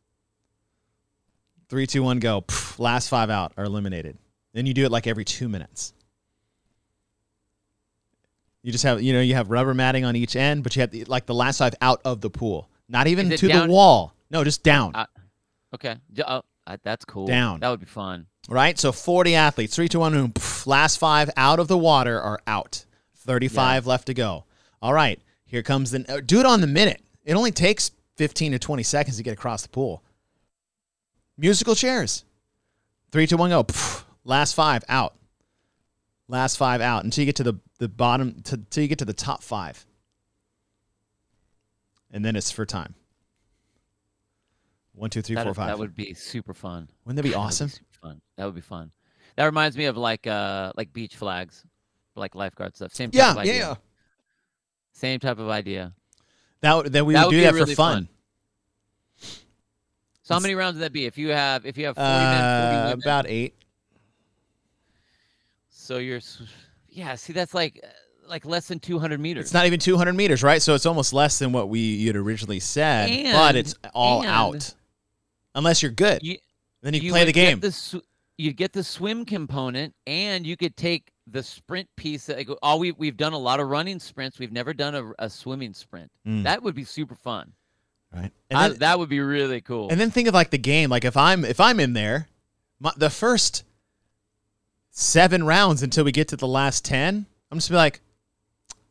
Three, 1.68 1.86
two, 1.86 2.02
one, 2.02 2.18
go. 2.18 2.42
Pff, 2.42 2.78
last 2.78 3.08
five 3.08 3.30
out 3.30 3.52
are 3.56 3.64
eliminated. 3.64 4.18
Then 4.52 4.66
you 4.66 4.74
do 4.74 4.84
it 4.84 4.92
like 4.92 5.06
every 5.06 5.24
two 5.24 5.48
minutes. 5.48 5.94
You 8.62 8.70
just 8.72 8.84
have, 8.84 9.02
you 9.02 9.12
know, 9.12 9.20
you 9.20 9.34
have 9.34 9.50
rubber 9.50 9.74
matting 9.74 10.04
on 10.04 10.14
each 10.16 10.36
end, 10.36 10.62
but 10.62 10.76
you 10.76 10.80
have 10.80 10.90
the, 10.90 11.04
like 11.06 11.26
the 11.26 11.34
last 11.34 11.58
five 11.58 11.74
out 11.80 12.00
of 12.04 12.20
the 12.20 12.30
pool, 12.30 12.68
not 12.88 13.06
even 13.08 13.28
to 13.30 13.48
down- 13.48 13.66
the 13.68 13.72
wall. 13.72 14.14
No, 14.30 14.44
just 14.44 14.62
down. 14.62 14.94
Uh, 14.94 15.06
Okay. 15.74 15.96
Oh, 16.26 16.42
uh, 16.66 16.76
that's 16.84 17.04
cool. 17.06 17.26
Down. 17.26 17.60
That 17.60 17.70
would 17.70 17.80
be 17.80 17.86
fun. 17.86 18.26
right? 18.48 18.78
So 18.78 18.92
40 18.92 19.34
athletes, 19.34 19.74
three, 19.74 19.88
two, 19.88 20.00
one, 20.00 20.12
boom. 20.12 20.32
Pff, 20.32 20.66
last 20.66 20.98
five 20.98 21.30
out 21.36 21.58
of 21.58 21.66
the 21.68 21.78
water 21.78 22.20
are 22.20 22.40
out. 22.46 22.84
35 23.16 23.86
left 23.86 24.06
to 24.06 24.14
go. 24.14 24.44
All 24.82 24.92
right, 24.92 25.18
here 25.46 25.62
comes 25.62 25.90
the. 25.92 26.04
uh, 26.12 26.20
Do 26.24 26.40
it 26.40 26.46
on 26.46 26.60
the 26.60 26.66
minute. 26.66 27.00
It 27.24 27.34
only 27.34 27.52
takes 27.52 27.90
15 28.16 28.52
to 28.52 28.58
20 28.58 28.82
seconds 28.82 29.16
to 29.16 29.22
get 29.22 29.32
across 29.32 29.62
the 29.62 29.68
pool. 29.70 30.02
Musical 31.38 31.74
chairs. 31.74 32.24
Three, 33.10 33.26
two, 33.26 33.36
one, 33.36 33.50
go. 33.50 33.64
Pff, 33.64 34.04
last 34.24 34.54
five 34.54 34.84
out. 34.88 35.14
Last 36.28 36.56
five 36.56 36.80
out 36.80 37.04
until 37.04 37.22
you 37.22 37.26
get 37.26 37.36
to 37.36 37.42
the, 37.42 37.54
the 37.78 37.88
bottom, 37.88 38.40
to, 38.44 38.56
till 38.70 38.82
you 38.82 38.88
get 38.88 38.98
to 38.98 39.04
the 39.04 39.12
top 39.12 39.42
five. 39.42 39.84
And 42.10 42.24
then 42.24 42.36
it's 42.36 42.50
for 42.50 42.64
time. 42.66 42.94
One, 44.94 45.10
two, 45.10 45.22
three, 45.22 45.36
That, 45.36 45.44
four, 45.44 45.54
five. 45.54 45.68
that 45.68 45.78
would 45.78 45.94
be 45.94 46.14
super 46.14 46.54
fun. 46.54 46.88
Wouldn't 47.04 47.16
that 47.16 47.22
be 47.22 47.30
That 47.32 47.38
would 47.38 47.44
awesome? 47.46 47.68
super 47.68 47.86
fun. 48.00 48.20
That 48.36 48.44
would 48.44 48.54
be 48.54 48.60
fun. 48.60 48.90
That 49.36 49.46
reminds 49.46 49.76
me 49.76 49.86
of 49.86 49.96
like 49.96 50.26
uh 50.26 50.72
like 50.76 50.92
beach 50.92 51.16
flags, 51.16 51.64
like 52.14 52.34
lifeguard 52.34 52.76
stuff. 52.76 52.92
Same 52.94 53.10
type 53.10 53.18
Yeah, 53.18 53.30
of 53.30 53.36
yeah, 53.36 53.40
idea. 53.42 53.54
yeah. 53.68 53.74
Same 54.92 55.18
type 55.20 55.38
of 55.38 55.48
idea. 55.48 55.94
That, 56.60 56.76
would- 56.76 56.92
that 56.92 57.06
we 57.06 57.14
That 57.14 57.24
would 57.26 57.30
do 57.32 57.38
be 57.38 57.44
that 57.44 57.54
for 57.54 57.66
fun. 57.74 57.74
fun. 57.74 58.08
So 60.24 60.34
how 60.34 60.40
many 60.40 60.54
rounds 60.54 60.74
would 60.76 60.84
that 60.84 60.92
be? 60.92 61.06
If 61.06 61.16
you 61.16 61.30
have 61.30 61.64
if 61.66 61.76
you 61.78 61.86
have 61.86 61.96
40 61.96 62.08
men, 62.08 62.60
40 62.70 62.76
Uh, 62.76 62.84
women, 62.90 63.02
about 63.02 63.26
eight. 63.26 63.54
So 65.82 65.98
you're 65.98 66.20
yeah, 66.88 67.14
see 67.16 67.32
that's 67.32 67.54
like 67.54 67.80
uh, 67.82 67.86
like 68.28 68.44
less 68.46 68.68
than 68.68 68.78
200 68.78 69.18
meters. 69.20 69.44
It's 69.46 69.54
not 69.54 69.66
even 69.66 69.80
200 69.80 70.12
meters, 70.14 70.42
right? 70.42 70.62
So 70.62 70.74
it's 70.74 70.86
almost 70.86 71.12
less 71.12 71.38
than 71.38 71.52
what 71.52 71.68
we 71.68 72.06
had 72.06 72.16
originally 72.16 72.60
said, 72.60 73.10
and, 73.10 73.32
but 73.36 73.56
it's 73.56 73.74
all 73.94 74.24
out. 74.24 74.74
Unless 75.54 75.82
you're 75.82 75.90
good. 75.92 76.20
You- 76.22 76.38
then 76.82 76.94
you, 76.94 77.00
you 77.02 77.10
play 77.12 77.24
the 77.24 77.32
get 77.32 77.46
game. 77.50 77.60
the 77.60 77.70
sw- 77.70 78.02
you'd 78.38 78.56
get 78.56 78.72
the 78.72 78.82
swim 78.82 79.24
component, 79.24 79.94
and 80.06 80.44
you 80.44 80.56
could 80.56 80.76
take 80.76 81.12
the 81.28 81.42
sprint 81.44 81.88
piece. 81.96 82.26
That, 82.26 82.38
like, 82.38 82.48
all 82.60 82.80
we 82.80 82.90
we've 82.92 83.16
done 83.16 83.32
a 83.34 83.38
lot 83.38 83.60
of 83.60 83.68
running 83.68 84.00
sprints. 84.00 84.40
We've 84.40 84.50
never 84.50 84.72
done 84.74 84.94
a, 84.96 85.12
a 85.26 85.30
swimming 85.30 85.74
sprint. 85.74 86.10
Mm, 86.26 86.42
That 86.42 86.60
would 86.64 86.74
be 86.74 86.82
super 86.82 87.14
fun. 87.14 87.52
right. 88.12 88.32
And 88.50 88.58
I- 88.58 88.68
that 88.70 88.98
would 88.98 89.08
be 89.08 89.20
really 89.20 89.60
cool. 89.60 89.90
and 89.90 90.00
then 90.00 90.10
think 90.10 90.26
of 90.26 90.34
like 90.34 90.50
the 90.50 90.58
game. 90.58 90.90
Like 90.90 91.04
if 91.04 91.16
I'm 91.16 91.44
if 91.44 91.60
I'm 91.60 91.78
in 91.78 91.92
there, 91.92 92.26
my, 92.80 92.90
the 92.96 93.10
first 93.10 93.62
seven 94.92 95.42
rounds 95.42 95.82
until 95.82 96.04
we 96.04 96.12
get 96.12 96.28
to 96.28 96.36
the 96.36 96.46
last 96.46 96.84
10, 96.84 97.26
I'm 97.50 97.58
just 97.58 97.68
be 97.70 97.74
like, 97.76 98.00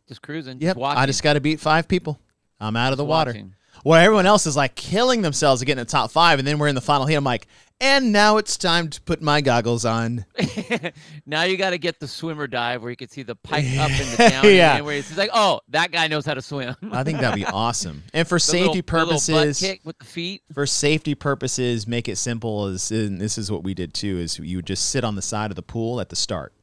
just 0.07 0.21
cruising. 0.21 0.59
yep, 0.59 0.75
just 0.75 0.97
I 0.97 1.05
just 1.05 1.23
got 1.23 1.33
to 1.33 1.39
beat 1.39 1.59
five 1.61 1.87
people. 1.87 2.19
I'm 2.59 2.75
out 2.75 2.91
of 2.91 2.97
the 2.97 3.03
just 3.03 3.09
water. 3.09 3.31
watching. 3.31 3.55
Where 3.83 4.01
everyone 4.03 4.25
else 4.25 4.45
is 4.45 4.57
like 4.57 4.75
killing 4.75 5.21
themselves 5.21 5.61
to 5.61 5.65
get 5.65 5.73
in 5.73 5.77
the 5.77 5.85
top 5.85 6.11
five, 6.11 6.37
and 6.39 6.47
then 6.47 6.59
we're 6.59 6.67
in 6.67 6.75
the 6.75 6.81
final 6.81 7.05
heat. 7.05 7.15
I'm 7.15 7.23
like, 7.23 7.47
and 7.81 8.13
now 8.13 8.37
it's 8.37 8.57
time 8.57 8.87
to 8.89 9.01
put 9.01 9.21
my 9.21 9.41
goggles 9.41 9.83
on. 9.83 10.25
now 11.25 11.43
you 11.43 11.57
got 11.57 11.71
to 11.71 11.77
get 11.77 11.99
the 11.99 12.07
swimmer 12.07 12.47
dive 12.47 12.81
where 12.81 12.91
you 12.91 12.95
can 12.95 13.09
see 13.09 13.23
the 13.23 13.35
pike 13.35 13.65
up 13.77 13.89
and 13.89 14.07
the 14.11 14.17
down. 14.29 14.45
Yeah. 14.45 14.77
And 14.77 14.85
where 14.85 14.95
it's 14.97 15.17
like, 15.17 15.31
oh, 15.33 15.59
that 15.69 15.91
guy 15.91 16.07
knows 16.07 16.25
how 16.25 16.35
to 16.35 16.41
swim. 16.41 16.75
I 16.91 17.03
think 17.03 17.19
that'd 17.19 17.35
be 17.35 17.45
awesome. 17.51 18.03
And 18.13 18.27
for 18.27 18.35
The 18.35 18.39
safety 18.39 18.67
little- 18.67 18.83
purposes, 18.83 19.61
with 19.83 19.97
the 19.97 20.05
feet. 20.05 20.43
for 20.53 20.65
safety 20.65 21.15
purposes, 21.15 21.87
make 21.87 22.07
it 22.07 22.17
simple. 22.17 22.65
As 22.67 22.91
and 22.91 23.19
this 23.19 23.37
is 23.37 23.51
what 23.51 23.63
we 23.63 23.73
did 23.73 23.93
too: 23.93 24.17
is 24.19 24.37
you 24.39 24.57
would 24.59 24.67
just 24.67 24.89
sit 24.89 25.03
on 25.03 25.15
the 25.15 25.21
side 25.21 25.49
of 25.51 25.55
the 25.55 25.63
pool 25.63 25.99
at 25.99 26.09
the 26.09 26.15
start. 26.15 26.53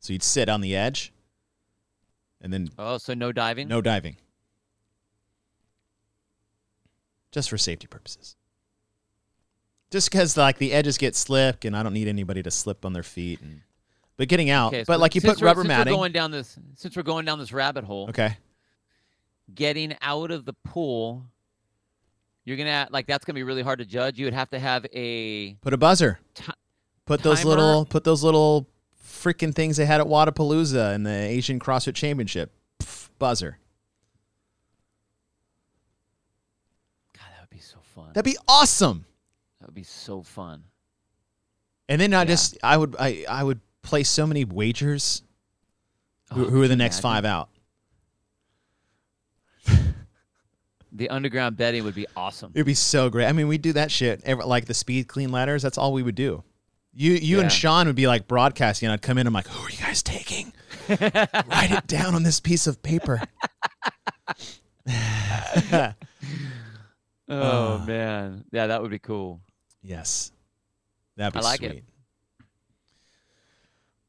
So 0.00 0.12
you'd 0.14 0.22
sit 0.22 0.48
on 0.48 0.62
the 0.62 0.74
edge, 0.74 1.12
and 2.40 2.52
then 2.52 2.70
Oh, 2.78 2.96
so 2.98 3.12
no 3.14 3.30
diving. 3.32 3.68
no 3.68 3.82
diving, 3.82 4.16
just 7.32 7.50
for 7.50 7.58
safety 7.58 7.86
purposes. 7.86 8.36
Just 9.90 10.10
because 10.10 10.36
like 10.36 10.58
the 10.58 10.72
edges 10.72 10.98
get 10.98 11.16
slick, 11.16 11.64
and 11.64 11.76
I 11.76 11.82
don't 11.82 11.94
need 11.94 12.08
anybody 12.08 12.42
to 12.42 12.50
slip 12.50 12.84
on 12.84 12.92
their 12.92 13.02
feet. 13.02 13.40
And 13.40 13.62
but 14.16 14.28
getting 14.28 14.50
out, 14.50 14.74
Okay, 14.74 14.84
but 14.86 15.00
like 15.00 15.14
you 15.14 15.20
put 15.20 15.40
rubber 15.40 15.62
since 15.62 15.68
matting. 15.68 15.92
We're 15.92 15.98
going 15.98 16.12
down 16.12 16.30
this 16.30 16.58
since 16.74 16.94
we're 16.96 17.02
going 17.02 17.24
down 17.24 17.38
this 17.38 17.52
rabbit 17.52 17.84
hole. 17.84 18.08
okay. 18.10 18.36
Getting 19.54 19.96
out 20.02 20.30
of 20.30 20.44
the 20.44 20.52
pool, 20.52 21.24
you're 22.44 22.58
gonna 22.58 22.86
like 22.90 23.06
that's 23.06 23.24
gonna 23.24 23.34
be 23.36 23.44
really 23.44 23.62
hard 23.62 23.78
to 23.78 23.86
judge. 23.86 24.18
You 24.18 24.26
would 24.26 24.34
have 24.34 24.50
to 24.50 24.58
have 24.58 24.84
a 24.92 25.54
Put 25.62 25.72
a 25.72 25.78
buzzer. 25.78 26.18
Ti- 26.34 26.52
put 27.06 27.22
those 27.22 27.38
timer? 27.38 27.48
little 27.50 27.84
put 27.86 28.04
those 28.04 28.22
little 28.22 28.68
freaking 29.02 29.54
things 29.54 29.78
they 29.78 29.86
had 29.86 30.02
at 30.02 30.06
Wadapalooza 30.06 30.94
in 30.94 31.02
the 31.04 31.10
Asian 31.10 31.58
CrossFit 31.58 31.94
Championship. 31.94 32.52
Pff, 32.78 33.08
buzzer. 33.18 33.56
God, 37.14 37.24
that 37.34 37.40
would 37.40 37.50
be 37.50 37.58
so 37.62 37.78
fun. 37.94 38.08
That'd 38.12 38.30
be 38.30 38.36
awesome. 38.46 39.06
Be 39.78 39.84
so 39.84 40.22
fun. 40.24 40.64
And 41.88 42.00
then 42.00 42.12
I 42.12 42.22
Yeah. 42.22 42.24
just 42.24 42.58
I 42.64 42.76
would 42.76 42.96
I 42.98 43.24
I 43.28 43.44
would 43.44 43.60
place 43.82 44.08
so 44.10 44.26
many 44.26 44.44
wagers. 44.44 45.22
Who, 46.34 46.46
Oh, 46.46 46.50
who 46.50 46.62
are 46.62 46.66
the 46.68 46.74
next 46.74 46.96
imagine? 46.96 47.02
five 47.02 47.24
out? 47.24 47.48
The 50.90 51.08
underground 51.10 51.56
betting 51.56 51.84
would 51.84 51.94
be 51.94 52.08
awesome. 52.16 52.50
It'd 52.56 52.66
be 52.66 52.74
so 52.74 53.08
great. 53.08 53.26
I 53.26 53.32
mean, 53.32 53.46
we 53.46 53.56
do 53.56 53.72
that 53.74 53.92
shit 53.92 54.20
every, 54.24 54.44
like 54.44 54.64
the 54.64 54.74
speed 54.74 55.06
clean 55.06 55.30
ladders. 55.30 55.62
That's 55.62 55.78
all 55.78 55.92
we 55.92 56.02
would 56.02 56.16
do. 56.16 56.42
You 56.92 57.12
you 57.12 57.36
Yeah. 57.36 57.42
and 57.44 57.52
Sean 57.52 57.86
would 57.86 57.94
be 57.94 58.08
like 58.08 58.26
broadcasting. 58.26 58.88
and 58.88 58.94
I'd 58.94 59.02
come 59.02 59.16
in. 59.16 59.28
I'm 59.28 59.32
like, 59.32 59.46
who 59.46 59.62
are 59.64 59.70
you 59.70 59.78
guys 59.78 60.02
taking? 60.02 60.52
Write 60.88 61.70
it 61.70 61.86
down 61.86 62.16
on 62.16 62.24
this 62.24 62.40
piece 62.40 62.66
of 62.66 62.82
paper. 62.82 63.22
Oh 67.30 67.78
Ah. 67.82 67.84
man, 67.86 68.46
yeah, 68.52 68.68
that 68.68 68.80
would 68.80 68.90
be 68.90 68.98
cool. 68.98 69.42
Yes, 69.82 70.32
that'd 71.16 71.32
be 71.34 71.38
I 71.40 71.42
like 71.42 71.62
it. 71.62 71.70
sweet. 71.70 71.84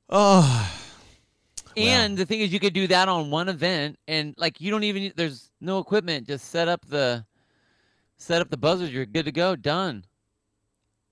Oh, 0.10 0.72
Well. 1.78 1.86
And 1.88 2.18
the 2.18 2.26
thing 2.26 2.40
is, 2.42 2.52
you 2.52 2.60
could 2.60 2.74
do 2.74 2.88
that 2.88 3.08
on 3.08 3.30
one 3.30 3.48
event, 3.48 3.98
and 4.08 4.34
like 4.38 4.60
you 4.60 4.72
don't 4.72 4.84
even 4.84 5.14
there's 5.16 5.52
no 5.62 5.78
equipment. 5.80 6.28
Just 6.28 6.46
set 6.50 6.68
up 6.68 6.86
the 6.88 7.26
set 8.18 8.42
up 8.42 8.50
the 8.50 8.58
buzzers. 8.58 8.92
You're 8.92 9.06
good 9.06 9.26
to 9.26 9.32
go. 9.32 9.56
Done. 9.56 10.04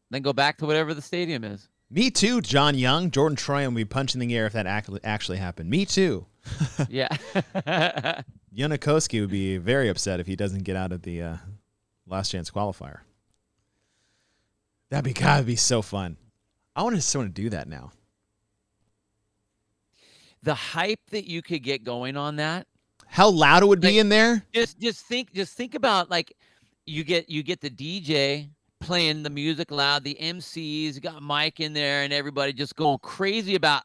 Then 0.09 0.21
go 0.23 0.33
back 0.33 0.57
to 0.57 0.65
whatever 0.65 0.93
the 0.93 1.01
stadium 1.01 1.43
is. 1.43 1.67
me 1.91 2.09
too. 2.09 2.41
John 2.41 2.75
Young, 2.75 3.11
Jordan 3.11 3.35
Troy, 3.35 3.63
and 3.65 3.75
we 3.75 3.85
punch 3.85 4.13
in 4.15 4.19
the 4.19 4.35
air 4.35 4.45
if 4.45 4.53
that 4.53 4.65
ac- 4.65 4.99
actually 5.03 5.37
happened. 5.37 5.69
Me 5.69 5.85
too. 5.85 6.25
yeah. 6.89 7.09
Yanikoski 8.55 9.21
would 9.21 9.29
be 9.29 9.57
very 9.57 9.89
upset 9.89 10.19
if 10.19 10.25
he 10.27 10.35
doesn't 10.35 10.63
get 10.63 10.75
out 10.75 10.91
of 10.91 11.03
the 11.03 11.21
uh, 11.21 11.37
last 12.07 12.31
chance 12.31 12.49
qualifier. 12.49 12.99
That'd 14.89 15.05
be 15.05 15.13
gotta 15.13 15.43
be 15.43 15.55
so 15.55 15.81
fun. 15.81 16.17
I 16.75 16.83
want 16.83 16.95
to 16.95 17.01
someone 17.01 17.29
to 17.29 17.33
do 17.33 17.49
that 17.49 17.67
now. 17.67 17.91
the 20.43 20.53
hype 20.53 21.01
that 21.11 21.25
you 21.25 21.41
could 21.41 21.63
get 21.63 21.83
going 21.83 22.15
on 22.15 22.37
that. 22.37 22.67
How 23.07 23.29
loud 23.29 23.63
it 23.63 23.65
would 23.65 23.81
be 23.81 23.99
in 23.99 24.09
there? 24.09 24.43
Just 24.53 24.79
just 24.79 25.05
think 25.05 25.33
just 25.33 25.55
think 25.55 25.75
about 25.75 26.09
like 26.09 26.33
you 26.85 27.03
get 27.03 27.29
you 27.29 27.43
get 27.43 27.61
the 27.61 27.69
DJ 27.69 28.49
playing 28.79 29.23
the 29.23 29.29
music 29.29 29.71
loud, 29.71 30.03
the 30.03 30.17
MCs 30.21 31.01
got 31.01 31.21
Mike 31.21 31.59
in 31.59 31.73
there, 31.73 32.03
and 32.03 32.13
everybody 32.13 32.53
just 32.53 32.75
going 32.75 32.99
crazy 33.01 33.55
about. 33.55 33.83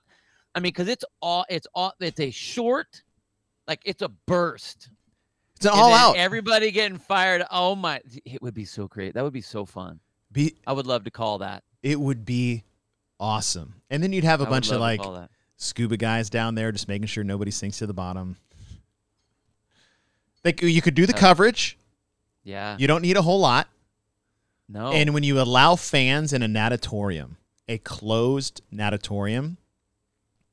I 0.54 0.60
mean, 0.60 0.70
because 0.70 0.88
it's 0.88 1.04
all 1.20 1.44
it's 1.48 1.66
all 1.74 1.92
it's 2.00 2.20
a 2.20 2.30
short, 2.30 3.02
like 3.66 3.80
it's 3.84 4.02
a 4.02 4.08
burst. 4.26 4.90
It's 5.56 5.66
all 5.66 5.92
out. 5.92 6.16
Everybody 6.16 6.70
getting 6.72 6.98
fired. 6.98 7.44
Oh 7.50 7.74
my! 7.74 8.00
It 8.24 8.42
would 8.42 8.54
be 8.54 8.64
so 8.64 8.88
great. 8.88 9.14
That 9.14 9.24
would 9.24 9.32
be 9.32 9.40
so 9.40 9.64
fun. 9.64 10.00
Be 10.32 10.54
I 10.66 10.72
would 10.72 10.86
love 10.86 11.04
to 11.04 11.10
call 11.10 11.38
that. 11.38 11.62
it 11.82 12.00
would 12.00 12.24
be 12.24 12.64
awesome. 13.20 13.74
And 13.90 14.02
then 14.02 14.12
you'd 14.12 14.24
have 14.24 14.40
a 14.40 14.46
I 14.46 14.50
bunch 14.50 14.70
of 14.70 14.80
like 14.80 15.00
scuba 15.56 15.96
guys 15.96 16.30
down 16.30 16.54
there 16.54 16.72
just 16.72 16.88
making 16.88 17.06
sure 17.06 17.22
nobody 17.22 17.50
sinks 17.50 17.78
to 17.78 17.86
the 17.86 17.92
bottom. 17.94 18.36
Like 20.44 20.62
you 20.62 20.82
could 20.82 20.94
do 20.94 21.06
the 21.06 21.12
coverage. 21.12 21.78
Yeah. 22.42 22.76
You 22.78 22.86
don't 22.88 23.02
need 23.02 23.16
a 23.16 23.22
whole 23.22 23.38
lot. 23.40 23.68
No. 24.68 24.90
And 24.92 25.14
when 25.14 25.22
you 25.22 25.40
allow 25.40 25.76
fans 25.76 26.32
in 26.32 26.42
a 26.42 26.48
natatorium, 26.48 27.36
a 27.68 27.78
closed 27.78 28.62
natatorium, 28.72 29.58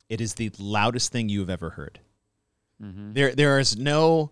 it 0.10 0.22
is 0.22 0.36
the 0.36 0.52
loudest 0.60 1.12
thing 1.12 1.30
you 1.30 1.40
have 1.40 1.50
ever 1.50 1.72
heard. 1.72 2.00
Mhm. 2.82 3.14
There 3.14 3.34
there 3.34 3.60
is 3.60 3.78
no 3.78 4.32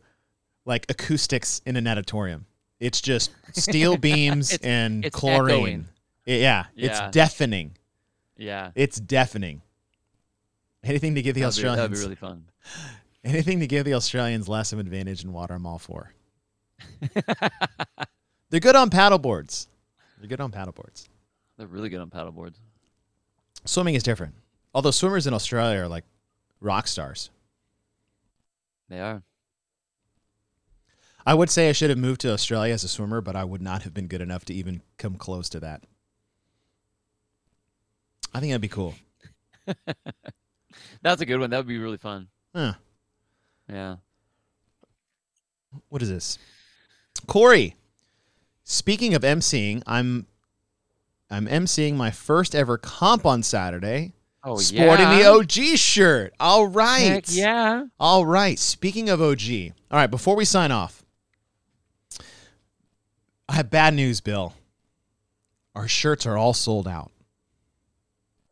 like 0.66 0.86
acoustics 0.90 1.62
in 1.66 1.76
a 1.78 1.82
natatorium. 1.82 2.46
It's 2.80 3.02
just 3.02 3.32
steel 3.54 3.98
beams 4.08 4.54
It's- 4.54 4.68
and 4.68 5.06
it's 5.06 5.16
chlorine. 5.16 5.56
echoing. 5.56 5.88
I- 6.28 6.32
Yeah, 6.32 6.66
it's 6.76 7.00
deafening. 7.12 7.76
Yeah. 8.38 8.72
It's 8.76 9.00
deafening. 9.00 9.62
Anything 10.84 11.16
to 11.16 11.22
give 11.22 11.34
the 11.36 11.42
That'd 11.42 11.56
be, 11.56 11.68
Australians 11.68 11.80
that'd 11.82 11.92
be 11.98 12.00
really 12.00 12.16
fun. 12.16 12.46
anything 13.24 13.60
to 13.62 13.68
give 13.68 13.84
the 13.86 13.94
Australians 13.96 14.48
less 14.48 14.72
of 14.74 14.80
an 14.80 14.86
advantage 14.86 15.24
in 15.24 15.34
water, 15.34 15.56
I'm 15.56 15.66
all 15.66 15.80
for. 15.80 16.14
They're 18.50 18.60
good 18.62 18.76
on 18.76 18.90
paddle 18.90 19.18
boards. 19.20 19.68
They're 20.20 20.30
good 20.30 20.40
on 20.40 20.52
paddle 20.52 20.74
boards. 20.74 21.10
They're 21.58 21.68
really 21.68 21.90
good 21.90 22.00
on 22.00 22.10
paddle 22.10 22.32
boards. 22.32 22.60
Swimming 23.66 23.96
is 23.96 24.04
different. 24.04 24.36
Although 24.74 24.92
swimmers 24.92 25.28
in 25.28 25.34
Australia 25.34 25.82
are 25.82 25.88
like 25.88 26.06
rock 26.62 26.88
stars. 26.88 27.30
They 28.90 29.00
are. 29.02 29.22
I 31.28 31.34
would 31.34 31.50
say 31.50 31.68
I 31.68 31.74
should 31.74 31.90
have 31.90 32.00
moved 32.00 32.22
to 32.22 32.32
Australia 32.32 32.74
as 32.74 32.86
a 32.86 32.88
swimmer, 32.88 33.20
but 33.20 33.36
I 33.36 33.44
would 33.44 33.62
not 33.62 33.82
have 33.84 33.94
been 33.94 34.08
good 34.08 34.22
enough 34.22 34.46
to 34.46 34.54
even 34.54 34.82
come 34.98 35.16
close 35.16 35.50
to 35.50 35.60
that. 35.60 35.84
I 38.34 38.40
think 38.40 38.52
that'd 38.52 38.62
be 38.62 38.70
cool. 38.70 38.96
That's 41.02 41.22
a 41.22 41.26
good 41.26 41.42
one. 41.42 41.50
That 41.50 41.58
would 41.58 41.68
be 41.68 41.80
really 41.80 41.98
fun. 41.98 42.30
Huh. 42.56 42.76
Yeah. 43.68 43.98
What 45.90 46.02
is 46.02 46.10
this? 46.10 46.40
Corey. 47.28 47.76
Speaking 48.64 49.14
of 49.14 49.24
emceeing, 49.24 49.84
I'm 49.86 50.28
I'm 51.30 51.48
emceeing 51.48 51.96
my 51.96 52.10
first 52.10 52.56
ever 52.56 52.78
comp 52.78 53.26
on 53.26 53.44
Saturday. 53.44 54.14
Oh 54.46 54.62
yeah. 54.62 54.64
sporting 54.64 55.08
yeah. 55.08 55.20
the 55.20 55.30
OG 55.30 55.78
shirt. 55.78 56.34
All 56.40 56.68
right. 56.68 57.00
Heck 57.00 57.26
yeah. 57.28 57.84
All 58.00 58.26
right. 58.26 58.58
Speaking 58.58 59.10
of 59.10 59.22
OG. 59.22 59.42
All 59.92 60.00
right, 60.00 60.08
before 60.08 60.38
we 60.38 60.46
sign 60.46 60.72
off, 60.72 61.04
I 63.50 63.56
have 63.56 63.70
bad 63.70 63.94
news, 63.94 64.22
Bill. 64.22 64.54
Our 65.76 65.88
shirts 65.88 66.26
are 66.26 66.38
all 66.38 66.54
sold 66.54 66.88
out. 66.88 67.12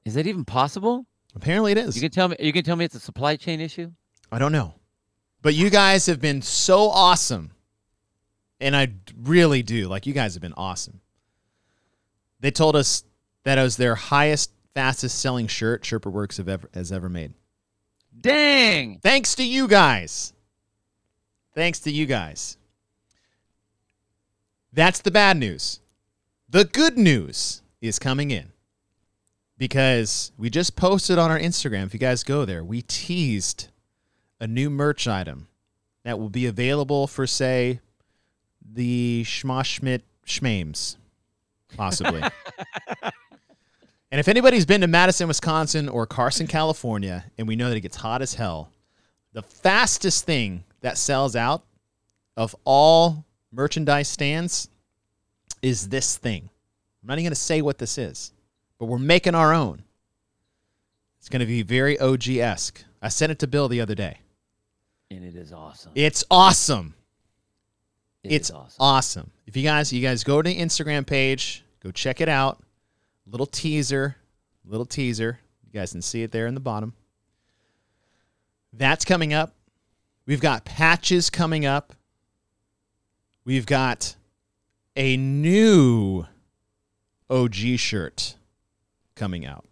Is 0.06 0.14
that 0.14 0.28
even 0.28 0.46
possible? 0.46 1.06
Apparently 1.36 1.72
it 1.72 1.78
is. 1.78 1.96
You 1.96 2.02
can 2.02 2.12
tell 2.12 2.28
me. 2.30 2.36
You 2.40 2.54
can 2.54 2.64
tell 2.64 2.76
me 2.76 2.86
it's 2.86 2.96
a 2.96 3.00
supply 3.00 3.36
chain 3.36 3.60
issue. 3.60 3.92
I 4.32 4.40
don't 4.40 4.52
know. 4.52 4.76
But 5.42 5.54
you 5.54 5.70
guys 5.70 6.06
have 6.06 6.22
been 6.22 6.42
so 6.42 6.90
awesome. 6.90 7.52
And 8.60 8.76
I 8.76 8.94
really 9.22 9.64
do. 9.64 9.88
Like, 9.88 10.08
you 10.08 10.14
guys 10.14 10.34
have 10.34 10.42
been 10.42 10.54
awesome. 10.56 11.02
They 12.40 12.52
told 12.52 12.76
us 12.76 13.04
that 13.44 13.58
it 13.58 13.62
was 13.62 13.78
their 13.78 13.96
highest, 13.96 14.52
fastest 14.74 15.20
selling 15.20 15.48
shirt 15.48 15.84
Sherpa 15.84 16.12
Works 16.12 16.38
have 16.38 16.48
ever, 16.48 16.70
has 16.74 16.92
ever 16.92 17.10
made. 17.10 17.34
Dang. 18.20 19.00
Thanks 19.00 19.36
to 19.36 19.44
you 19.44 19.68
guys. 19.68 20.34
Thanks 21.54 21.80
to 21.82 21.92
you 21.92 22.06
guys. 22.06 22.58
That's 24.76 25.00
the 25.00 25.10
bad 25.10 25.38
news. 25.38 25.80
The 26.50 26.66
good 26.66 26.98
news 26.98 27.62
is 27.80 27.98
coming 27.98 28.30
in 28.30 28.52
because 29.58 30.34
we 30.38 30.50
just 30.50 30.76
posted 30.76 31.18
on 31.18 31.32
our 31.32 31.40
Instagram. 31.40 31.86
If 31.86 31.94
you 31.94 32.00
guys 32.00 32.26
go 32.26 32.44
there, 32.44 32.62
we 32.62 32.82
teased 32.82 33.70
a 34.38 34.48
new 34.48 34.70
merch 34.70 35.08
item 35.08 35.48
that 36.04 36.20
will 36.20 36.30
be 36.30 36.46
available 36.46 37.08
for, 37.08 37.26
say, 37.26 37.80
the 38.70 39.24
Schmoshmit 39.26 40.02
Schmames, 40.28 40.98
possibly. 41.78 42.22
and 43.02 44.20
if 44.20 44.28
anybody's 44.28 44.66
been 44.66 44.82
to 44.82 44.88
Madison, 44.88 45.30
Wisconsin 45.30 45.88
or 45.88 46.06
Carson, 46.06 46.48
California, 46.48 47.24
and 47.38 47.48
we 47.48 47.56
know 47.56 47.70
that 47.70 47.78
it 47.78 47.82
gets 47.82 47.96
hot 47.96 48.22
as 48.22 48.34
hell, 48.34 48.72
the 49.32 49.42
fastest 49.42 50.26
thing 50.26 50.66
that 50.82 50.98
sells 50.98 51.34
out 51.34 51.64
of 52.36 52.54
all 52.66 53.24
merchandise 53.56 54.08
stands 54.08 54.70
is 55.62 55.90
this 55.90 56.18
thing. 56.18 56.50
I'm 57.02 57.08
not 57.08 57.14
even 57.14 57.26
going 57.26 57.32
to 57.32 57.36
say 57.36 57.62
what 57.62 57.78
this 57.78 57.98
is, 57.98 58.34
but 58.78 58.86
we're 58.86 58.98
making 58.98 59.36
our 59.36 59.54
own. 59.54 59.84
It's 61.20 61.30
going 61.30 61.40
to 61.40 61.46
be 61.46 61.64
very 61.64 62.00
OG 62.00 62.28
esque. 62.30 62.84
I 63.02 63.10
sent 63.10 63.32
it 63.32 63.40
to 63.40 63.48
Bill 63.48 63.68
the 63.68 63.82
other 63.82 63.96
day. 63.96 64.20
And 65.10 65.24
it 65.24 65.36
is 65.36 65.54
awesome. 65.54 65.92
It's 65.96 66.24
awesome. 66.30 66.96
It 68.24 68.34
it's 68.34 68.52
awesome. 68.52 68.76
awesome. 68.80 69.32
If 69.46 69.56
you 69.56 69.64
guys, 69.64 69.94
you 69.94 70.02
guys 70.02 70.24
go 70.24 70.42
to 70.42 70.50
the 70.50 70.60
Instagram 70.60 71.06
page, 71.06 71.64
go 71.82 71.92
check 71.92 72.22
it 72.22 72.30
out. 72.30 72.62
Little 73.28 73.46
teaser, 73.46 74.18
little 74.66 74.86
teaser. 74.86 75.40
You 75.66 75.80
guys 75.80 75.92
can 75.92 76.02
see 76.02 76.24
it 76.24 76.32
there 76.32 76.48
in 76.48 76.54
the 76.54 76.60
bottom. 76.60 76.94
That's 78.74 79.06
coming 79.06 79.34
up. 79.34 79.54
We've 80.26 80.42
got 80.42 80.66
patches 80.66 81.30
coming 81.30 81.66
up. 81.66 81.94
We've 83.46 83.68
got 83.68 84.16
a 84.96 85.18
new 85.18 86.26
OG 87.30 87.54
shirt 87.78 88.36
coming 89.16 89.46
out 89.46 89.66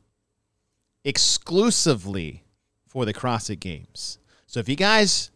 exclusively 1.03 2.43
for 2.87 3.03
the 3.05 3.13
CrossFit 3.13 3.59
Games. 3.59 4.19
So 4.45 4.59
if 4.59 4.69
you 4.69 4.75
guys 4.75 5.31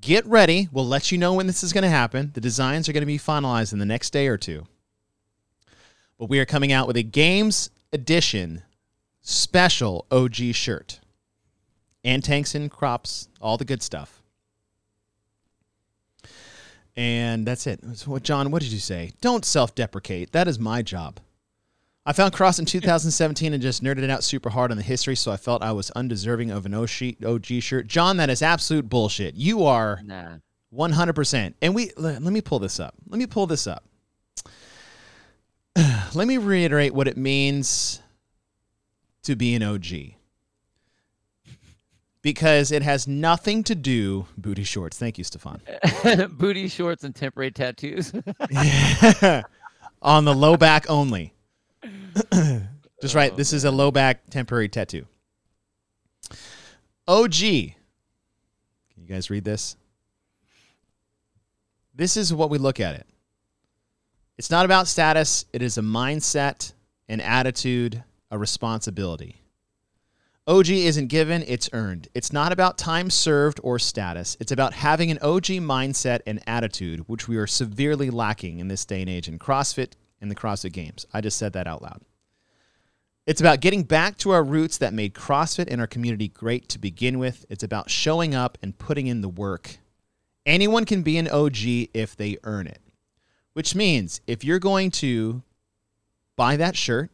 get 0.00 0.24
ready, 0.24 0.70
we'll 0.72 0.86
let 0.86 1.12
you 1.12 1.18
know 1.18 1.34
when 1.34 1.46
this 1.46 1.62
is 1.62 1.74
going 1.74 1.82
to 1.82 1.90
happen. 1.90 2.30
The 2.32 2.40
designs 2.40 2.88
are 2.88 2.94
going 2.94 3.02
to 3.02 3.06
be 3.06 3.18
finalized 3.18 3.74
in 3.74 3.78
the 3.78 3.84
next 3.84 4.10
day 4.10 4.26
or 4.26 4.38
two. 4.38 4.66
But 6.18 6.30
we 6.30 6.40
are 6.40 6.46
coming 6.46 6.72
out 6.72 6.86
with 6.86 6.96
a 6.96 7.02
Games 7.02 7.68
Edition 7.92 8.62
special 9.20 10.06
OG 10.10 10.36
shirt. 10.54 11.00
And 12.02 12.24
tanks 12.24 12.54
and 12.54 12.70
crops, 12.70 13.28
all 13.38 13.58
the 13.58 13.66
good 13.66 13.82
stuff. 13.82 14.21
And 16.96 17.46
that's 17.46 17.66
it. 17.66 17.80
So 17.94 18.10
what 18.10 18.22
John, 18.22 18.50
what 18.50 18.62
did 18.62 18.72
you 18.72 18.78
say? 18.78 19.12
Don't 19.20 19.44
self-deprecate. 19.44 20.32
That 20.32 20.46
is 20.48 20.58
my 20.58 20.82
job. 20.82 21.20
I 22.04 22.12
found 22.12 22.32
Cross 22.32 22.58
in 22.58 22.66
2017 22.66 23.52
and 23.52 23.62
just 23.62 23.82
nerded 23.82 24.02
it 24.02 24.10
out 24.10 24.24
super 24.24 24.50
hard 24.50 24.72
on 24.72 24.76
the 24.76 24.82
history, 24.82 25.14
so 25.14 25.30
I 25.30 25.36
felt 25.36 25.62
I 25.62 25.70
was 25.70 25.90
undeserving 25.92 26.50
of 26.50 26.66
an 26.66 26.74
OG 26.74 27.44
shirt. 27.60 27.86
John, 27.86 28.16
that 28.16 28.28
is 28.28 28.42
absolute 28.42 28.88
bullshit. 28.88 29.36
You 29.36 29.64
are 29.64 30.00
Nah. 30.04 30.38
100%. 30.74 31.54
And 31.62 31.74
we 31.74 31.92
let, 31.96 32.22
let 32.22 32.32
me 32.32 32.40
pull 32.40 32.58
this 32.58 32.80
up. 32.80 32.94
Let 33.08 33.18
me 33.18 33.26
pull 33.26 33.46
this 33.46 33.66
up. 33.68 33.84
let 36.14 36.26
me 36.26 36.38
reiterate 36.38 36.92
what 36.92 37.06
it 37.06 37.16
means 37.16 38.00
to 39.22 39.36
be 39.36 39.54
an 39.54 39.62
OG. 39.62 40.14
Because 42.22 42.70
it 42.70 42.82
has 42.82 43.08
nothing 43.08 43.64
to 43.64 43.74
do 43.74 44.26
booty 44.38 44.62
shorts. 44.62 44.96
Thank 44.96 45.18
you, 45.18 45.24
Stefan. 45.24 45.60
Booty 46.30 46.68
shorts 46.68 47.02
and 47.02 47.14
temporary 47.14 47.50
tattoos. 47.50 48.12
On 50.02 50.24
the 50.24 50.34
low 50.34 50.56
back 50.56 50.88
only. 50.88 51.34
Just 53.02 53.16
right. 53.16 53.36
This 53.36 53.52
oh, 53.52 53.56
is 53.56 53.64
a 53.64 53.72
low 53.72 53.90
back 53.90 54.30
temporary 54.30 54.68
tattoo. 54.68 55.06
OG. 57.08 57.32
Can 57.32 57.74
you 58.98 59.08
guys 59.08 59.28
read 59.28 59.42
this? 59.42 59.76
This 61.94 62.16
is 62.16 62.32
what 62.32 62.50
we 62.50 62.58
look 62.58 62.78
at 62.78 62.94
it. 62.94 63.06
It's 64.38 64.50
not 64.50 64.64
about 64.64 64.88
status, 64.88 65.44
it 65.52 65.62
is 65.62 65.76
a 65.78 65.82
mindset, 65.82 66.72
an 67.08 67.20
attitude, 67.20 68.02
a 68.30 68.38
responsibility. 68.38 69.41
OG 70.48 70.70
isn't 70.70 71.06
given, 71.06 71.44
it's 71.46 71.70
earned. 71.72 72.08
It's 72.14 72.32
not 72.32 72.50
about 72.50 72.76
time 72.76 73.10
served 73.10 73.60
or 73.62 73.78
status. 73.78 74.36
It's 74.40 74.50
about 74.50 74.72
having 74.72 75.12
an 75.12 75.18
OG 75.22 75.44
mindset 75.62 76.18
and 76.26 76.42
attitude, 76.48 77.08
which 77.08 77.28
we 77.28 77.36
are 77.36 77.46
severely 77.46 78.10
lacking 78.10 78.58
in 78.58 78.66
this 78.66 78.84
day 78.84 79.02
and 79.02 79.10
age 79.10 79.28
in 79.28 79.38
CrossFit 79.38 79.92
and 80.20 80.28
the 80.28 80.34
CrossFit 80.34 80.72
Games. 80.72 81.06
I 81.12 81.20
just 81.20 81.38
said 81.38 81.52
that 81.52 81.68
out 81.68 81.80
loud. 81.80 82.00
It's 83.24 83.40
about 83.40 83.60
getting 83.60 83.84
back 83.84 84.16
to 84.18 84.30
our 84.30 84.42
roots 84.42 84.78
that 84.78 84.92
made 84.92 85.14
CrossFit 85.14 85.68
and 85.70 85.80
our 85.80 85.86
community 85.86 86.26
great 86.26 86.68
to 86.70 86.80
begin 86.80 87.20
with. 87.20 87.46
It's 87.48 87.62
about 87.62 87.88
showing 87.88 88.34
up 88.34 88.58
and 88.62 88.76
putting 88.76 89.06
in 89.06 89.20
the 89.20 89.28
work. 89.28 89.78
Anyone 90.44 90.86
can 90.86 91.02
be 91.02 91.18
an 91.18 91.28
OG 91.28 91.56
if 91.94 92.16
they 92.16 92.36
earn 92.42 92.66
it, 92.66 92.80
which 93.52 93.76
means 93.76 94.20
if 94.26 94.42
you're 94.42 94.58
going 94.58 94.90
to 94.90 95.42
buy 96.34 96.56
that 96.56 96.76
shirt, 96.76 97.12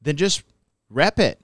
then 0.00 0.14
just 0.14 0.44
rep 0.88 1.18
it. 1.18 1.40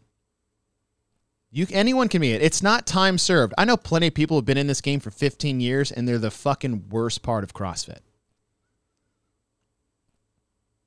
You 1.54 1.68
anyone 1.70 2.08
can 2.08 2.20
be 2.20 2.32
it. 2.32 2.42
It's 2.42 2.64
not 2.64 2.84
time 2.84 3.16
served. 3.16 3.54
I 3.56 3.64
know 3.64 3.76
plenty 3.76 4.08
of 4.08 4.14
people 4.14 4.36
have 4.36 4.44
been 4.44 4.58
in 4.58 4.66
this 4.66 4.80
game 4.80 4.98
for 4.98 5.12
15 5.12 5.60
years 5.60 5.92
and 5.92 6.08
they're 6.08 6.18
the 6.18 6.32
fucking 6.32 6.88
worst 6.90 7.22
part 7.22 7.44
of 7.44 7.54
CrossFit. 7.54 8.00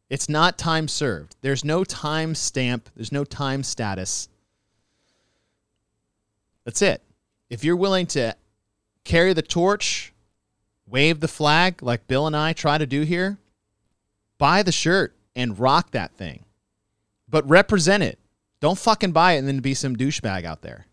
It's 0.10 0.28
not 0.28 0.58
time 0.58 0.90
served. 0.90 1.38
There's 1.42 1.64
no 1.64 1.86
time 1.86 2.36
stamp, 2.36 2.90
there's 2.98 3.14
no 3.14 3.24
time 3.24 3.64
status. 3.64 4.28
That's 6.66 6.82
it. 6.82 7.02
If 7.50 7.64
you're 7.64 7.78
willing 7.78 8.06
to 8.08 8.36
carry 9.06 9.32
the 9.32 9.42
torch, 9.42 10.12
wave 10.86 11.22
the 11.22 11.30
flag 11.30 11.82
like 11.82 12.08
Bill 12.08 12.28
and 12.28 12.36
I 12.36 12.52
try 12.52 12.78
to 12.78 12.86
do 12.86 13.04
here, 13.04 13.38
buy 14.38 14.64
the 14.64 14.74
shirt 14.74 15.16
and 15.34 15.58
rock 15.58 15.92
that 15.92 16.12
thing. 16.16 16.44
But 17.30 17.48
represent 17.48 18.04
it. 18.04 18.20
Don't 18.60 18.78
fucking 18.78 19.12
buy 19.12 19.34
it 19.34 19.40
and 19.40 19.48
then 19.48 19.60
be 19.60 19.74
some 19.74 19.96
douchebag 19.96 20.44
out 20.44 20.62
there. 20.62 20.88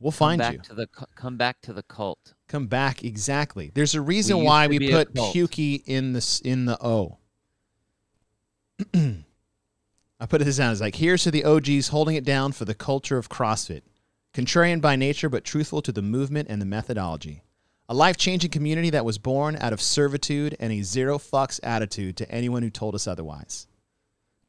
We'll 0.00 0.12
find 0.12 0.40
come 0.40 0.52
back 0.52 0.54
you. 0.54 0.60
To 0.70 0.74
the, 0.74 0.88
come 1.14 1.36
back 1.36 1.60
to 1.62 1.72
the 1.72 1.82
cult. 1.82 2.34
Come 2.48 2.66
back 2.66 3.02
exactly. 3.04 3.70
There's 3.74 3.94
a 3.94 4.02
reason 4.02 4.36
used 4.38 4.46
why 4.46 4.66
we 4.66 4.90
put 4.90 5.14
Pukie 5.14 5.82
in 5.86 6.12
the 6.12 6.40
in 6.44 6.66
the 6.66 6.76
O. 6.84 7.18
I 8.94 10.26
put 10.26 10.42
this 10.42 10.58
down 10.58 10.72
as 10.72 10.80
like 10.80 10.96
here's 10.96 11.22
to 11.24 11.30
the 11.30 11.44
OGs 11.44 11.88
holding 11.88 12.16
it 12.16 12.24
down 12.24 12.52
for 12.52 12.64
the 12.64 12.74
culture 12.74 13.16
of 13.16 13.28
CrossFit. 13.28 13.82
Contrarian 14.34 14.80
by 14.80 14.96
nature, 14.96 15.28
but 15.28 15.44
truthful 15.44 15.80
to 15.80 15.92
the 15.92 16.02
movement 16.02 16.48
and 16.50 16.60
the 16.60 16.66
methodology. 16.66 17.42
A 17.88 17.94
life 17.94 18.16
changing 18.16 18.50
community 18.50 18.90
that 18.90 19.04
was 19.04 19.18
born 19.18 19.56
out 19.60 19.72
of 19.72 19.80
servitude 19.80 20.56
and 20.58 20.72
a 20.72 20.82
zero 20.82 21.18
fucks 21.18 21.60
attitude 21.62 22.16
to 22.16 22.30
anyone 22.30 22.62
who 22.62 22.70
told 22.70 22.94
us 22.94 23.06
otherwise. 23.06 23.68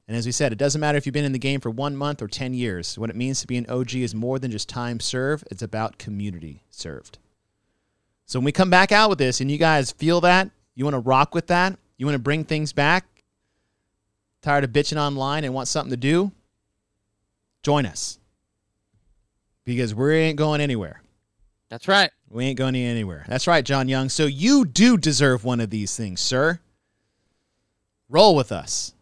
And 0.08 0.16
as 0.16 0.26
we 0.26 0.32
said, 0.32 0.52
it 0.52 0.60
doesn't 0.60 0.82
matter 0.82 0.98
if 0.98 1.06
you've 1.06 1.14
been 1.14 1.26
in 1.26 1.32
the 1.32 1.40
game 1.40 1.60
for 1.60 1.72
one 1.72 1.96
month 1.96 2.22
or 2.22 2.28
10 2.28 2.54
years. 2.54 2.98
What 2.98 3.10
it 3.10 3.16
means 3.16 3.42
to 3.42 3.48
be 3.48 3.58
an 3.58 3.66
OG 3.68 3.96
is 3.96 4.14
more 4.14 4.38
than 4.38 4.52
just 4.52 4.70
time 4.70 5.00
served, 5.00 5.48
it's 5.50 5.64
about 5.64 5.98
community 5.98 6.64
served. 6.70 7.18
So 8.28 8.40
when 8.40 8.46
we 8.46 8.52
come 8.52 8.70
back 8.70 8.92
out 8.92 9.10
with 9.10 9.20
this 9.20 9.42
and 9.42 9.50
you 9.50 9.58
guys 9.58 9.92
feel 9.92 10.22
that, 10.22 10.50
you 10.76 10.84
want 10.84 10.96
to 10.96 11.00
rock 11.00 11.34
with 11.34 11.48
that, 11.48 11.78
you 11.98 12.06
want 12.06 12.16
to 12.16 12.20
bring 12.20 12.44
things 12.44 12.74
back, 12.74 13.06
tired 14.42 14.64
of 14.64 14.72
bitching 14.72 14.98
online 14.98 15.44
and 15.44 15.54
want 15.54 15.68
something 15.68 15.92
to 15.92 15.98
do, 15.98 16.32
join 17.64 17.86
us. 17.86 18.20
Because 19.64 19.96
we 19.96 20.16
ain't 20.16 20.38
going 20.38 20.62
anywhere. 20.62 21.02
That's 21.70 21.88
right. 21.88 22.12
We 22.30 22.46
ain't 22.46 22.58
going 22.58 22.76
anywhere. 22.76 23.26
That's 23.28 23.48
right, 23.48 23.66
John 23.66 23.88
Young. 23.88 24.10
So 24.10 24.26
you 24.26 24.66
do 24.66 24.98
deserve 24.98 25.44
one 25.44 25.60
of 25.60 25.72
these 25.72 25.96
things, 25.96 26.22
sir. 26.22 26.60
Roll 28.10 28.36
with 28.36 28.52
us. 28.52 28.95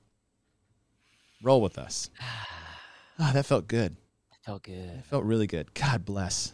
Roll 1.44 1.62
with 1.62 1.78
us. 1.78 2.10
Ah, 3.20 3.30
that 3.32 3.46
felt 3.46 3.68
good. 3.68 3.96
That 4.32 4.40
felt 4.44 4.64
good. 4.64 4.90
It 4.90 5.06
felt 5.06 5.24
really 5.24 5.46
good. 5.46 5.72
God 5.76 6.04
bless. 6.04 6.52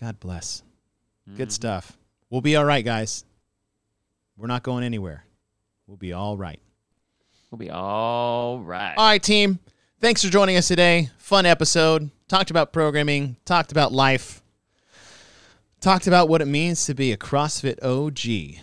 God 0.00 0.18
bless. 0.18 0.64
Good 1.36 1.50
Mhm. 1.50 1.52
stuff. 1.52 1.96
We'll 2.28 2.40
be 2.40 2.56
all 2.56 2.64
right, 2.64 2.84
guys. 2.84 3.24
We're 4.36 4.48
not 4.48 4.64
going 4.64 4.82
anywhere. 4.82 5.24
We'll 5.86 5.96
be 5.96 6.12
all 6.12 6.36
right. 6.36 6.58
We'll 7.50 7.58
be 7.60 7.70
all 7.70 8.58
right. 8.58 8.94
All 8.98 9.06
right, 9.06 9.22
team. 9.22 9.60
Thanks 10.00 10.24
for 10.24 10.28
joining 10.28 10.56
us 10.56 10.66
today. 10.66 11.10
Fun 11.18 11.46
episode. 11.46 12.10
Talked 12.26 12.50
about 12.50 12.72
programming, 12.72 13.36
talked 13.44 13.70
about 13.70 13.92
life, 13.92 14.42
talked 15.80 16.08
about 16.08 16.28
what 16.28 16.42
it 16.42 16.46
means 16.46 16.84
to 16.86 16.94
be 16.94 17.12
a 17.12 17.16
CrossFit 17.16 17.78
OG. 17.84 18.60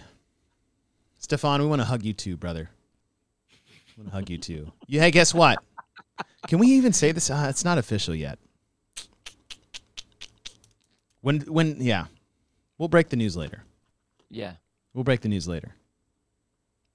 Stefan, 1.19 1.61
we 1.61 1.67
want 1.67 1.79
to 1.81 1.85
hug 1.85 2.03
you 2.03 2.11
too, 2.11 2.35
brother. 2.35 2.69
Want 3.97 4.09
to 4.09 4.15
hug 4.15 4.29
you 4.29 4.37
too. 4.37 4.71
Yeah, 4.87 5.01
hey, 5.01 5.11
guess 5.11 5.33
what? 5.33 5.59
Can 6.47 6.59
we 6.59 6.67
even 6.67 6.93
say 6.93 7.11
this? 7.11 7.29
Uh, 7.29 7.47
it's 7.49 7.65
not 7.65 7.77
official 7.77 8.13
yet. 8.13 8.39
When, 11.21 11.41
when, 11.41 11.77
yeah, 11.79 12.05
we'll 12.77 12.89
break 12.89 13.09
the 13.09 13.15
news 13.15 13.35
later. 13.35 13.63
Yeah. 14.29 14.53
We'll 14.93 15.03
break 15.03 15.21
the 15.21 15.29
news 15.29 15.47
later. 15.47 15.75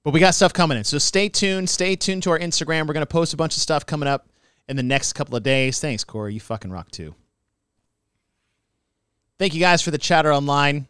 But 0.03 0.15
we 0.15 0.21
got 0.21 0.35
stuff 0.35 0.53
coming 0.53 0.79
in. 0.79 0.85
So 0.85 0.99
stay 0.99 1.29
tuned. 1.29 1.69
Stay 1.69 1.97
tuned 1.97 2.23
to 2.23 2.31
our 2.31 2.39
Instagram. 2.39 2.87
We're 2.87 2.95
going 2.95 3.03
to 3.03 3.07
post 3.07 3.35
a 3.35 3.37
bunch 3.37 3.57
of 3.57 3.63
stuff 3.63 3.85
coming 3.85 4.09
up 4.09 4.29
in 4.69 4.77
the 4.77 4.83
next 4.83 5.15
couple 5.15 5.37
of 5.37 5.43
days. 5.43 5.81
Thanks, 5.81 6.05
Corey. 6.05 6.35
You 6.35 6.41
fucking 6.41 6.71
rock 6.71 6.91
too. 6.91 7.15
Thank 9.39 9.55
you 9.55 9.61
guys 9.61 9.83
for 9.83 9.91
the 9.91 9.99
chatter 9.99 10.33
online. 10.33 10.87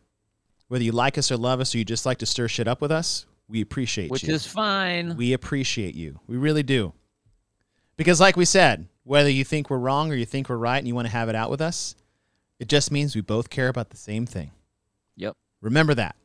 Whether 0.69 0.85
you 0.85 0.93
like 0.93 1.19
us 1.19 1.33
or 1.33 1.37
love 1.37 1.61
us 1.61 1.75
or 1.75 1.79
you 1.79 1.85
just 1.85 2.07
like 2.07 2.19
to 2.19 2.27
stir 2.27 2.47
shit 2.47 2.69
up 2.69 2.81
with 2.81 2.93
us, 2.93 3.27
we 3.51 3.61
appreciate 3.61 4.11
Which 4.11 4.25
you. 4.25 4.35
is 4.35 4.47
fine. 4.47 5.17
we 5.17 5.33
appreciate 5.33 5.95
you. 5.95 6.21
We 6.27 6.37
really 6.37 6.63
do. 6.63 6.93
Because, 7.97 8.21
like 8.21 8.37
we 8.37 8.45
said, 8.45 8.87
whether 9.05 9.29
you 9.29 9.45
think 9.45 9.69
we're 9.69 9.79
wrong 9.79 10.11
or 10.11 10.15
you 10.15 10.25
think 10.25 10.49
we're 10.49 10.57
right 10.57 10.79
and 10.79 10.87
you 10.89 10.95
want 10.95 11.07
to 11.07 11.13
have 11.13 11.29
it 11.29 11.35
out 11.35 11.51
with 11.51 11.61
us, 11.61 11.95
it 12.59 12.69
just 12.69 12.91
means 12.91 13.15
we 13.15 13.21
both 13.21 13.51
care 13.51 13.69
about 13.69 13.91
the 13.91 13.97
same 13.97 14.25
thing. 14.25 14.53
Yep. 15.17 15.37
Remember 15.61 15.95
that. 15.95 16.17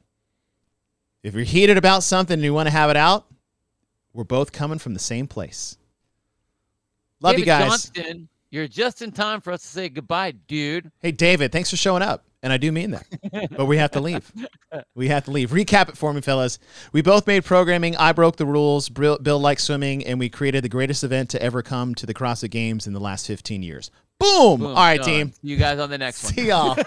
If 1.24 1.34
you're 1.34 1.44
heated 1.44 1.78
about 1.78 2.04
something 2.04 2.36
and 2.36 2.44
you 2.44 2.54
want 2.54 2.68
to 2.68 2.72
have 2.72 2.90
it 2.90 2.98
out, 2.98 3.26
we're 4.14 4.24
both 4.24 4.52
coming 4.52 4.78
from 4.78 4.94
the 4.94 5.00
same 5.00 5.28
place. 5.28 5.78
Love 7.22 7.32
David 7.34 7.40
you 7.40 7.46
guys. 7.46 7.68
Johnston, 7.68 8.30
you're 8.52 8.68
just 8.68 9.02
in 9.02 9.12
time 9.12 9.42
for 9.42 9.52
us 9.52 9.62
to 9.64 9.68
say 9.68 9.90
goodbye, 9.90 10.32
dude. 10.32 10.92
Hey, 11.00 11.12
David, 11.12 11.52
thanks 11.52 11.70
for 11.72 11.78
showing 11.78 12.04
up. 12.04 12.24
And 12.46 12.54
I 12.54 12.58
do 12.58 12.72
mean 12.72 12.92
that. 12.92 13.08
but 13.58 13.66
we 13.66 13.78
have 13.78 13.90
to 13.92 14.00
leave. 14.00 14.32
We 14.94 15.08
have 15.08 15.26
to 15.26 15.32
leave. 15.32 15.50
Recap 15.50 15.90
it 15.90 15.98
for 15.98 16.14
me, 16.14 16.22
fellas. 16.22 16.60
We 16.94 17.02
both 17.02 17.26
made 17.26 17.44
programming. 17.44 17.96
I 17.98 18.12
broke 18.12 18.36
the 18.36 18.46
rules. 18.46 18.88
Bill, 18.88 19.18
likes 19.40 19.64
swimming, 19.64 20.06
and 20.06 20.20
we 20.20 20.30
created 20.30 20.64
the 20.64 20.70
greatest 20.70 21.04
event 21.04 21.32
to 21.32 21.42
ever 21.42 21.64
come 21.64 21.96
to 21.96 22.06
the 22.06 22.14
CrossFit 22.14 22.52
Games 22.52 22.86
in 22.86 22.94
the 22.94 23.00
last 23.00 23.26
15 23.26 23.64
years. 23.64 23.90
Boom. 24.20 24.60
Boom, 24.60 24.68
All 24.68 24.76
right, 24.76 24.98
done. 24.98 25.08
team. 25.08 25.34
You 25.42 25.58
guys 25.58 25.80
on 25.80 25.90
the 25.90 25.98
next 25.98 26.24
one. 26.26 26.34
See 26.34 26.48
y'all. 26.50 26.78